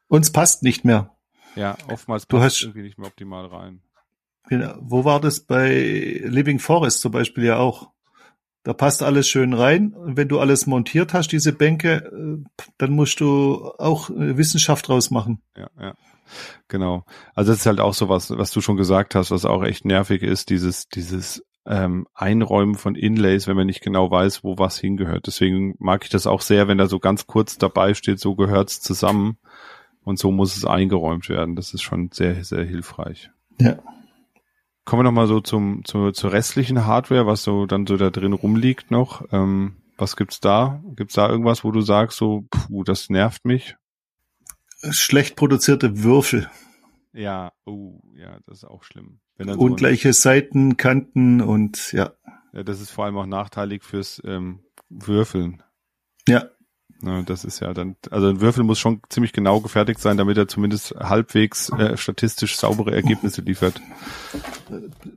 Uns 0.08 0.32
passt 0.32 0.64
nicht 0.64 0.86
mehr. 0.86 1.13
Ja, 1.56 1.78
oftmals 1.90 2.28
Du 2.28 2.38
passt 2.38 2.58
hast- 2.58 2.62
irgendwie 2.64 2.82
nicht 2.84 2.98
mehr 2.98 3.08
optimal 3.08 3.46
rein. 3.48 3.82
Genau. 4.50 4.74
Wo 4.82 5.06
war 5.06 5.20
das 5.22 5.40
bei 5.42 6.22
Living 6.26 6.60
Forest 6.60 7.02
zum 7.02 7.12
Beispiel 7.12 7.46
ja 7.46 7.58
auch? 7.58 7.92
Da 8.64 8.74
passt 8.74 9.04
alles 9.04 9.28
schön 9.28 9.54
rein. 9.54 9.94
Und 9.94 10.16
wenn 10.18 10.28
du 10.30 10.40
alles 10.40 10.68
montiert 10.68 11.14
hast, 11.14 11.30
diese 11.34 11.52
Bänke, 11.54 11.96
äh, 12.12 12.44
dann 12.78 12.92
musst 12.92 13.20
du 13.20 13.72
auch 13.78 14.10
äh, 14.10 14.38
Wissenschaft 14.38 14.88
draus 14.88 15.12
machen. 15.12 15.42
Ja, 15.58 15.70
ja. 15.80 15.96
Genau. 16.68 17.06
Also 17.36 17.52
das 17.52 17.60
ist 17.60 17.66
halt 17.66 17.80
auch 17.82 17.94
so 17.94 18.10
was, 18.10 18.30
was 18.32 18.52
du 18.52 18.62
schon 18.62 18.78
gesagt 18.78 19.16
hast, 19.16 19.32
was 19.32 19.46
auch 19.46 19.64
echt 19.64 19.86
nervig 19.86 20.24
ist, 20.24 20.50
dieses, 20.50 20.88
dieses 20.88 21.44
ähm, 21.66 22.08
Einräumen 22.14 22.76
von 22.76 22.96
Inlays, 22.96 23.48
wenn 23.48 23.56
man 23.58 23.68
nicht 23.68 23.82
genau 23.82 24.10
weiß, 24.10 24.44
wo 24.44 24.58
was 24.58 24.78
hingehört. 24.80 25.28
Deswegen 25.28 25.76
mag 25.80 26.04
ich 26.06 26.10
das 26.10 26.26
auch 26.28 26.42
sehr, 26.42 26.68
wenn 26.68 26.78
da 26.78 26.88
so 26.88 27.00
ganz 27.00 27.28
kurz 27.28 27.58
dabei 27.58 27.94
steht, 27.94 28.20
so 28.20 28.36
gehört's 28.36 28.82
zusammen 28.82 29.38
und 30.04 30.20
so 30.20 30.32
muss 30.32 30.56
es 30.58 30.66
eingeräumt 30.66 31.30
werden. 31.30 31.56
Das 31.56 31.74
ist 31.74 31.82
schon 31.82 32.10
sehr, 32.12 32.44
sehr 32.44 32.64
hilfreich. 32.64 33.30
Ja. 33.60 33.78
kommen 34.84 35.02
wir 35.02 35.04
nochmal 35.04 35.28
so 35.28 35.40
zum, 35.40 35.86
zu, 35.86 36.12
zur 36.12 36.32
restlichen 36.32 36.86
Hardware, 36.86 37.28
was 37.28 37.44
so 37.44 37.66
dann 37.66 37.86
so 37.86 37.98
da 37.98 38.10
drin 38.10 38.34
rumliegt 38.34 38.92
noch. 38.92 39.24
Ähm, 39.32 39.78
was 39.98 40.16
gibt's 40.16 40.40
da? 40.40 40.82
Gibt's 40.96 41.16
da 41.16 41.30
irgendwas, 41.30 41.64
wo 41.64 41.72
du 41.72 41.82
sagst, 41.82 42.18
so, 42.18 42.46
puh, 42.50 42.84
das 42.84 43.10
nervt 43.10 43.46
mich? 43.46 43.76
Schlecht 44.90 45.36
produzierte 45.36 46.04
Würfel. 46.04 46.50
Ja, 47.14 47.54
oh, 47.66 48.02
ja, 48.16 48.40
das 48.48 48.60
ist 48.60 48.64
auch 48.66 48.84
schlimm. 48.84 49.20
Ungleiche 49.38 50.14
so 50.14 50.22
Seiten, 50.22 50.78
Kanten 50.78 51.42
und 51.42 51.92
ja. 51.94 52.14
Ja, 52.54 52.64
das 52.64 52.82
ist 52.82 52.92
vor 52.92 53.06
allem 53.06 53.18
auch 53.18 53.26
nachteilig 53.26 53.84
fürs 53.84 54.22
ähm, 54.26 54.64
Würfeln. 54.90 55.64
Ja. 56.28 56.46
Ja. 57.04 57.22
Das 57.22 57.46
ist 57.46 57.60
ja 57.60 57.74
dann, 57.74 57.96
also 58.10 58.28
ein 58.28 58.42
Würfel 58.42 58.64
muss 58.64 58.80
schon 58.80 59.02
ziemlich 59.10 59.34
genau 59.34 59.60
gefertigt 59.62 60.00
sein, 60.00 60.18
damit 60.18 60.38
er 60.38 60.48
zumindest 60.48 60.96
halbwegs 60.96 61.70
äh, 61.70 61.98
statistisch 61.98 62.58
saubere 62.58 62.94
Ergebnisse 62.94 63.42
liefert. 63.42 63.80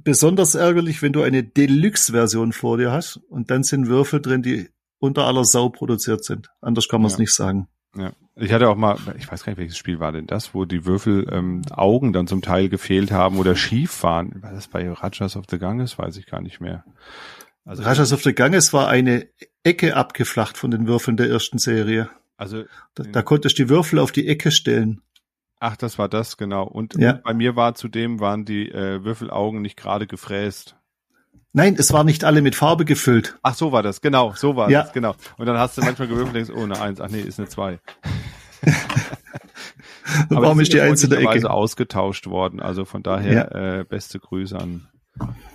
Besonders 0.04 0.54
ärgerlich, 0.54 1.02
wenn 1.02 1.12
du 1.12 1.22
eine 1.22 1.42
Deluxe-Version 1.42 2.52
vor 2.52 2.78
dir 2.78 2.92
hast 2.92 3.16
und 3.28 3.50
dann 3.50 3.62
sind 3.62 3.88
Würfel 3.88 4.20
drin, 4.20 4.42
die 4.42 4.68
unter 4.98 5.24
aller 5.24 5.44
Sau 5.44 5.68
produziert 5.68 6.24
sind. 6.24 6.48
Anders 6.60 6.88
kann 6.88 7.00
man 7.00 7.08
es 7.08 7.14
ja. 7.14 7.20
nicht 7.20 7.32
sagen. 7.32 7.68
Ja. 7.96 8.12
Ich 8.34 8.52
hatte 8.52 8.68
auch 8.68 8.76
mal, 8.76 8.98
ich 9.16 9.30
weiß 9.30 9.44
gar 9.44 9.52
nicht, 9.52 9.58
welches 9.58 9.78
Spiel 9.78 9.98
war 9.98 10.12
denn 10.12 10.26
das, 10.26 10.54
wo 10.54 10.66
die 10.66 10.84
Würfel 10.84 11.26
ähm, 11.30 11.62
Augen 11.70 12.12
dann 12.12 12.26
zum 12.26 12.42
Teil 12.42 12.68
gefehlt 12.68 13.10
haben 13.10 13.38
oder 13.38 13.56
schief 13.56 14.02
waren. 14.02 14.42
War 14.42 14.52
das 14.52 14.68
bei 14.68 14.90
Rajas 14.90 15.36
of 15.36 15.44
the 15.48 15.58
Ganges? 15.58 15.98
Weiß 15.98 16.16
ich 16.18 16.26
gar 16.26 16.42
nicht 16.42 16.60
mehr. 16.60 16.84
Also 17.64 17.82
Rajas 17.82 18.12
of 18.12 18.22
the 18.22 18.34
Ganges 18.34 18.72
war 18.72 18.88
eine 18.88 19.26
Ecke 19.66 19.96
abgeflacht 19.96 20.56
von 20.56 20.70
den 20.70 20.86
Würfeln 20.86 21.16
der 21.16 21.28
ersten 21.28 21.58
Serie. 21.58 22.08
Also 22.36 22.64
da, 22.94 23.02
da 23.04 23.22
konntest 23.22 23.58
du 23.58 23.64
die 23.64 23.68
Würfel 23.68 23.98
auf 23.98 24.12
die 24.12 24.28
Ecke 24.28 24.50
stellen. 24.50 25.02
Ach, 25.58 25.76
das 25.76 25.98
war 25.98 26.08
das, 26.08 26.36
genau. 26.36 26.64
Und, 26.64 26.94
ja. 26.98 27.12
und 27.12 27.24
bei 27.24 27.34
mir 27.34 27.56
war 27.56 27.74
zudem, 27.74 28.20
waren 28.20 28.44
die 28.44 28.70
äh, 28.70 29.02
Würfelaugen 29.02 29.62
nicht 29.62 29.76
gerade 29.76 30.06
gefräst. 30.06 30.76
Nein, 31.52 31.76
es 31.78 31.92
war 31.92 32.04
nicht 32.04 32.24
alle 32.24 32.42
mit 32.42 32.54
Farbe 32.54 32.84
gefüllt. 32.84 33.38
Ach, 33.42 33.54
so 33.54 33.72
war 33.72 33.82
das, 33.82 34.02
genau, 34.02 34.34
so 34.36 34.56
war 34.56 34.70
ja. 34.70 34.82
das, 34.82 34.92
genau. 34.92 35.14
Und 35.38 35.46
dann 35.46 35.56
hast 35.56 35.78
du 35.78 35.82
manchmal 35.82 36.08
gewürfelt 36.08 36.28
und 36.28 36.34
denkst, 36.34 36.52
oh, 36.54 36.62
eine 36.62 36.78
Eins, 36.78 37.00
ach 37.00 37.08
nee, 37.08 37.20
ist 37.20 37.38
eine 37.38 37.48
Zwei. 37.48 37.80
Aber 40.28 40.42
Warum 40.42 40.60
ist 40.60 40.72
die 40.72 40.80
Eins 40.80 41.02
in 41.02 41.10
der 41.10 41.20
Ecke? 41.20 41.50
ausgetauscht 41.50 42.26
worden, 42.26 42.60
also 42.60 42.84
von 42.84 43.02
daher 43.02 43.32
ja. 43.32 43.78
äh, 43.80 43.84
beste 43.84 44.20
Grüße 44.20 44.56
an 44.56 44.88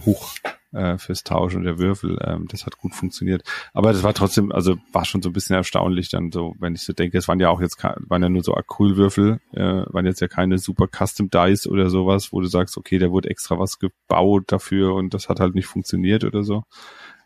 Huch 0.06 0.34
äh, 0.74 0.98
fürs 0.98 1.24
Tauschen 1.24 1.64
der 1.64 1.78
Würfel. 1.80 2.18
Ähm, 2.26 2.48
das 2.50 2.66
hat 2.66 2.78
gut 2.78 2.96
funktioniert. 2.96 3.44
Aber 3.74 3.92
das 3.92 4.04
war 4.04 4.14
trotzdem, 4.14 4.52
also 4.52 4.78
war 4.92 5.06
schon 5.06 5.22
so 5.22 5.30
ein 5.30 5.34
bisschen 5.34 5.56
erstaunlich 5.56 6.10
dann 6.10 6.32
so, 6.32 6.56
wenn 6.60 6.76
ich 6.76 6.84
so 6.84 6.94
denke, 6.94 7.18
es 7.18 7.28
waren 7.28 7.40
ja 7.40 7.50
auch 7.50 7.62
jetzt 7.62 7.84
waren 7.84 8.24
ja 8.24 8.30
nur 8.30 8.44
so 8.44 8.54
Acrylwürfel, 8.54 9.40
äh, 9.54 9.62
waren 9.62 10.06
jetzt 10.06 10.22
ja 10.22 10.28
keine 10.28 10.58
super 10.58 10.88
Custom 10.88 11.30
Dice 11.30 11.68
oder 11.68 11.90
sowas, 11.90 12.32
wo 12.32 12.42
du 12.42 12.48
sagst, 12.48 12.78
okay, 12.78 12.98
da 12.98 13.12
wurde 13.12 13.30
extra 13.30 13.60
was 13.60 13.80
gebaut 13.80 14.46
dafür 14.48 14.96
und 14.96 15.14
das 15.14 15.30
hat 15.30 15.40
halt 15.40 15.56
nicht 15.56 15.68
funktioniert 15.68 16.24
oder 16.24 16.44
so. 16.44 16.64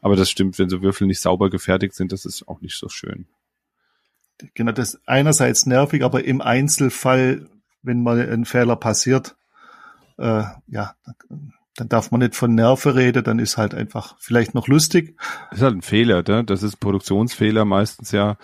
Aber 0.02 0.16
das 0.16 0.30
stimmt, 0.30 0.60
wenn 0.60 0.70
so 0.70 0.82
Würfel 0.82 1.08
nicht 1.08 1.20
sauber 1.20 1.50
gefertigt 1.50 1.96
sind, 1.96 2.12
das 2.12 2.26
ist 2.26 2.48
auch 2.48 2.62
nicht 2.62 2.78
so 2.78 2.90
schön. 2.90 3.28
Genau, 4.54 4.72
das 4.72 4.96
ist 4.96 5.02
einerseits 5.08 5.66
nervig, 5.66 6.04
aber 6.04 6.26
im 6.26 6.42
Einzelfall, 6.42 7.50
wenn 7.82 8.04
mal 8.04 8.20
ein 8.20 8.46
Fehler 8.46 8.76
passiert, 8.76 9.36
äh, 10.18 10.44
ja, 10.68 10.96
dann 11.76 11.90
darf 11.90 12.12
man 12.12 12.22
nicht 12.22 12.36
von 12.36 12.56
Nerven 12.56 12.94
reden, 12.94 13.24
dann 13.24 13.40
ist 13.40 13.58
halt 13.58 13.74
einfach 13.74 14.16
vielleicht 14.20 14.56
noch 14.56 14.68
lustig. 14.68 15.18
Das 15.50 15.60
ist 15.60 15.64
halt 15.64 15.76
ein 15.76 15.82
Fehler, 15.82 16.24
ne? 16.28 16.44
das 16.44 16.64
ist 16.64 16.78
Produktionsfehler 16.78 17.66
meistens 17.66 18.12
ja. 18.12 18.38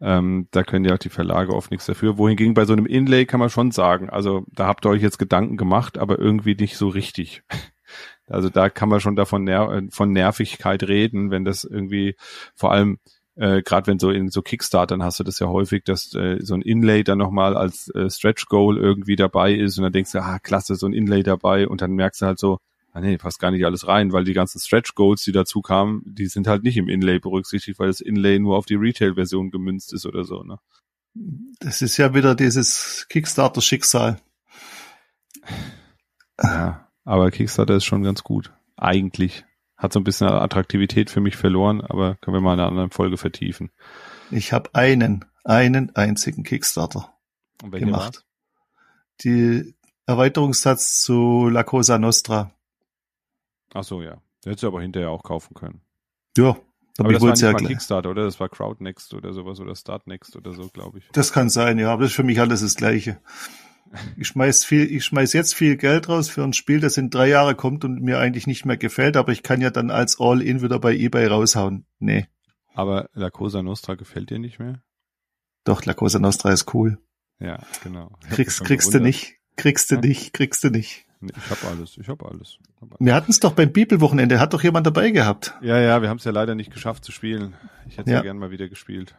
Ähm, 0.00 0.46
da 0.52 0.62
können 0.62 0.84
ja 0.84 0.94
auch 0.94 0.98
die 0.98 1.08
Verlage 1.08 1.52
oft 1.52 1.70
nichts 1.70 1.86
dafür. 1.86 2.18
Wohingegen 2.18 2.54
bei 2.54 2.64
so 2.64 2.72
einem 2.72 2.86
Inlay 2.86 3.26
kann 3.26 3.40
man 3.40 3.50
schon 3.50 3.72
sagen, 3.72 4.08
also 4.08 4.44
da 4.52 4.66
habt 4.66 4.86
ihr 4.86 4.90
euch 4.90 5.02
jetzt 5.02 5.18
Gedanken 5.18 5.56
gemacht, 5.56 5.98
aber 5.98 6.18
irgendwie 6.18 6.54
nicht 6.54 6.76
so 6.76 6.88
richtig. 6.88 7.42
Also 8.30 8.50
da 8.50 8.68
kann 8.68 8.90
man 8.90 9.00
schon 9.00 9.16
davon 9.16 9.44
ner 9.44 9.84
von 9.88 10.12
Nervigkeit 10.12 10.82
reden, 10.82 11.30
wenn 11.30 11.46
das 11.46 11.64
irgendwie 11.64 12.14
vor 12.54 12.72
allem 12.72 12.98
äh, 13.38 13.62
gerade 13.62 13.86
wenn 13.86 13.98
so 13.98 14.10
in 14.10 14.28
so 14.28 14.42
Kickstartern 14.42 15.02
hast 15.02 15.20
du 15.20 15.24
das 15.24 15.38
ja 15.38 15.46
häufig, 15.46 15.84
dass 15.84 16.12
äh, 16.14 16.38
so 16.40 16.54
ein 16.54 16.62
Inlay 16.62 17.04
dann 17.04 17.18
nochmal 17.18 17.56
als 17.56 17.88
äh, 17.94 18.10
Stretch 18.10 18.46
Goal 18.46 18.76
irgendwie 18.76 19.16
dabei 19.16 19.54
ist 19.54 19.78
und 19.78 19.84
dann 19.84 19.92
denkst 19.92 20.12
du, 20.12 20.18
ah, 20.18 20.38
klasse, 20.40 20.74
so 20.74 20.86
ein 20.86 20.92
Inlay 20.92 21.22
dabei 21.22 21.68
und 21.68 21.80
dann 21.80 21.92
merkst 21.92 22.20
du 22.20 22.26
halt 22.26 22.38
so, 22.38 22.58
ah 22.98 23.00
nee, 23.00 23.16
passt 23.16 23.38
gar 23.38 23.52
nicht 23.52 23.64
alles 23.64 23.86
rein, 23.86 24.12
weil 24.12 24.24
die 24.24 24.32
ganzen 24.32 24.58
Stretch 24.58 24.96
Goals, 24.96 25.22
die 25.22 25.30
dazu 25.30 25.62
kamen, 25.62 26.02
die 26.04 26.26
sind 26.26 26.48
halt 26.48 26.64
nicht 26.64 26.76
im 26.76 26.88
Inlay 26.88 27.20
berücksichtigt, 27.20 27.78
weil 27.78 27.86
das 27.86 28.00
Inlay 28.00 28.40
nur 28.40 28.56
auf 28.56 28.66
die 28.66 28.74
Retail-Version 28.74 29.50
gemünzt 29.50 29.92
ist 29.92 30.04
oder 30.04 30.24
so, 30.24 30.42
ne? 30.42 30.58
Das 31.60 31.80
ist 31.80 31.96
ja 31.96 32.12
wieder 32.14 32.34
dieses 32.34 33.06
Kickstarter-Schicksal. 33.08 34.20
Ja, 36.42 36.88
aber 37.04 37.30
Kickstarter 37.30 37.76
ist 37.76 37.84
schon 37.84 38.02
ganz 38.02 38.24
gut. 38.24 38.52
Eigentlich. 38.76 39.44
Hat 39.76 39.92
so 39.92 40.00
ein 40.00 40.04
bisschen 40.04 40.26
Attraktivität 40.28 41.08
für 41.08 41.20
mich 41.20 41.36
verloren, 41.36 41.80
aber 41.80 42.16
können 42.16 42.36
wir 42.36 42.40
mal 42.40 42.54
in 42.54 42.60
einer 42.60 42.68
anderen 42.68 42.90
Folge 42.90 43.16
vertiefen. 43.16 43.70
Ich 44.32 44.52
habe 44.52 44.74
einen, 44.74 45.24
einen 45.44 45.94
einzigen 45.94 46.42
Kickstarter 46.42 47.12
gemacht. 47.62 48.16
War's? 48.16 48.24
Die 49.22 49.74
Erweiterungssatz 50.06 51.00
zu 51.02 51.48
La 51.48 51.62
Cosa 51.62 51.98
Nostra. 51.98 52.52
Ach 53.74 53.84
so, 53.84 54.02
ja. 54.02 54.20
Hättest 54.44 54.62
du 54.62 54.68
aber 54.68 54.82
hinterher 54.82 55.10
auch 55.10 55.22
kaufen 55.22 55.54
können. 55.54 55.80
Ja. 56.36 56.56
Aber 56.98 57.12
das 57.12 57.22
war 57.22 57.30
nicht 57.30 57.42
ja 57.42 57.52
mal 57.52 57.64
Kickstarter, 57.64 58.10
oder? 58.10 58.24
Das 58.24 58.40
war 58.40 58.48
Crowdnext 58.48 59.14
oder 59.14 59.32
sowas 59.32 59.60
oder 59.60 59.76
Startnext 59.76 60.34
oder 60.36 60.52
so, 60.52 60.68
glaube 60.68 60.98
ich. 60.98 61.08
Das 61.12 61.32
kann 61.32 61.48
sein, 61.48 61.78
ja. 61.78 61.92
Aber 61.92 62.02
das 62.02 62.10
ist 62.10 62.16
für 62.16 62.24
mich 62.24 62.40
alles 62.40 62.60
das 62.60 62.74
Gleiche. 62.74 63.20
Ich 64.16 64.28
schmeiß 64.28 64.64
viel, 64.64 64.90
ich 64.90 65.04
schmeiß 65.04 65.32
jetzt 65.32 65.54
viel 65.54 65.76
Geld 65.76 66.08
raus 66.08 66.28
für 66.28 66.42
ein 66.42 66.52
Spiel, 66.52 66.80
das 66.80 66.96
in 66.96 67.10
drei 67.10 67.28
Jahre 67.28 67.54
kommt 67.54 67.84
und 67.84 68.02
mir 68.02 68.18
eigentlich 68.18 68.46
nicht 68.46 68.66
mehr 68.66 68.76
gefällt, 68.76 69.16
aber 69.16 69.32
ich 69.32 69.42
kann 69.42 69.60
ja 69.60 69.70
dann 69.70 69.90
als 69.90 70.20
All-In 70.20 70.60
wieder 70.60 70.78
bei 70.78 70.94
eBay 70.94 71.26
raushauen. 71.26 71.86
Nee. 71.98 72.26
Aber 72.74 73.08
La 73.14 73.30
Cosa 73.30 73.62
Nostra 73.62 73.94
gefällt 73.94 74.30
dir 74.30 74.38
nicht 74.38 74.58
mehr? 74.58 74.82
Doch, 75.64 75.84
La 75.84 75.94
Cosa 75.94 76.18
Nostra 76.18 76.52
ist 76.52 76.74
cool. 76.74 76.98
Ja, 77.38 77.60
genau. 77.82 78.12
Kriegst, 78.30 78.62
kriegst 78.64 78.92
du 78.92 79.00
nicht. 79.00 79.36
Kriegst 79.56 79.90
du 79.90 79.96
nicht, 79.96 80.32
kriegst 80.32 80.62
du 80.62 80.70
nicht. 80.70 81.06
Ich 81.20 81.50
habe 81.50 81.72
alles, 81.72 81.98
ich 81.98 82.08
habe 82.08 82.26
alles. 82.26 82.58
Hab 82.80 82.92
alles. 82.92 83.00
Wir 83.00 83.14
hatten 83.14 83.30
es 83.30 83.40
doch 83.40 83.52
beim 83.52 83.72
Bibelwochenende, 83.72 84.38
hat 84.38 84.54
doch 84.54 84.62
jemand 84.62 84.86
dabei 84.86 85.10
gehabt. 85.10 85.54
Ja, 85.60 85.78
ja, 85.78 86.00
wir 86.00 86.08
haben 86.08 86.18
es 86.18 86.24
ja 86.24 86.30
leider 86.30 86.54
nicht 86.54 86.72
geschafft 86.72 87.04
zu 87.04 87.12
spielen. 87.12 87.54
Ich 87.88 87.98
hätte 87.98 88.10
ja, 88.10 88.18
ja 88.18 88.22
gern 88.22 88.38
mal 88.38 88.50
wieder 88.50 88.68
gespielt. 88.68 89.14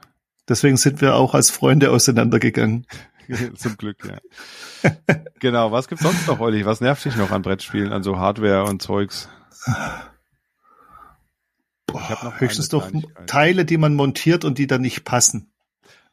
Deswegen 0.48 0.78
sind 0.78 1.02
wir 1.02 1.16
auch 1.16 1.34
als 1.34 1.52
Freunde 1.52 1.92
auseinandergegangen. 1.92 2.88
Zum 3.56 3.78
Glück, 3.78 3.98
ja. 4.06 4.94
genau, 5.40 5.72
was 5.72 5.88
gibt's 5.88 6.04
sonst 6.04 6.28
noch, 6.28 6.40
Olli? 6.40 6.66
Was 6.66 6.82
nervt 6.82 7.06
dich 7.06 7.16
noch 7.16 7.32
an 7.32 7.42
Brettspielen, 7.42 7.92
an 7.92 8.02
so 8.02 8.18
Hardware 8.18 8.64
und 8.64 8.82
Zeugs? 8.82 9.30
Boah, 11.86 12.02
ich 12.02 12.10
hab 12.10 12.24
noch 12.24 12.40
höchstens 12.40 12.70
doch 12.70 12.90
Teile, 13.28 13.66
die 13.66 13.78
man 13.78 13.94
montiert 13.94 14.46
und 14.46 14.58
die 14.58 14.68
dann 14.68 14.82
nicht 14.82 15.04
passen. 15.04 15.52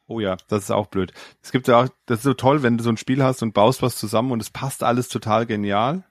Oh 0.07 0.19
ja, 0.19 0.37
das 0.47 0.63
ist 0.63 0.71
auch 0.71 0.87
blöd. 0.87 1.13
Es 1.41 1.51
gibt 1.51 1.67
ja 1.67 1.81
auch, 1.81 1.89
das 2.05 2.19
ist 2.19 2.23
so 2.23 2.33
toll, 2.33 2.63
wenn 2.63 2.77
du 2.77 2.83
so 2.83 2.89
ein 2.89 2.97
Spiel 2.97 3.23
hast 3.23 3.43
und 3.43 3.53
baust 3.53 3.81
was 3.81 3.97
zusammen 3.97 4.31
und 4.31 4.41
es 4.41 4.49
passt 4.49 4.83
alles 4.83 5.09
total 5.09 5.45
genial. 5.45 6.03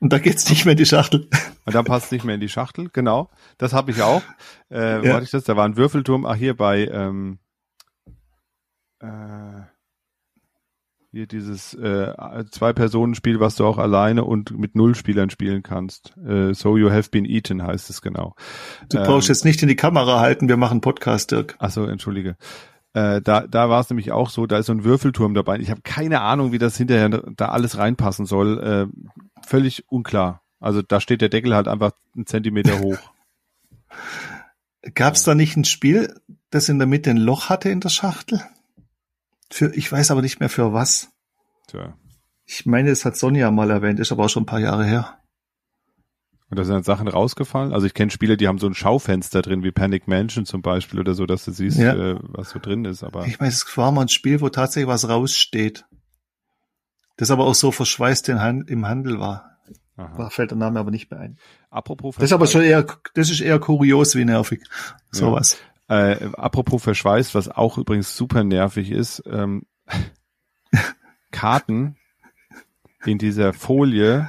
Und 0.00 0.12
da 0.12 0.18
geht's 0.18 0.50
nicht 0.50 0.64
mehr 0.64 0.72
in 0.72 0.78
die 0.78 0.86
Schachtel. 0.86 1.28
Und 1.64 1.74
dann 1.74 1.84
passt 1.84 2.12
nicht 2.12 2.24
mehr 2.24 2.34
in 2.34 2.40
die 2.40 2.48
Schachtel, 2.48 2.90
genau. 2.92 3.30
Das 3.58 3.72
habe 3.72 3.90
ich 3.90 4.02
auch. 4.02 4.22
Äh, 4.70 5.06
ja. 5.06 5.14
Warte 5.14 5.24
ich 5.24 5.30
das? 5.30 5.44
Da 5.44 5.56
war 5.56 5.64
ein 5.64 5.76
Würfelturm, 5.76 6.26
ach 6.26 6.34
hier 6.34 6.56
bei 6.56 6.86
ähm, 6.86 7.38
äh, 9.00 9.62
hier 11.12 11.26
dieses 11.26 11.72
äh, 11.72 12.12
Zwei-Personen-Spiel, 12.50 13.40
was 13.40 13.54
du 13.54 13.64
auch 13.64 13.78
alleine 13.78 14.24
und 14.24 14.50
mit 14.58 14.74
null 14.74 14.94
Spielern 14.94 15.30
spielen 15.30 15.62
kannst. 15.62 16.14
Äh, 16.18 16.52
so 16.52 16.76
You 16.76 16.90
Have 16.90 17.10
Been 17.10 17.24
Eaten 17.24 17.62
heißt 17.62 17.88
es 17.88 18.02
genau. 18.02 18.34
Du 18.90 18.98
brauchst 18.98 19.28
ähm, 19.28 19.32
jetzt 19.32 19.44
nicht 19.46 19.62
in 19.62 19.68
die 19.68 19.76
Kamera 19.76 20.20
halten, 20.20 20.48
wir 20.48 20.58
machen 20.58 20.82
Podcast, 20.82 21.30
Dirk. 21.30 21.56
Ach 21.58 21.70
so, 21.70 21.86
entschuldige. 21.86 22.36
Äh, 22.96 23.20
da 23.20 23.46
da 23.46 23.68
war 23.68 23.80
es 23.80 23.90
nämlich 23.90 24.10
auch 24.10 24.30
so, 24.30 24.46
da 24.46 24.56
ist 24.56 24.66
so 24.66 24.72
ein 24.72 24.82
Würfelturm 24.82 25.34
dabei. 25.34 25.58
Ich 25.58 25.70
habe 25.70 25.82
keine 25.82 26.22
Ahnung, 26.22 26.52
wie 26.52 26.58
das 26.58 26.78
hinterher 26.78 27.10
da 27.10 27.48
alles 27.48 27.76
reinpassen 27.76 28.24
soll. 28.24 28.58
Äh, 28.58 29.46
völlig 29.46 29.84
unklar. 29.90 30.40
Also 30.60 30.80
da 30.80 30.98
steht 30.98 31.20
der 31.20 31.28
Deckel 31.28 31.54
halt 31.54 31.68
einfach 31.68 31.92
einen 32.14 32.24
Zentimeter 32.24 32.78
hoch. 32.80 32.96
Gab 34.94 35.12
es 35.12 35.24
da 35.24 35.34
nicht 35.34 35.58
ein 35.58 35.66
Spiel, 35.66 36.18
das 36.48 36.70
in 36.70 36.78
der 36.78 36.86
Mitte 36.86 37.10
ein 37.10 37.18
Loch 37.18 37.50
hatte 37.50 37.68
in 37.68 37.80
der 37.80 37.90
Schachtel? 37.90 38.40
Für, 39.52 39.74
ich 39.74 39.92
weiß 39.92 40.10
aber 40.10 40.22
nicht 40.22 40.40
mehr 40.40 40.48
für 40.48 40.72
was. 40.72 41.10
Tja. 41.66 41.98
Ich 42.46 42.64
meine, 42.64 42.88
es 42.88 43.04
hat 43.04 43.18
Sonja 43.18 43.50
mal 43.50 43.70
erwähnt, 43.70 44.00
ist 44.00 44.10
aber 44.10 44.24
auch 44.24 44.30
schon 44.30 44.44
ein 44.44 44.46
paar 44.46 44.60
Jahre 44.60 44.86
her. 44.86 45.18
Und 46.48 46.58
da 46.58 46.64
sind 46.64 46.84
Sachen 46.84 47.08
rausgefallen. 47.08 47.72
Also 47.72 47.86
ich 47.86 47.94
kenne 47.94 48.10
Spiele, 48.10 48.36
die 48.36 48.46
haben 48.46 48.58
so 48.58 48.68
ein 48.68 48.74
Schaufenster 48.74 49.42
drin, 49.42 49.64
wie 49.64 49.72
Panic 49.72 50.06
Mansion 50.06 50.46
zum 50.46 50.62
Beispiel 50.62 51.00
oder 51.00 51.14
so, 51.14 51.26
dass 51.26 51.44
du 51.44 51.50
siehst, 51.50 51.78
ja. 51.78 51.94
äh, 51.94 52.18
was 52.20 52.50
so 52.50 52.60
drin 52.60 52.84
ist. 52.84 53.02
Aber 53.02 53.26
ich 53.26 53.40
weiß, 53.40 53.64
es 53.64 53.76
war 53.76 53.90
mal 53.90 54.02
ein 54.02 54.08
Spiel, 54.08 54.40
wo 54.40 54.48
tatsächlich 54.48 54.88
was 54.88 55.08
raussteht. 55.08 55.84
Das 57.16 57.30
aber 57.30 57.46
auch 57.46 57.54
so 57.54 57.72
verschweißt 57.72 58.28
im 58.28 58.86
Handel 58.86 59.18
war. 59.18 59.56
Aha. 59.96 60.14
Da 60.16 60.30
fällt 60.30 60.50
der 60.50 60.58
Name 60.58 60.78
aber 60.78 60.90
nicht 60.90 61.10
mehr 61.10 61.20
ein. 61.20 61.38
Apropos 61.70 62.16
Das 62.16 62.24
ist 62.24 62.32
aber 62.32 62.46
schon 62.46 62.62
eher, 62.62 62.86
das 63.14 63.30
ist 63.30 63.40
eher 63.40 63.58
kurios 63.58 64.14
wie 64.14 64.24
nervig. 64.24 64.62
Sowas. 65.10 65.58
Ja. 65.88 66.10
Äh, 66.10 66.30
apropos 66.34 66.82
verschweißt, 66.82 67.34
was 67.34 67.48
auch 67.48 67.78
übrigens 67.78 68.16
super 68.16 68.44
nervig 68.44 68.90
ist, 68.90 69.22
ähm, 69.26 69.62
Karten 71.30 71.96
in 73.04 73.18
dieser 73.18 73.52
Folie 73.52 74.28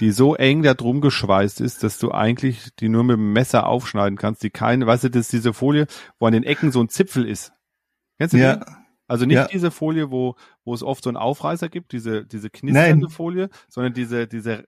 die 0.00 0.10
so 0.10 0.34
eng 0.34 0.62
da 0.62 0.74
drum 0.74 1.00
geschweißt 1.00 1.60
ist, 1.60 1.82
dass 1.82 1.98
du 1.98 2.12
eigentlich 2.12 2.68
die 2.78 2.88
nur 2.88 3.04
mit 3.04 3.16
dem 3.16 3.32
Messer 3.32 3.66
aufschneiden 3.66 4.18
kannst, 4.18 4.42
die 4.42 4.50
keine, 4.50 4.86
weißt 4.86 5.04
du, 5.04 5.10
das 5.10 5.22
ist 5.22 5.32
diese 5.32 5.52
Folie, 5.52 5.86
wo 6.18 6.26
an 6.26 6.32
den 6.32 6.42
Ecken 6.44 6.70
so 6.72 6.80
ein 6.80 6.88
Zipfel 6.88 7.26
ist. 7.28 7.52
Kennst 8.18 8.34
du 8.34 8.38
Ja. 8.38 8.56
den? 8.56 8.64
Also 9.08 9.24
nicht 9.24 9.36
Ja. 9.36 9.46
diese 9.46 9.70
Folie, 9.70 10.10
wo, 10.10 10.34
wo 10.64 10.74
es 10.74 10.82
oft 10.82 11.04
so 11.04 11.10
einen 11.10 11.16
Aufreißer 11.16 11.68
gibt, 11.68 11.92
diese, 11.92 12.26
diese 12.26 12.50
knisternde 12.50 13.06
Nein. 13.06 13.10
Folie, 13.10 13.48
sondern 13.68 13.94
diese, 13.94 14.26
diese, 14.26 14.64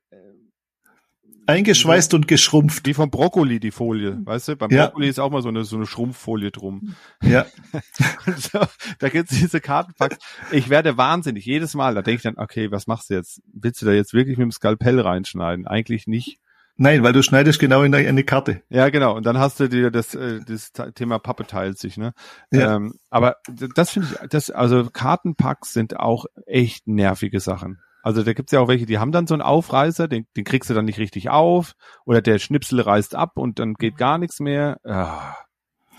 Eingeschweißt 1.49 2.13
und 2.15 2.29
geschrumpft. 2.29 2.87
wie 2.87 2.95
vom 2.95 3.11
Brokkoli 3.11 3.59
die 3.59 3.71
Folie, 3.71 4.19
weißt 4.25 4.49
du? 4.49 4.57
Beim 4.57 4.71
Ja. 4.71 4.87
Brokkoli 4.87 5.09
ist 5.09 5.19
auch 5.19 5.31
mal 5.31 5.43
so 5.43 5.49
eine, 5.49 5.65
so 5.65 5.77
eine 5.77 5.87
Schrumpffolie 5.87 6.51
drum. 6.51 6.95
Ja. 7.23 7.47
So, 8.37 8.61
da 8.99 9.09
gibt's 9.09 9.35
diese 9.37 9.61
Kartenpacks. 9.61 10.19
Ich 10.53 10.69
werde 10.69 10.97
wahnsinnig 10.99 11.45
jedes 11.47 11.75
Mal. 11.75 11.95
Da 11.95 12.03
denke 12.03 12.17
ich 12.17 12.23
dann, 12.23 12.37
okay, 12.37 12.71
was 12.71 12.87
machst 12.87 13.09
du 13.11 13.15
jetzt? 13.15 13.41
Willst 13.53 13.81
du 13.81 13.87
da 13.87 13.93
jetzt 13.93 14.13
wirklich 14.13 14.37
mit 14.37 14.45
dem 14.45 14.53
Skalpell 14.53 15.01
reinschneiden? 15.01 15.67
Eigentlich 15.67 16.07
nicht. 16.07 16.39
Nein, 16.77 17.03
weil 17.03 17.13
du 17.13 17.23
schneidest 17.25 17.59
genau 17.59 17.83
in 17.83 17.93
eine 17.95 18.23
Karte. 18.23 18.63
Ja, 18.69 18.89
genau. 18.91 19.17
Und 19.17 19.27
dann 19.27 19.39
hast 19.39 19.59
du 19.59 19.69
dir 19.69 19.91
das, 19.91 20.15
äh, 20.15 20.41
das 20.47 20.73
Thema 20.95 21.19
Pappe 21.19 21.45
teilt 21.47 21.79
sich, 21.79 21.97
ne? 21.97 22.13
Ja. 22.53 22.77
Ähm, 22.77 22.95
aber 23.11 23.37
das 23.75 23.91
finde 23.91 24.09
ich, 24.23 24.29
das, 24.29 24.51
also 24.51 24.89
Kartenpacks 24.89 25.73
sind 25.73 25.99
auch 25.99 26.27
echt 26.47 26.87
nervige 26.87 27.41
Sachen. 27.41 27.81
Also 28.09 28.23
da 28.23 28.33
gibt's 28.33 28.53
ja 28.53 28.61
auch 28.61 28.69
welche, 28.69 28.87
die 28.87 28.97
haben 28.97 29.13
dann 29.13 29.27
so 29.27 29.35
einen 29.35 29.43
Aufreißer, 29.43 30.09
den, 30.09 30.27
den 30.35 30.45
kriegst 30.45 30.71
du 30.71 30.73
dann 30.73 30.87
nicht 30.87 30.99
richtig 30.99 31.29
auf, 31.29 31.75
oder 32.07 32.23
der 32.23 32.39
Schnipsel 32.39 32.81
reißt 32.81 33.15
ab 33.15 33.37
und 33.37 33.59
dann 33.59 33.75
geht 33.75 33.99
gar 33.99 34.17
nichts 34.17 34.41
mehr. 34.41 34.81
Ah, 34.83 35.35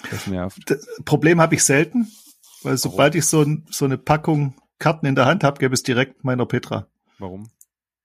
das 0.09 0.25
nervt. 0.25 0.59
Das 0.65 0.87
Problem 1.05 1.39
habe 1.39 1.53
ich 1.53 1.63
selten, 1.63 2.07
weil 2.63 2.77
sobald 2.77 3.13
ich 3.13 3.27
so, 3.27 3.43
ein, 3.43 3.67
so 3.69 3.85
eine 3.85 3.99
Packung 3.99 4.55
Karten 4.79 5.05
in 5.05 5.13
der 5.13 5.27
Hand 5.27 5.43
habe, 5.43 5.59
gäbe 5.59 5.75
es 5.75 5.83
direkt 5.83 6.23
meiner 6.23 6.47
Petra. 6.47 6.87
Warum? 7.19 7.51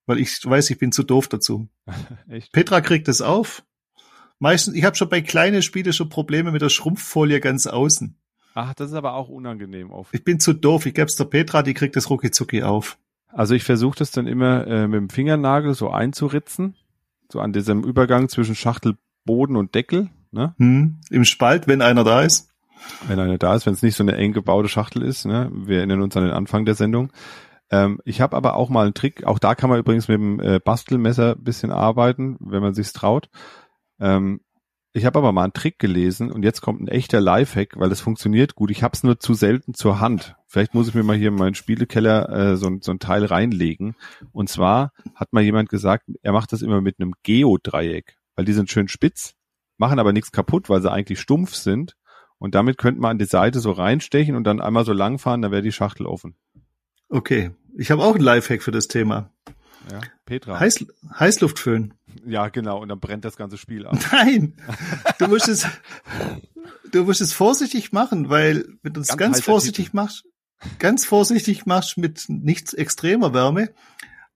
Weil 0.05 0.19
ich 0.19 0.39
weiß, 0.45 0.69
ich 0.69 0.77
bin 0.79 0.93
zu 0.93 1.03
doof 1.03 1.29
dazu. 1.29 1.71
Echt? 2.29 2.53
Petra 2.53 2.83
kriegt 2.83 3.09
es 3.09 3.23
auf. 3.23 3.65
Meistens, 4.39 4.75
ich 4.75 4.85
habe 4.85 4.97
schon 4.97 5.09
bei 5.09 5.23
kleinen 5.23 5.63
Spielen 5.63 5.95
schon 5.95 6.11
Probleme 6.11 6.53
mit 6.53 6.61
der 6.61 6.69
Schrumpffolie 6.69 7.41
ganz 7.41 7.67
außen. 7.67 8.19
Ach, 8.53 8.75
das 8.75 8.91
ist 8.91 8.97
aber 8.97 9.15
auch 9.15 9.31
unangenehm 9.31 9.91
oft. 9.91 10.13
Ich 10.13 10.25
bin 10.25 10.41
zu 10.41 10.53
doof. 10.53 10.85
Ich 10.85 10.93
gebe 10.93 11.07
es 11.07 11.17
der 11.17 11.25
Petra, 11.25 11.63
die 11.63 11.73
kriegt 11.73 11.97
das 11.97 12.11
rucki 12.11 12.31
zucki 12.31 12.65
auf. 12.65 12.99
Also 13.35 13.55
ich 13.55 13.65
versuche 13.65 13.99
das 13.99 14.11
dann 14.11 14.27
immer 14.27 14.67
äh, 14.67 14.87
mit 14.87 14.99
dem 14.99 15.09
Fingernagel 15.11 15.75
so 15.75 15.91
einzuritzen, 15.91 16.77
so 17.31 17.41
an 17.41 17.53
diesem 17.53 17.83
Übergang 17.83 18.29
zwischen 18.29 18.55
Schachtelboden 18.55 19.57
und 19.57 19.75
Deckel, 19.75 20.11
ne? 20.31 20.55
Hm, 20.59 21.01
Im 21.11 21.25
Spalt, 21.25 21.67
wenn 21.67 21.83
einer 21.83 22.05
da 22.05 22.23
ist. 22.23 22.51
wenn 23.09 23.19
einer 23.19 23.39
da 23.39 23.55
ist, 23.55 23.67
wenn 23.67 23.75
es 23.75 23.83
nicht 23.83 23.97
so 23.97 24.05
eine 24.05 24.17
eng 24.17 24.33
gebaute 24.33 24.69
Schachtel 24.69 25.03
ist. 25.03 25.25
Ne? 25.27 25.51
Wir 25.53 25.79
erinnern 25.79 26.03
uns 26.03 26.17
an 26.17 26.25
den 26.25 26.33
Anfang 26.33 26.65
der 26.65 26.75
Sendung. 26.75 27.13
Ähm, 27.71 28.01
ich 28.05 28.21
habe 28.21 28.37
aber 28.37 28.55
auch 28.57 28.69
mal 28.69 28.85
einen 28.85 28.95
Trick, 28.95 29.25
auch 29.25 29.39
da 29.39 29.55
kann 29.55 29.71
man 29.71 29.79
übrigens 29.79 30.07
mit 30.09 30.17
dem 30.17 30.39
äh, 30.41 30.61
Bastelmesser 30.61 31.33
ein 31.33 31.43
bisschen 31.43 31.73
arbeiten, 31.73 32.37
wenn 32.41 32.63
man 32.63 32.75
sich's 32.75 32.93
traut. 32.93 33.31
Ähm, 33.99 34.41
ich 34.97 35.05
habe 35.05 35.19
aber 35.19 35.33
mal 35.33 35.43
einen 35.43 35.53
Trick 35.53 35.81
gelesen 35.81 36.31
und 36.31 36.45
jetzt 36.45 36.61
kommt 36.61 36.81
ein 36.81 36.87
echter 36.87 37.21
Lifehack, 37.21 37.73
weil 37.77 37.91
es 37.91 38.01
funktioniert 38.01 38.55
gut. 38.55 38.71
Ich 38.71 38.85
habe 38.85 38.95
es 38.95 39.03
nur 39.03 39.19
zu 39.19 39.35
selten 39.35 39.75
zur 39.75 39.99
Hand. 39.99 40.37
Vielleicht 40.47 40.73
muss 40.73 40.87
ich 40.87 40.95
mir 40.95 41.03
mal 41.03 41.17
hier 41.17 41.29
in 41.29 41.35
meinen 41.35 41.57
Spielekeller 41.57 42.29
äh, 42.29 42.57
so, 42.57 42.71
so 42.81 42.93
ein 42.93 43.01
Teil 43.01 43.25
reinlegen. 43.25 43.97
Und 44.31 44.49
zwar 44.49 44.93
hat 45.17 45.33
mal 45.33 45.43
jemand 45.43 45.69
gesagt, 45.69 46.05
er 46.23 46.33
macht 46.33 46.53
das 46.53 46.63
immer 46.63 46.81
mit 46.81 47.01
einem 47.01 47.13
Geodreieck, 47.25 48.19
weil 48.37 48.45
die 48.45 48.53
sind 48.53 48.71
schön 48.71 48.87
spitz, 48.87 49.35
machen 49.79 49.99
aber 49.99 50.13
nichts 50.13 50.31
kaputt, 50.31 50.69
weil 50.69 50.81
sie 50.81 50.93
eigentlich 50.93 51.19
stumpf 51.19 51.57
sind. 51.57 51.97
Und 52.39 52.55
damit 52.55 52.79
könnte 52.79 53.01
man 53.01 53.13
an 53.13 53.19
die 53.19 53.25
Seite 53.25 53.59
so 53.59 53.73
reinstechen 53.73 54.37
und 54.37 54.45
dann 54.45 54.61
einmal 54.61 54.85
so 54.85 54.93
langfahren, 54.93 55.43
dann 55.43 55.51
wäre 55.51 55.63
die 55.63 55.73
Schachtel 55.73 56.07
offen. 56.07 56.37
Okay. 57.09 57.51
Ich 57.77 57.91
habe 57.91 58.05
auch 58.05 58.15
einen 58.15 58.23
Lifehack 58.23 58.63
für 58.63 58.71
das 58.71 58.87
Thema. 58.87 59.33
Ja, 59.91 60.01
Petra. 60.25 60.59
Heiß, 60.61 60.85
Heißluftföhn. 61.19 61.95
Ja, 62.27 62.49
genau. 62.49 62.81
Und 62.81 62.89
dann 62.89 63.01
brennt 63.01 63.25
das 63.25 63.37
ganze 63.37 63.59
Spiel 63.59 63.87
ab. 63.87 63.99
Nein, 64.13 64.55
du 65.19 65.27
musst 65.29 65.49
es, 65.49 65.67
du 66.91 67.05
musst 67.05 67.21
es 67.21 67.33
vorsichtig 67.33 67.93
machen, 67.93 68.31
weil 68.31 68.65
wenn 68.83 68.93
du 68.93 69.01
es 69.01 69.09
Ganz 69.09 69.19
ganz, 69.19 69.41
vorsichtig 69.41 69.93
machst, 69.93 70.25
ganz 70.79 71.05
vorsichtig 71.05 71.67
machst 71.67 71.99
mit 71.99 72.25
nicht 72.29 72.73
extremer 72.75 73.35
Wärme, 73.35 73.71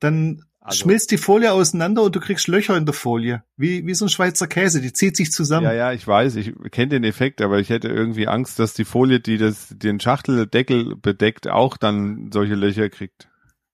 dann 0.01 0.43
Also- 0.61 0.81
schmilzt 0.83 1.11
die 1.13 1.17
Folie 1.19 1.53
auseinander 1.53 2.03
und 2.03 2.15
du 2.15 2.21
kriegst 2.21 2.47
Löcher 2.49 2.77
in 2.77 2.85
der 2.85 2.93
Folie, 2.95 3.43
wie 3.57 3.87
wie 3.87 3.95
so 3.95 4.05
ein 4.05 4.11
Schweizer 4.11 4.47
Käse, 4.49 4.81
die 4.83 4.93
zieht 4.93 5.17
sich 5.17 5.31
zusammen. 5.31 5.65
Ja, 5.65 5.73
ja, 5.73 5.93
ich 5.93 6.07
weiß, 6.07 6.35
ich 6.37 6.53
kenne 6.71 6.89
den 6.89 7.05
Effekt, 7.05 7.41
aber 7.41 7.59
ich 7.59 7.71
hätte 7.71 7.89
irgendwie 7.89 8.29
Angst, 8.29 8.59
dass 8.59 8.75
die 8.75 8.85
Folie, 8.85 9.21
die 9.21 9.39
das, 9.39 9.69
den 9.71 9.99
Schachteldeckel 10.01 10.97
bedeckt, 10.97 11.49
auch 11.49 11.77
dann 11.79 12.31
solche 12.33 12.55
Löcher 12.55 12.91
kriegt. 12.91 13.29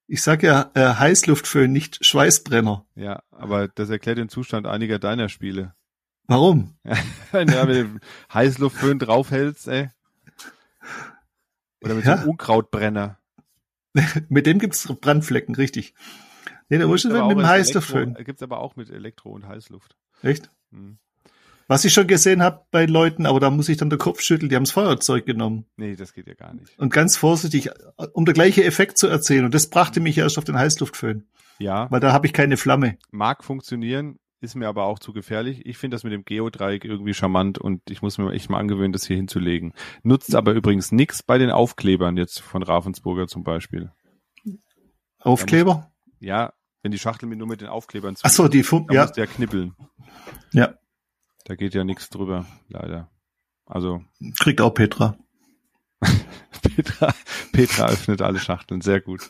Ich 0.07 0.23
sag 0.23 0.43
ja 0.43 0.71
äh, 0.75 0.81
Heißluftföhn, 0.95 1.73
nicht 1.73 2.05
Schweißbrenner. 2.05 2.85
Ja, 2.95 3.23
aber 3.31 3.69
das 3.69 3.89
erklärt 3.91 4.19
den 4.19 4.29
Zustand 4.29 4.67
einiger 4.67 4.99
deiner 4.99 5.29
Spiele. 5.29 5.75
Warum? 6.27 6.77
Wenn 7.33 7.47
du 7.49 7.65
mit 7.67 7.77
dem 7.77 8.01
Heißluftföhn 8.33 8.99
draufhältst, 8.99 9.69
ey. 9.69 9.91
Oder 11.83 11.95
mit 11.95 12.05
so 12.05 12.11
Ja. 12.11 12.17
einem 12.17 12.29
Unkrautbrenner. 12.31 13.19
Mit 14.29 14.47
dem 14.47 14.59
gibt's 14.59 14.89
Brandflecken, 15.01 15.55
richtig. 15.55 15.95
Nee, 16.69 16.79
da 16.79 16.87
musst 16.89 17.05
du 17.05 17.11
mit 17.11 17.31
dem 17.31 17.47
Heißluftföhn. 17.47 18.17
Elektro- 18.17 18.25
Gibt's 18.25 18.43
aber 18.43 18.59
auch 18.59 18.75
mit 18.75 18.91
Elektro 18.91 19.31
und 19.31 19.47
Heißluft. 19.47 19.97
Echt? 20.23 20.51
Hm. 20.73 20.99
Was 21.69 21.85
ich 21.85 21.93
schon 21.95 22.07
gesehen 22.07 22.43
habe 22.43 22.63
bei 22.71 22.85
Leuten, 22.87 23.27
aber 23.27 23.41
da 23.41 23.51
muss 23.51 23.69
ich 23.69 23.77
dann 23.79 23.89
den 23.91 23.99
Kopf 23.99 24.21
schütteln, 24.21 24.49
die 24.51 24.57
haben's 24.57 24.71
Feuerzeug 24.73 25.25
genommen. 25.27 25.65
Nee, 25.77 25.97
das 25.97 26.13
geht 26.13 26.27
ja 26.27 26.35
gar 26.35 26.53
nicht. 26.55 26.79
Und 26.79 26.93
ganz 26.93 27.17
vorsichtig, 27.17 27.71
um 28.13 28.25
der 28.27 28.35
gleiche 28.35 28.65
Effekt 28.65 28.99
zu 28.99 29.07
erzählen. 29.07 29.45
Und 29.45 29.55
das 29.55 29.69
brachte 29.71 30.01
mich 30.01 30.19
erst 30.19 30.37
auf 30.39 30.45
den 30.45 30.57
Heißluftföhn, 30.59 31.27
Ja, 31.59 31.91
weil 31.91 32.01
da 32.01 32.13
habe 32.13 32.27
ich 32.27 32.33
keine 32.35 32.57
Flamme. 32.59 32.99
mag 33.11 33.43
funktionieren, 33.45 34.19
ist 34.41 34.55
mir 34.57 34.69
aber 34.69 34.85
auch 34.85 34.99
zu 34.99 35.15
gefährlich. 35.15 35.65
Ich 35.65 35.79
finde 35.79 35.95
das 35.95 36.05
mit 36.05 36.13
dem 36.13 36.27
Geodreieck 36.27 36.85
irgendwie 36.85 37.15
charmant 37.15 37.57
und 37.59 37.81
ich 37.89 38.03
muss 38.03 38.19
mir 38.19 38.31
echt 38.33 38.51
mal 38.51 38.59
angewöhnen, 38.59 38.93
das 38.93 39.07
hier 39.07 39.17
hinzulegen. 39.17 39.73
Nutzt 40.03 40.35
aber 40.35 40.53
übrigens 40.53 40.93
nix 40.93 41.23
bei 41.23 41.39
den 41.39 41.51
Aufklebern 41.51 42.19
jetzt 42.19 42.41
von 42.41 42.63
Ravensburger 42.63 43.27
zum 43.27 43.43
Beispiel. 43.43 43.91
Aufkleber? 45.19 45.91
Ja, 46.21 46.53
wenn 46.83 46.93
die 46.93 46.99
Schachtel 46.99 47.27
mir 47.29 47.37
nur 47.37 47.47
mit 47.47 47.61
den 47.63 47.69
Aufklebern 47.69 48.17
zu 48.17 48.25
Ach 48.27 48.31
so, 48.31 48.49
die 48.49 48.63
Fun 48.63 48.87
da 48.89 48.95
ja, 48.95 49.03
musst 49.03 49.17
du 49.17 49.21
ja 49.23 49.27
knibbeln. 49.27 49.75
ja, 50.53 50.75
Da 51.45 51.55
geht 51.57 51.75
ja 51.75 51.85
nichts 51.85 52.11
drüber, 52.11 52.47
leider. 52.69 53.11
Also 53.67 54.03
kriegt 54.39 54.61
auch 54.61 54.71
Petra. 54.71 55.17
Petra, 56.63 57.15
Petra 57.53 57.87
öffnet 57.89 58.23
alle 58.23 58.39
Schachteln, 58.39 58.81
sehr 58.81 59.01
gut. 59.01 59.29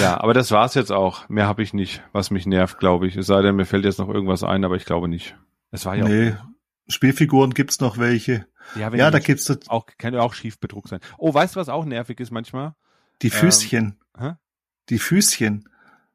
Ja, 0.00 0.20
aber 0.20 0.32
das 0.34 0.50
war's 0.50 0.74
jetzt 0.74 0.92
auch. 0.92 1.28
Mehr 1.28 1.46
habe 1.46 1.62
ich 1.62 1.74
nicht, 1.74 2.02
was 2.12 2.30
mich 2.30 2.46
nervt, 2.46 2.78
glaube 2.78 3.06
ich. 3.08 3.16
Es 3.16 3.26
sei 3.26 3.42
denn, 3.42 3.56
mir 3.56 3.64
fällt 3.64 3.84
jetzt 3.84 3.98
noch 3.98 4.08
irgendwas 4.08 4.44
ein, 4.44 4.64
aber 4.64 4.76
ich 4.76 4.84
glaube 4.84 5.08
nicht. 5.08 5.36
Es 5.70 5.84
war 5.86 5.96
ja 5.96 6.06
Nee, 6.06 6.36
Spielfiguren 6.88 7.52
gibt's 7.54 7.80
noch 7.80 7.98
welche. 7.98 8.46
auch. 8.72 8.76
Ja, 8.76 8.92
wenn 8.92 8.98
Ja, 8.98 9.10
die 9.10 9.12
da 9.12 9.18
gibt's 9.18 9.44
so 9.44 9.56
auch 9.68 9.86
kann 9.98 10.14
ja 10.14 10.20
auch 10.20 10.34
schief 10.34 10.58
bedruckt 10.60 10.88
sein. 10.88 11.00
Oh, 11.18 11.32
weißt 11.34 11.56
du, 11.56 11.60
was 11.60 11.68
auch 11.68 11.84
nervig 11.84 12.20
ist 12.20 12.30
manchmal? 12.30 12.74
die 13.22 13.30
Füßchen. 13.30 13.98
Hä? 14.18 14.32
Die 14.88 14.98
Füßchen, 14.98 15.68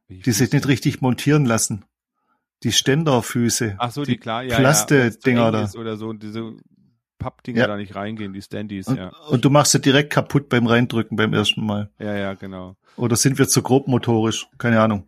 Wie 0.07 0.19
die 0.19 0.32
sich 0.34 0.51
nicht 0.51 0.67
richtig 0.67 1.01
montieren 1.01 1.45
lassen. 1.45 1.86
Die 2.64 2.72
Ständerfüße. 2.72 3.76
Ach 3.78 3.91
so, 3.91 4.03
die, 4.03 4.18
klar, 4.18 4.43
ja, 4.43 4.58
Plaste- 4.58 4.95
ja, 4.97 5.03
wenn's 5.05 5.20
zu 5.20 5.30
Dinger 5.30 5.47
eng 5.47 5.51
da. 5.74 5.80
Oder 5.80 5.97
so 5.97 6.12
diese 6.14 6.53
Pappdinger 7.20 7.62
Ja. 7.62 7.68
da 7.68 7.78
nicht 7.78 7.95
reingehen, 7.95 8.34
die 8.34 8.41
Standys, 8.41 8.88
Und, 8.88 8.97
ja. 8.97 9.10
und 9.30 9.43
du 9.45 9.49
machst 9.49 9.72
sie 9.72 9.82
direkt 9.82 10.12
kaputt 10.12 10.49
beim 10.49 10.66
Reindrücken 10.68 11.18
beim 11.18 11.34
ersten 11.34 11.66
Mal. 11.66 11.89
Ja, 11.99 12.16
ja, 12.16 12.34
genau. 12.34 12.76
Oder 12.95 13.16
sind 13.16 13.38
wir 13.38 13.47
zu 13.47 13.62
grob 13.62 13.88
motorisch? 13.88 14.47
Keine 14.58 14.82
Ahnung. 14.82 15.08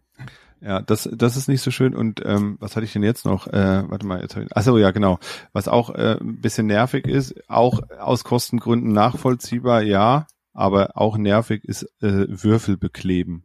Ja, 0.62 0.82
das, 0.82 1.08
das 1.14 1.38
ist 1.38 1.48
nicht 1.48 1.62
so 1.62 1.72
schön. 1.72 1.96
Und 1.96 2.22
ähm, 2.26 2.58
was 2.60 2.76
hatte 2.76 2.86
ich 2.86 2.92
denn 2.94 3.04
jetzt 3.04 3.26
noch? 3.26 3.48
Äh, 3.48 3.90
warte 3.90 4.06
mal, 4.06 4.22
jetzt 4.22 4.36
hab 4.36 4.44
ich, 4.44 4.50
ach 4.54 4.62
so, 4.62 4.78
ja, 4.78 4.92
genau. 4.92 5.18
Was 5.54 5.68
auch 5.68 5.90
äh, 5.92 6.18
ein 6.20 6.42
bisschen 6.42 6.68
nervig 6.68 7.06
ist, 7.08 7.34
auch 7.50 7.80
aus 8.00 8.24
Kostengründen 8.26 8.92
nachvollziehbar, 8.92 9.82
ja, 9.84 10.28
aber 10.54 10.98
auch 10.98 11.18
nervig 11.18 11.64
ist 11.64 11.84
äh, 12.02 12.26
Würfel 12.28 12.76
bekleben. 12.78 13.44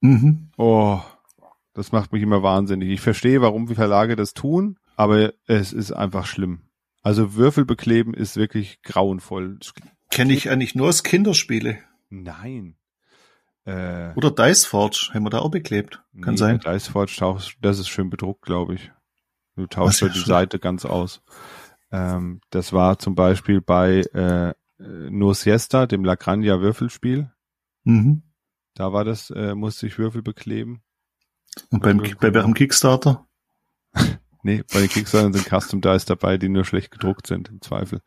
Mhm. 0.00 0.48
Oh, 0.56 1.00
das 1.76 1.92
macht 1.92 2.12
mich 2.12 2.22
immer 2.22 2.42
wahnsinnig. 2.42 2.88
Ich 2.90 3.00
verstehe, 3.00 3.40
warum 3.40 3.66
die 3.66 3.74
Verlage 3.74 4.16
das 4.16 4.34
tun, 4.34 4.78
aber 4.96 5.32
es 5.46 5.72
ist 5.72 5.92
einfach 5.92 6.26
schlimm. 6.26 6.62
Also 7.02 7.34
Würfel 7.34 7.64
bekleben 7.64 8.14
ist 8.14 8.36
wirklich 8.36 8.82
grauenvoll. 8.82 9.58
Kenne 10.10 10.32
ich 10.32 10.50
eigentlich 10.50 10.74
nur 10.74 10.88
aus 10.88 11.02
Kinderspiele. 11.04 11.78
Nein. 12.08 12.76
Äh, 13.64 14.12
Oder 14.14 14.30
Dice 14.30 14.64
Forge, 14.64 15.10
haben 15.12 15.24
wir 15.24 15.30
da 15.30 15.38
auch 15.40 15.50
beklebt. 15.50 16.02
Kann 16.20 16.34
nee, 16.34 16.38
sein. 16.38 16.60
Diceforge 16.60 17.12
tausch, 17.16 17.56
das 17.60 17.78
ist 17.78 17.88
schön 17.88 18.10
bedruckt, 18.10 18.42
glaube 18.42 18.74
ich. 18.74 18.92
Du 19.56 19.66
tauschst 19.66 20.00
ja 20.00 20.08
die 20.08 20.18
ist- 20.18 20.26
Seite 20.26 20.58
ganz 20.58 20.84
aus. 20.84 21.22
Ähm, 21.90 22.40
das 22.50 22.72
war 22.72 22.98
zum 22.98 23.14
Beispiel 23.14 23.60
bei 23.60 24.00
äh, 24.14 24.54
No 24.78 25.32
Siesta, 25.32 25.86
dem 25.86 26.04
Lagrangia 26.04 26.60
Würfelspiel. 26.60 27.30
Mhm. 27.84 28.22
Da 28.74 28.92
war 28.92 29.04
das, 29.04 29.30
äh, 29.30 29.54
musste 29.54 29.86
ich 29.86 29.98
Würfel 29.98 30.22
bekleben. 30.22 30.82
Und 31.70 31.82
beim, 31.82 32.00
Also, 32.00 32.14
bei 32.20 32.32
welchem 32.34 32.54
Kickstarter? 32.54 33.26
Nee, 34.42 34.62
bei 34.72 34.78
den 34.78 34.88
Kickstartern 34.88 35.32
sind 35.32 35.46
Custom 35.48 35.80
Dice 35.80 36.04
dabei, 36.04 36.38
die 36.38 36.48
nur 36.48 36.64
schlecht 36.64 36.92
gedruckt 36.92 37.26
sind, 37.26 37.48
im 37.48 37.60
Zweifel. 37.60 38.00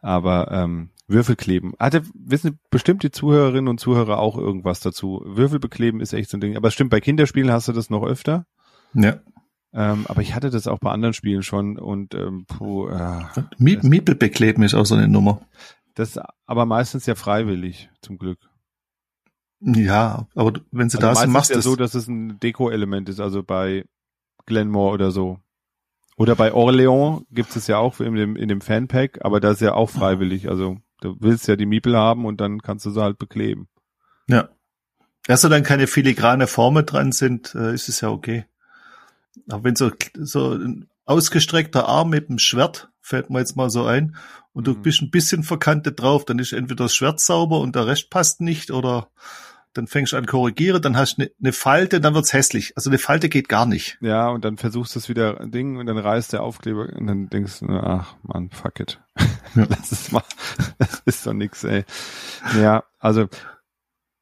Aber 0.00 0.50
ähm, 0.50 0.88
Würfel 1.08 1.36
kleben. 1.36 1.74
Hatte, 1.78 2.02
wissen 2.14 2.58
bestimmt 2.70 3.02
die 3.02 3.10
Zuhörerinnen 3.10 3.68
und 3.68 3.80
Zuhörer 3.80 4.18
auch 4.18 4.38
irgendwas 4.38 4.80
dazu. 4.80 5.20
Würfel 5.26 5.58
bekleben 5.58 6.00
ist 6.00 6.14
echt 6.14 6.30
so 6.30 6.38
ein 6.38 6.40
Ding. 6.40 6.56
Aber 6.56 6.70
stimmt, 6.70 6.88
bei 6.88 7.00
Kinderspielen 7.00 7.50
hast 7.50 7.68
du 7.68 7.72
das 7.72 7.90
noch 7.90 8.02
öfter. 8.02 8.46
Ja. 8.94 9.18
Ähm, 9.74 10.06
aber 10.08 10.22
ich 10.22 10.34
hatte 10.34 10.48
das 10.48 10.68
auch 10.68 10.78
bei 10.78 10.90
anderen 10.90 11.12
Spielen 11.12 11.42
schon 11.42 11.78
und 11.78 12.14
ähm, 12.14 12.46
puh, 12.46 12.88
äh, 12.88 13.20
Mie- 13.58 13.80
Miepel 13.82 14.14
bekleben 14.14 14.62
ist 14.62 14.72
auch 14.72 14.86
so 14.86 14.94
eine 14.94 15.06
Nummer. 15.08 15.42
das 15.96 16.18
aber 16.46 16.64
meistens 16.64 17.04
ja 17.04 17.14
freiwillig, 17.14 17.90
zum 18.00 18.16
Glück. 18.16 18.38
Ja, 19.60 20.26
aber 20.34 20.60
wenn 20.72 20.90
sie 20.90 20.98
Also 20.98 21.06
da 21.08 21.14
sind, 21.14 21.30
meistens 21.30 21.32
machst 21.32 21.50
du 21.50 21.54
ja 21.54 21.58
es. 21.58 21.64
so, 21.64 21.76
dass 21.76 21.94
es 21.94 22.08
ein 22.08 22.38
Deko-Element 22.40 23.08
ist, 23.08 23.20
also 23.20 23.42
bei 23.42 23.84
Glenmore 24.46 24.92
oder 24.92 25.10
so. 25.10 25.38
Oder 26.16 26.36
bei 26.36 26.52
Orléans 26.52 27.24
gibt 27.30 27.54
es 27.56 27.66
ja 27.66 27.78
auch 27.78 27.98
in 28.00 28.14
dem, 28.14 28.36
in 28.36 28.48
dem 28.48 28.60
Fanpack, 28.60 29.24
aber 29.24 29.40
das 29.40 29.54
ist 29.54 29.60
ja 29.60 29.74
auch 29.74 29.90
freiwillig. 29.90 30.48
Also 30.48 30.78
du 31.00 31.16
willst 31.20 31.48
ja 31.48 31.56
die 31.56 31.66
Miepel 31.66 31.96
haben 31.96 32.24
und 32.24 32.40
dann 32.40 32.60
kannst 32.62 32.86
du 32.86 32.90
sie 32.90 33.02
halt 33.02 33.18
bekleben. 33.18 33.68
Ja. 34.28 34.48
Erst 35.26 35.44
dann 35.44 35.62
keine 35.62 35.86
filigrane 35.86 36.46
Formen 36.46 36.84
dran 36.84 37.10
sind, 37.12 37.54
äh, 37.54 37.72
ist 37.74 37.88
es 37.88 38.00
ja 38.00 38.10
okay. 38.10 38.44
Aber 39.48 39.64
wenn 39.64 39.74
so, 39.74 39.90
so 40.14 40.52
ein 40.52 40.88
ausgestreckter 41.06 41.88
Arm 41.88 42.10
mit 42.10 42.28
dem 42.28 42.38
Schwert, 42.38 42.90
fällt 43.04 43.30
mir 43.30 43.38
jetzt 43.40 43.56
mal 43.56 43.70
so 43.70 43.84
ein, 43.84 44.16
und 44.52 44.66
du 44.66 44.72
Mhm. 44.72 44.82
bist 44.82 45.02
ein 45.02 45.10
bisschen 45.10 45.42
verkantet 45.42 46.00
drauf, 46.00 46.24
dann 46.24 46.38
ist 46.38 46.52
entweder 46.52 46.84
das 46.84 46.94
Schwert 46.94 47.20
sauber 47.20 47.60
und 47.60 47.74
der 47.76 47.86
Rest 47.86 48.08
passt 48.10 48.40
nicht, 48.40 48.70
oder 48.70 49.08
dann 49.74 49.88
fängst 49.88 50.12
du 50.12 50.16
an 50.16 50.26
korrigieren, 50.26 50.80
dann 50.80 50.96
hast 50.96 51.16
du 51.18 51.22
eine, 51.22 51.30
eine 51.40 51.52
Falte, 51.52 52.00
dann 52.00 52.14
wird's 52.14 52.32
hässlich. 52.32 52.72
Also 52.76 52.90
eine 52.90 52.98
Falte 52.98 53.28
geht 53.28 53.48
gar 53.48 53.66
nicht. 53.66 53.98
Ja, 54.00 54.28
und 54.28 54.44
dann 54.44 54.56
versuchst 54.56 54.94
du 54.94 55.00
es 55.00 55.08
wieder 55.08 55.40
ein 55.40 55.50
Ding 55.50 55.76
und 55.78 55.86
dann 55.86 55.98
reißt 55.98 56.32
der 56.32 56.42
Aufkleber 56.44 56.88
und 56.96 57.06
dann 57.08 57.28
denkst 57.28 57.58
du, 57.60 57.66
ach 57.70 58.14
man, 58.22 58.50
fuck 58.50 58.78
it. 58.80 59.00
Ja. 59.56 59.66
Lass 59.68 59.90
es 59.92 60.12
mal. 60.12 60.22
Das 60.78 61.02
ist 61.04 61.26
doch 61.26 61.32
nix, 61.32 61.64
ey. 61.64 61.84
Ja, 62.60 62.84
also 63.00 63.26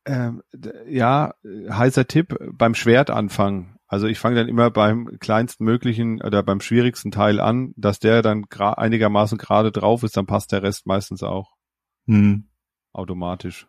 ähm, 0.06 0.42
ja, 0.88 1.34
äh, 1.44 1.70
heißer 1.70 2.06
Tipp 2.08 2.36
beim 2.52 2.74
Schwert 2.74 3.10
anfangen. 3.10 3.76
Also 3.92 4.06
ich 4.06 4.18
fange 4.18 4.36
dann 4.36 4.48
immer 4.48 4.70
beim 4.70 5.18
kleinsten 5.18 5.66
möglichen 5.66 6.22
oder 6.22 6.42
beim 6.42 6.62
schwierigsten 6.62 7.10
Teil 7.10 7.38
an, 7.38 7.74
dass 7.76 7.98
der 7.98 8.22
dann 8.22 8.44
gra 8.44 8.72
einigermaßen 8.72 9.36
gerade 9.36 9.70
drauf 9.70 10.02
ist, 10.02 10.16
dann 10.16 10.24
passt 10.24 10.50
der 10.52 10.62
Rest 10.62 10.86
meistens 10.86 11.22
auch 11.22 11.52
Hm. 12.06 12.48
automatisch. 12.94 13.66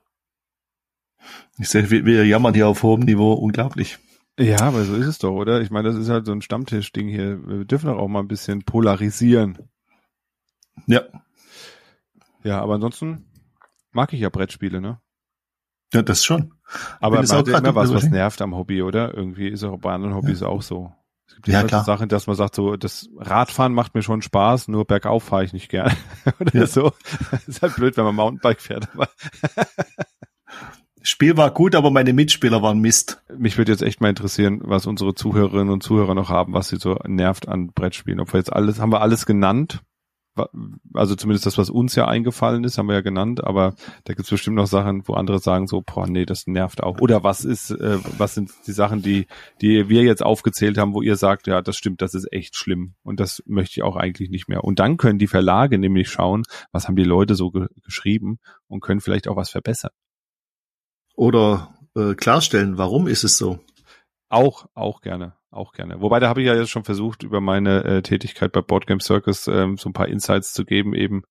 Ich 1.57 1.67
sehe, 1.67 1.89
wir, 1.91 2.05
wir 2.05 2.25
jammern 2.25 2.53
hier 2.53 2.69
auf 2.69 2.83
hohem 2.83 3.01
Niveau, 3.01 3.33
unglaublich. 3.33 3.99
Ja, 4.39 4.61
aber 4.61 4.85
so 4.85 4.95
ist 4.95 5.07
es 5.07 5.17
doch, 5.17 5.33
oder? 5.33 5.59
Ich 5.59 5.71
meine, 5.71 5.89
das 5.89 5.97
ist 5.97 6.07
halt 6.07 6.25
so 6.25 6.31
ein 6.31 6.41
Stammtischding 6.41 7.09
hier. 7.09 7.45
Wir 7.45 7.65
dürfen 7.65 7.87
doch 7.87 7.97
auch 7.97 8.07
mal 8.07 8.21
ein 8.21 8.29
bisschen 8.29 8.63
polarisieren. 8.63 9.57
Ja. 10.87 11.01
Ja, 12.45 12.61
aber 12.61 12.75
ansonsten 12.75 13.25
mag 13.91 14.13
ich 14.13 14.21
ja 14.21 14.29
Brettspiele, 14.29 14.79
ne? 14.79 15.01
Ja, 15.93 16.01
das 16.01 16.23
schon. 16.25 16.53
Aber 16.99 17.17
man 17.17 17.29
auch 17.29 17.37
hat 17.37 17.47
ja 17.47 17.57
immer 17.59 17.75
was, 17.75 17.93
was 17.93 18.05
nervt 18.09 18.41
am 18.41 18.55
Hobby, 18.55 18.81
oder? 18.81 19.13
Irgendwie 19.13 19.47
ist 19.47 19.63
auch 19.63 19.77
bei 19.79 19.93
anderen 19.93 20.15
Hobbys 20.15 20.41
auch 20.43 20.61
so. 20.61 20.91
Es 21.27 21.35
gibt 21.35 21.47
Ja, 21.49 21.61
so 21.61 21.67
klar. 21.67 21.83
Sachen, 21.83 22.09
dass 22.09 22.27
man 22.27 22.35
sagt, 22.35 22.55
so, 22.55 22.75
das 22.75 23.09
Radfahren 23.17 23.73
macht 23.73 23.95
mir 23.95 24.01
schon 24.01 24.21
Spaß, 24.21 24.67
nur 24.67 24.85
bergauf 24.85 25.23
fahre 25.23 25.45
ich 25.45 25.53
nicht 25.53 25.69
gern. 25.69 25.91
oder 26.39 26.55
Ja. 26.55 26.67
so. 26.67 26.91
ist 27.47 27.61
halt 27.61 27.75
blöd, 27.75 27.95
wenn 27.97 28.05
man 28.05 28.15
Mountainbike 28.15 28.61
fährt, 28.61 28.89
aber 28.93 29.07
Spiel 31.05 31.35
war 31.35 31.51
gut, 31.51 31.75
aber 31.75 31.91
meine 31.91 32.13
Mitspieler 32.13 32.61
waren 32.61 32.79
Mist. 32.79 33.21
mich 33.37 33.57
würde 33.57 33.71
jetzt 33.73 33.81
echt 33.81 33.99
mal 33.99 34.07
interessieren, 34.09 34.61
was 34.63 34.85
unsere 34.87 35.13
Zuhörerinnen 35.13 35.69
und 35.69 35.83
Zuhörer 35.83 36.15
noch 36.15 36.29
haben, 36.29 36.53
was 36.53 36.69
sie 36.69 36.77
so 36.77 36.95
nervt 37.05 37.49
an 37.49 37.67
Brettspielen. 37.73 38.21
Ob 38.21 38.31
wir 38.31 38.37
jetzt 38.37 38.53
alles, 38.53 38.79
haben 38.79 38.91
wir 38.93 39.01
alles 39.01 39.25
genannt? 39.25 39.81
Also 40.93 41.15
zumindest 41.15 41.45
das, 41.45 41.57
was 41.57 41.69
uns 41.69 41.95
ja 41.95 42.07
eingefallen 42.07 42.63
ist, 42.63 42.77
haben 42.77 42.87
wir 42.87 42.95
ja 42.95 43.01
genannt, 43.01 43.43
aber 43.43 43.75
da 44.03 44.13
gibt's 44.13 44.31
bestimmt 44.31 44.55
noch 44.55 44.65
Sachen, 44.65 45.07
wo 45.07 45.13
andere 45.13 45.39
sagen 45.39 45.67
so, 45.67 45.81
boah, 45.81 46.07
nee, 46.07 46.25
das 46.25 46.47
nervt 46.47 46.81
auch. 46.81 46.99
Oder 47.01 47.23
was 47.23 47.45
ist, 47.45 47.69
äh, 47.69 47.99
was 48.17 48.33
sind 48.33 48.51
die 48.65 48.71
Sachen, 48.71 49.01
die, 49.03 49.27
die 49.61 49.89
wir 49.89 50.01
jetzt 50.03 50.23
aufgezählt 50.23 50.77
haben, 50.77 50.93
wo 50.93 51.01
ihr 51.01 51.17
sagt, 51.17 51.45
ja, 51.45 51.61
das 51.61 51.77
stimmt, 51.77 52.01
das 52.01 52.15
ist 52.15 52.31
echt 52.31 52.55
schlimm 52.55 52.95
und 53.03 53.19
das 53.19 53.43
möchte 53.45 53.79
ich 53.79 53.83
auch 53.83 53.95
eigentlich 53.95 54.29
nicht 54.31 54.47
mehr. 54.47 54.63
Und 54.63 54.79
dann 54.79 54.97
können 54.97 55.19
die 55.19 55.27
Verlage 55.27 55.77
nämlich 55.77 56.09
schauen, 56.09 56.43
was 56.71 56.87
haben 56.87 56.95
die 56.95 57.03
Leute 57.03 57.35
so 57.35 57.51
ge 57.51 57.67
geschrieben 57.83 58.39
und 58.67 58.81
können 58.81 59.01
vielleicht 59.01 59.27
auch 59.27 59.35
was 59.35 59.51
verbessern. 59.51 59.91
Oder 61.15 61.77
äh, 61.95 62.15
klarstellen, 62.15 62.77
warum 62.77 63.07
ist 63.07 63.23
es 63.23 63.37
so? 63.37 63.59
Auch, 64.29 64.65
auch 64.73 65.01
gerne, 65.01 65.35
auch 65.53 65.73
gerne. 65.73 66.01
Wobei, 66.01 66.19
da 66.19 66.29
habe 66.29 66.41
ich 66.41 66.47
ja 66.47 66.55
jetzt 66.55 66.69
schon 66.69 66.83
versucht, 66.83 67.23
über 67.23 67.41
meine 67.41 67.83
äh, 67.83 68.01
Tätigkeit 68.01 68.51
bei 68.51 68.61
Boardgame 68.61 69.01
Circus 69.01 69.47
ähm, 69.47 69.77
so 69.77 69.89
ein 69.89 69.93
paar 69.93 70.07
Insights 70.07 70.53
zu 70.53 70.65
geben, 70.65 70.93
eben, 70.93 71.23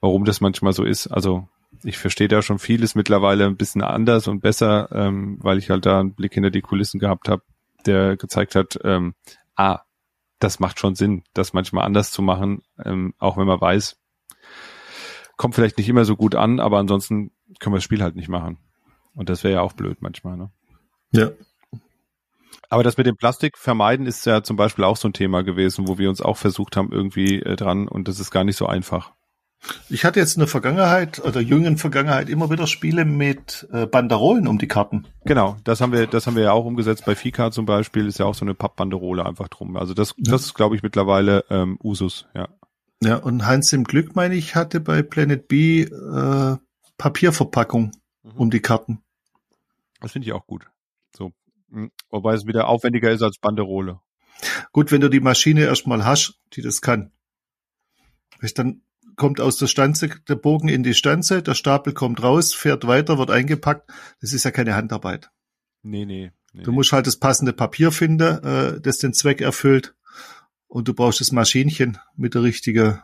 warum 0.00 0.24
das 0.24 0.40
manchmal 0.40 0.72
so 0.72 0.84
ist. 0.84 1.06
Also 1.06 1.48
ich 1.84 1.98
verstehe 1.98 2.28
da 2.28 2.42
schon 2.42 2.58
vieles 2.58 2.94
mittlerweile 2.94 3.46
ein 3.46 3.56
bisschen 3.56 3.82
anders 3.82 4.28
und 4.28 4.40
besser, 4.40 4.88
ähm, 4.92 5.38
weil 5.40 5.58
ich 5.58 5.70
halt 5.70 5.86
da 5.86 6.00
einen 6.00 6.14
Blick 6.14 6.34
hinter 6.34 6.50
die 6.50 6.62
Kulissen 6.62 6.98
gehabt 7.00 7.28
habe, 7.28 7.42
der 7.86 8.16
gezeigt 8.16 8.54
hat, 8.54 8.78
ähm, 8.84 9.14
ah, 9.56 9.80
das 10.38 10.58
macht 10.58 10.80
schon 10.80 10.94
Sinn, 10.94 11.22
das 11.34 11.52
manchmal 11.52 11.84
anders 11.84 12.10
zu 12.10 12.22
machen, 12.22 12.62
ähm, 12.84 13.14
auch 13.18 13.36
wenn 13.36 13.46
man 13.46 13.60
weiß, 13.60 13.98
kommt 15.36 15.54
vielleicht 15.54 15.78
nicht 15.78 15.88
immer 15.88 16.04
so 16.04 16.16
gut 16.16 16.34
an, 16.34 16.60
aber 16.60 16.78
ansonsten 16.78 17.30
können 17.60 17.74
wir 17.74 17.78
das 17.78 17.84
Spiel 17.84 18.02
halt 18.02 18.16
nicht 18.16 18.28
machen. 18.28 18.58
Und 19.14 19.28
das 19.28 19.44
wäre 19.44 19.54
ja 19.54 19.60
auch 19.62 19.72
blöd 19.72 19.98
manchmal, 20.00 20.36
ne? 20.36 20.50
Ja. 21.12 21.30
Aber 22.68 22.82
das 22.82 22.96
mit 22.96 23.06
dem 23.06 23.16
Plastik 23.16 23.58
vermeiden 23.58 24.06
ist 24.06 24.26
ja 24.26 24.42
zum 24.42 24.56
Beispiel 24.56 24.84
auch 24.84 24.96
so 24.96 25.08
ein 25.08 25.12
Thema 25.12 25.42
gewesen, 25.42 25.88
wo 25.88 25.98
wir 25.98 26.08
uns 26.08 26.20
auch 26.20 26.36
versucht 26.36 26.76
haben 26.76 26.92
irgendwie 26.92 27.40
äh, 27.40 27.56
dran 27.56 27.88
und 27.88 28.08
das 28.08 28.20
ist 28.20 28.30
gar 28.30 28.44
nicht 28.44 28.56
so 28.56 28.66
einfach. 28.66 29.12
Ich 29.90 30.04
hatte 30.06 30.20
jetzt 30.20 30.36
in 30.36 30.40
der 30.40 30.48
Vergangenheit 30.48 31.22
oder 31.22 31.40
jüngeren 31.40 31.76
Vergangenheit 31.76 32.30
immer 32.30 32.48
wieder 32.50 32.66
Spiele 32.66 33.04
mit 33.04 33.68
äh, 33.72 33.86
Banderolen 33.86 34.46
um 34.48 34.56
die 34.58 34.68
Karten. 34.68 35.06
Genau, 35.26 35.56
das 35.64 35.82
haben 35.82 35.92
wir, 35.92 36.06
das 36.06 36.26
haben 36.26 36.34
wir 36.34 36.44
ja 36.44 36.52
auch 36.52 36.64
umgesetzt 36.64 37.04
bei 37.04 37.14
Fika 37.14 37.50
zum 37.50 37.66
Beispiel, 37.66 38.06
ist 38.06 38.18
ja 38.18 38.24
auch 38.24 38.34
so 38.34 38.44
eine 38.44 38.54
Pappbanderole 38.54 39.26
einfach 39.26 39.48
drum. 39.48 39.76
Also 39.76 39.92
das, 39.92 40.14
Ja. 40.16 40.32
das 40.32 40.46
ist, 40.46 40.54
glaube 40.54 40.76
ich, 40.76 40.82
mittlerweile 40.82 41.44
ähm, 41.50 41.78
Usus, 41.82 42.26
ja. 42.34 42.48
Ja, 43.02 43.16
und 43.16 43.46
Hans 43.46 43.72
im 43.72 43.84
Glück, 43.84 44.14
meine 44.14 44.34
ich, 44.34 44.54
hatte 44.54 44.80
bei 44.80 45.02
Planet 45.02 45.48
B 45.48 45.82
äh, 45.82 46.56
Papierverpackung 46.96 47.92
um 48.36 48.50
die 48.50 48.60
Karten. 48.60 49.02
Das 50.00 50.12
finde 50.12 50.26
ich 50.26 50.32
auch 50.32 50.46
gut. 50.46 50.66
Mm, 51.70 51.86
Wobei 52.10 52.34
es 52.34 52.46
wieder 52.46 52.68
aufwendiger 52.68 53.10
ist 53.10 53.22
als 53.22 53.38
Banderole. 53.38 54.00
Gut, 54.72 54.92
wenn 54.92 55.00
du 55.00 55.08
die 55.08 55.20
Maschine 55.20 55.64
erstmal 55.64 56.04
hast, 56.04 56.38
die 56.54 56.62
das 56.62 56.80
kann. 56.80 57.12
Dann 58.54 58.82
kommt 59.16 59.40
aus 59.40 59.58
der 59.58 59.66
Stanze 59.66 60.08
der 60.28 60.36
Bogen 60.36 60.68
in 60.68 60.82
die 60.82 60.94
Stanze, 60.94 61.42
der 61.42 61.54
Stapel 61.54 61.92
kommt 61.92 62.22
raus, 62.22 62.54
fährt 62.54 62.86
weiter, 62.86 63.18
wird 63.18 63.30
eingepackt. 63.30 63.90
Das 64.20 64.32
ist 64.32 64.44
ja 64.44 64.50
keine 64.50 64.74
Handarbeit. 64.74 65.30
Nee, 65.82 66.06
nee. 66.06 66.32
nee 66.52 66.62
Du 66.62 66.72
musst 66.72 66.92
halt 66.92 67.06
das 67.06 67.18
passende 67.18 67.52
Papier 67.52 67.92
finden, 67.92 68.42
äh, 68.42 68.80
das 68.80 68.98
den 68.98 69.12
Zweck 69.12 69.40
erfüllt. 69.40 69.94
Und 70.68 70.88
du 70.88 70.94
brauchst 70.94 71.20
das 71.20 71.32
Maschinchen 71.32 71.98
mit 72.16 72.34
der 72.34 72.42
richtigen. 72.42 73.00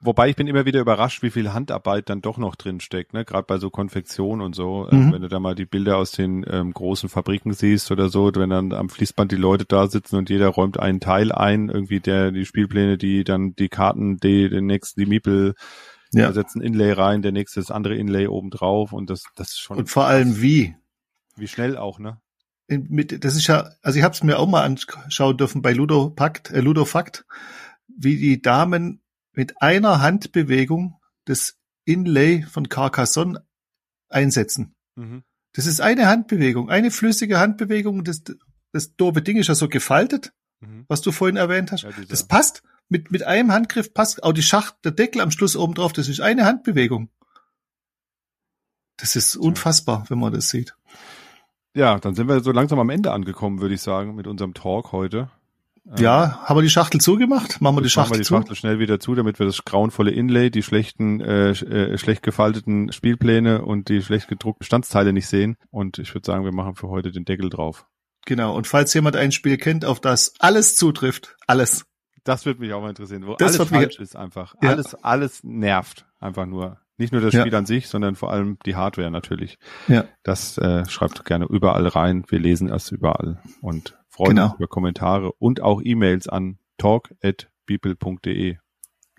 Wobei 0.00 0.28
ich 0.28 0.36
bin 0.36 0.46
immer 0.46 0.66
wieder 0.66 0.80
überrascht, 0.80 1.22
wie 1.22 1.30
viel 1.30 1.54
Handarbeit 1.54 2.10
dann 2.10 2.20
doch 2.20 2.36
noch 2.36 2.54
drin 2.54 2.80
steckt, 2.80 3.14
ne? 3.14 3.24
Gerade 3.24 3.46
bei 3.46 3.56
so 3.58 3.70
Konfektion 3.70 4.42
und 4.42 4.54
so. 4.54 4.86
Ähm, 4.90 5.06
Mhm. 5.06 5.12
wenn 5.12 5.22
du 5.22 5.28
da 5.28 5.40
mal 5.40 5.54
die 5.54 5.64
Bilder 5.64 5.96
aus 5.96 6.12
den 6.12 6.44
ähm, 6.50 6.72
großen 6.72 7.08
Fabriken 7.08 7.54
siehst 7.54 7.90
oder 7.90 8.10
so, 8.10 8.30
wenn 8.34 8.50
dann 8.50 8.72
am 8.74 8.90
Fließband 8.90 9.32
die 9.32 9.36
Leute 9.36 9.64
da 9.64 9.86
sitzen 9.88 10.16
und 10.16 10.28
jeder 10.28 10.48
räumt 10.48 10.78
einen 10.78 11.00
Teil 11.00 11.32
ein, 11.32 11.70
irgendwie 11.70 12.00
der 12.00 12.30
die 12.30 12.44
Spielpläne, 12.44 12.98
die 12.98 13.24
dann 13.24 13.54
die 13.54 13.68
Karten, 13.70 14.18
die 14.18 14.50
den 14.50 14.66
nächsten 14.66 15.00
die 15.00 15.06
Miepel, 15.06 15.54
Ja. 16.12 16.30
ein 16.30 16.60
Inlay 16.60 16.92
rein, 16.92 17.22
der 17.22 17.32
nächste 17.32 17.60
das 17.60 17.70
andere 17.70 17.94
Inlay 17.96 18.26
oben 18.26 18.50
drauf 18.50 18.92
und 18.92 19.08
das 19.08 19.24
das 19.34 19.48
ist 19.52 19.60
schon 19.60 19.78
Und 19.78 19.88
vor 19.88 20.04
allem 20.06 20.42
wie. 20.42 20.76
wie 21.36 21.48
schnell 21.48 21.76
auch, 21.78 21.98
ne? 21.98 22.20
In, 22.68 22.86
mit, 22.90 23.24
das 23.24 23.34
ist 23.34 23.46
ja, 23.46 23.70
also 23.80 23.98
ich 23.98 24.04
habe 24.04 24.12
es 24.12 24.22
mir 24.22 24.38
auch 24.38 24.46
mal 24.48 24.62
anschauen 24.62 25.36
dürfen 25.38 25.62
bei 25.62 25.72
Ludopakt, 25.72 26.50
äh, 26.50 26.60
Ludofakt, 26.60 27.24
wie 27.88 28.18
die 28.18 28.42
Damen 28.42 29.00
mit 29.36 29.62
einer 29.62 30.00
Handbewegung 30.00 31.00
das 31.26 31.56
Inlay 31.84 32.42
von 32.42 32.68
Carcassonne 32.68 33.46
einsetzen. 34.08 34.74
Mhm. 34.96 35.22
Das 35.52 35.66
ist 35.66 35.80
eine 35.80 36.06
Handbewegung, 36.08 36.68
eine 36.70 36.90
flüssige 36.90 37.38
Handbewegung. 37.38 38.02
Das, 38.02 38.22
das 38.72 38.96
doofe 38.96 39.22
Ding 39.22 39.36
ist 39.36 39.46
ja 39.46 39.54
so 39.54 39.68
gefaltet, 39.68 40.32
Mhm. 40.60 40.86
was 40.88 41.02
du 41.02 41.12
vorhin 41.12 41.36
erwähnt 41.36 41.70
hast. 41.70 41.82
Ja, 41.82 41.90
Das 42.08 42.26
passt. 42.26 42.62
Mit, 42.88 43.10
mit 43.10 43.24
einem 43.24 43.52
Handgriff 43.52 43.92
passt 43.92 44.22
auch 44.22 44.32
die 44.32 44.42
Schacht, 44.42 44.76
der 44.84 44.92
Deckel 44.92 45.20
am 45.20 45.30
Schluss 45.30 45.54
oben 45.56 45.74
drauf. 45.74 45.92
Das 45.92 46.08
ist 46.08 46.20
eine 46.20 46.44
Handbewegung. 46.46 47.10
Das 48.96 49.16
ist 49.16 49.36
unfassbar, 49.36 50.06
wenn 50.08 50.18
man 50.18 50.32
das 50.32 50.48
sieht. 50.48 50.74
Ja, 51.74 51.98
dann 51.98 52.14
sind 52.14 52.28
wir 52.28 52.40
so 52.40 52.52
langsam 52.52 52.78
am 52.78 52.88
Ende 52.88 53.12
angekommen, 53.12 53.60
würde 53.60 53.74
ich 53.74 53.82
sagen, 53.82 54.14
mit 54.14 54.26
unserem 54.26 54.54
Talk 54.54 54.92
heute. 54.92 55.30
Ähm, 55.88 56.02
Ja, 56.02 56.40
haben 56.44 56.56
wir 56.56 56.62
die 56.62 56.70
Schachtel 56.70 57.00
zugemacht? 57.00 57.60
Machen 57.60 57.76
wir 57.76 57.80
die 57.82 57.86
Jetzt 57.88 57.96
machen 57.96 58.06
Schachtel 58.06 58.12
wir 58.18 58.18
die 58.18 58.24
zu? 58.26 58.34
Schachtel 58.34 58.56
schnell 58.56 58.78
wieder 58.78 58.98
zu, 59.00 59.14
damit 59.14 59.38
wir 59.38 59.46
das 59.46 59.64
grauenvolle 59.64 60.10
Inlay, 60.10 60.50
die 60.50 60.62
schlechten, 60.62 61.20
äh, 61.20 61.50
äh, 61.50 61.98
schlecht 61.98 62.22
gefalteten 62.22 62.92
Spielpläne 62.92 63.62
und 63.64 63.88
die 63.88 64.02
schlecht 64.02 64.28
gedruckten 64.28 64.64
Standsteile 64.64 65.12
nicht 65.12 65.28
sehen. 65.28 65.56
Und 65.70 65.98
ich 65.98 66.14
würde 66.14 66.26
sagen, 66.26 66.44
wir 66.44 66.52
machen 66.52 66.74
für 66.76 66.88
heute 66.88 67.12
den 67.12 67.24
Deckel 67.24 67.50
drauf. 67.50 67.86
Genau. 68.26 68.56
Und 68.56 68.66
falls 68.66 68.92
jemand 68.94 69.14
ein 69.16 69.30
Spiel 69.32 69.56
kennt, 69.56 69.84
auf 69.84 70.00
das 70.00 70.34
alles 70.40 70.74
zutrifft, 70.76 71.36
alles, 71.46 71.84
Das 72.24 72.44
würde 72.44 72.60
mich 72.60 72.72
auch 72.72 72.80
mal 72.82 72.88
interessieren, 72.88 73.24
wo 73.26 73.34
Das 73.36 73.58
alles 73.60 73.68
falsch 73.70 74.00
ist 74.00 74.16
einfach. 74.16 74.54
Ja. 74.62 74.70
Alles, 74.70 74.94
alles 74.96 75.44
nervt 75.44 76.06
einfach 76.18 76.46
nur. 76.46 76.78
Nicht 76.98 77.12
nur 77.12 77.20
das 77.20 77.34
Ja. 77.34 77.42
Spiel 77.42 77.54
an 77.54 77.66
sich, 77.66 77.88
sondern 77.88 78.16
vor 78.16 78.32
allem 78.32 78.58
die 78.64 78.74
Hardware 78.74 79.10
natürlich. 79.10 79.58
Ja. 79.86 80.06
Das 80.24 80.56
äh, 80.58 80.88
schreibt 80.88 81.24
gerne 81.26 81.44
überall 81.44 81.86
rein. 81.86 82.24
Wir 82.28 82.40
lesen 82.40 82.68
es 82.72 82.90
überall 82.90 83.38
und 83.60 83.96
freuen 84.16 84.30
Genau. 84.30 84.46
uns 84.46 84.54
über 84.56 84.66
Kommentare 84.66 85.32
und 85.32 85.60
auch 85.62 85.80
E-Mails 85.84 86.28
an 86.28 86.58
talk@people.de. 86.78 88.56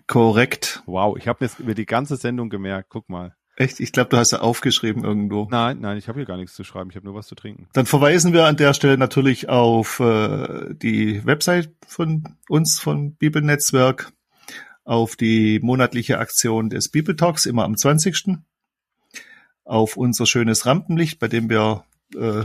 Korrekt. 0.06 0.82
Wow, 0.86 1.16
ich 1.16 1.28
habe 1.28 1.38
mir 1.40 1.48
jetzt 1.48 1.60
über 1.60 1.74
die 1.74 1.86
ganze 1.86 2.16
Sendung 2.16 2.48
gemerkt. 2.48 2.88
Guck 2.90 3.08
mal. 3.08 3.34
Echt? 3.56 3.80
Ich 3.80 3.92
glaube, 3.92 4.10
du 4.10 4.16
hast 4.16 4.30
ja 4.30 4.40
aufgeschrieben 4.40 5.04
irgendwo. 5.04 5.48
Nein, 5.50 5.80
nein, 5.80 5.98
ich 5.98 6.08
habe 6.08 6.18
hier 6.20 6.26
gar 6.26 6.36
nichts 6.36 6.54
zu 6.54 6.62
schreiben. 6.64 6.90
Ich 6.90 6.96
habe 6.96 7.06
nur 7.06 7.14
was 7.14 7.26
zu 7.26 7.34
trinken. 7.34 7.68
Dann 7.72 7.86
verweisen 7.86 8.32
wir 8.32 8.44
an 8.46 8.56
der 8.56 8.72
Stelle 8.72 8.96
natürlich 8.96 9.48
auf 9.48 9.98
äh, 10.00 10.74
die 10.74 11.24
Website 11.26 11.72
von 11.86 12.36
uns, 12.48 12.78
von 12.78 13.14
Bibelnetzwerk, 13.16 14.12
auf 14.84 15.16
die 15.16 15.58
monatliche 15.60 16.18
Aktion 16.18 16.70
des 16.70 16.88
Bibel 16.88 17.16
Talks, 17.16 17.46
immer 17.46 17.64
am 17.64 17.76
20. 17.76 18.38
Auf 19.64 19.96
unser 19.96 20.24
schönes 20.26 20.64
Rampenlicht, 20.64 21.18
bei 21.18 21.28
dem 21.28 21.50
wir 21.50 21.84
äh, 22.16 22.44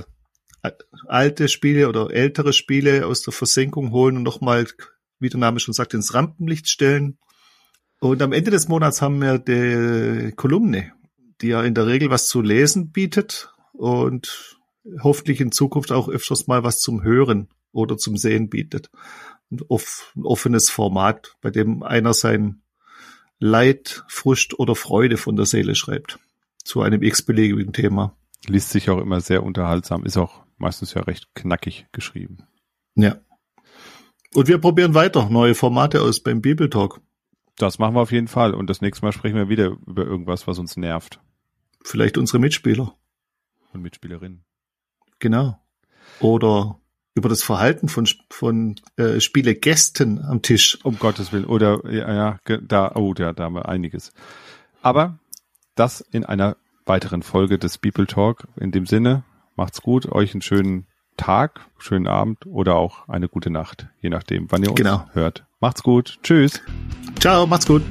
alte 1.07 1.47
Spiele 1.49 1.89
oder 1.89 2.11
ältere 2.11 2.53
Spiele 2.53 3.05
aus 3.05 3.21
der 3.21 3.33
Versenkung 3.33 3.91
holen 3.91 4.17
und 4.17 4.23
nochmal, 4.23 4.67
wie 5.19 5.29
der 5.29 5.39
Name 5.39 5.59
schon 5.59 5.73
sagt, 5.73 5.93
ins 5.93 6.13
Rampenlicht 6.13 6.69
stellen. 6.69 7.17
Und 7.99 8.21
am 8.21 8.33
Ende 8.33 8.51
des 8.51 8.67
Monats 8.67 9.01
haben 9.01 9.21
wir 9.21 9.39
die 9.39 10.33
Kolumne, 10.35 10.93
die 11.41 11.47
ja 11.49 11.63
in 11.63 11.73
der 11.73 11.87
Regel 11.87 12.09
was 12.09 12.27
zu 12.27 12.41
lesen 12.41 12.91
bietet 12.91 13.53
und 13.73 14.57
hoffentlich 15.01 15.39
in 15.41 15.51
Zukunft 15.51 15.91
auch 15.91 16.09
öfters 16.09 16.47
mal 16.47 16.63
was 16.63 16.79
zum 16.79 17.03
Hören 17.03 17.49
oder 17.71 17.97
zum 17.97 18.17
Sehen 18.17 18.49
bietet. 18.49 18.89
Ein, 19.51 19.59
off 19.67 20.11
ein 20.15 20.25
offenes 20.25 20.69
Format, 20.69 21.35
bei 21.41 21.49
dem 21.49 21.83
einer 21.83 22.13
sein 22.13 22.61
Leid, 23.39 24.03
Frust 24.07 24.57
oder 24.59 24.75
Freude 24.75 25.17
von 25.17 25.35
der 25.35 25.45
Seele 25.45 25.75
schreibt. 25.75 26.19
Zu 26.63 26.81
einem 26.81 27.03
x-beliebigen 27.03 27.73
Thema. 27.73 28.15
Liest 28.47 28.69
sich 28.69 28.89
auch 28.89 28.99
immer 28.99 29.19
sehr 29.21 29.43
unterhaltsam. 29.43 30.05
Ist 30.05 30.17
auch 30.17 30.43
meistens 30.63 30.93
ja 30.93 31.01
recht 31.01 31.35
knackig 31.35 31.85
geschrieben. 31.91 32.39
Ja. 32.95 33.17
Und 34.33 34.47
wir 34.47 34.57
probieren 34.57 34.93
weiter 34.93 35.29
neue 35.29 35.53
Formate 35.53 36.01
aus 36.01 36.21
beim 36.21 36.41
Bibeltalk. 36.41 37.01
Das 37.57 37.77
machen 37.77 37.95
wir 37.95 38.01
auf 38.01 38.11
jeden 38.11 38.27
Fall. 38.27 38.53
Und 38.53 38.69
das 38.69 38.81
nächste 38.81 39.05
Mal 39.05 39.11
sprechen 39.11 39.35
wir 39.35 39.49
wieder 39.49 39.77
über 39.85 40.05
irgendwas, 40.05 40.47
was 40.47 40.57
uns 40.57 40.75
nervt. 40.75 41.19
Vielleicht 41.83 42.17
unsere 42.17 42.39
Mitspieler. 42.39 42.95
Und 43.73 43.81
Mitspielerinnen. 43.81 44.43
Genau. 45.19 45.59
Oder 46.19 46.79
über 47.15 47.29
das 47.29 47.43
Verhalten 47.43 47.89
von, 47.89 48.07
von 48.29 48.75
äh, 48.95 49.19
Spielegästen 49.19 50.23
am 50.23 50.41
Tisch. 50.41 50.79
Um 50.83 50.97
Gottes 50.97 51.31
Willen. 51.31 51.45
Oder, 51.45 51.81
ja, 51.91 52.39
ja, 52.47 52.57
da, 52.61 52.93
oh, 52.95 53.13
da, 53.13 53.33
da 53.33 53.43
haben 53.43 53.55
wir 53.55 53.69
einiges. 53.69 54.11
Aber 54.81 55.19
das 55.75 56.01
in 56.01 56.25
einer 56.25 56.57
weiteren 56.85 57.21
Folge 57.21 57.59
des 57.59 57.77
People 57.77 58.07
Talk. 58.07 58.47
In 58.55 58.71
dem 58.71 58.85
Sinne, 58.85 59.23
macht's 59.55 59.81
gut, 59.81 60.11
euch 60.11 60.33
einen 60.33 60.41
schönen 60.41 60.87
Tag, 61.17 61.61
schönen 61.77 62.07
Abend 62.07 62.45
oder 62.47 62.75
auch 62.75 63.07
eine 63.07 63.27
gute 63.29 63.49
Nacht, 63.49 63.87
je 64.01 64.09
nachdem, 64.09 64.51
wann 64.51 64.63
ihr 64.63 64.69
uns 64.71 64.77
Genau. 64.77 65.05
hört. 65.13 65.45
Macht's 65.59 65.83
gut. 65.83 66.17
Tschüss. 66.23 66.61
Ciao, 67.19 67.45
macht's 67.45 67.67
gut. 67.67 67.83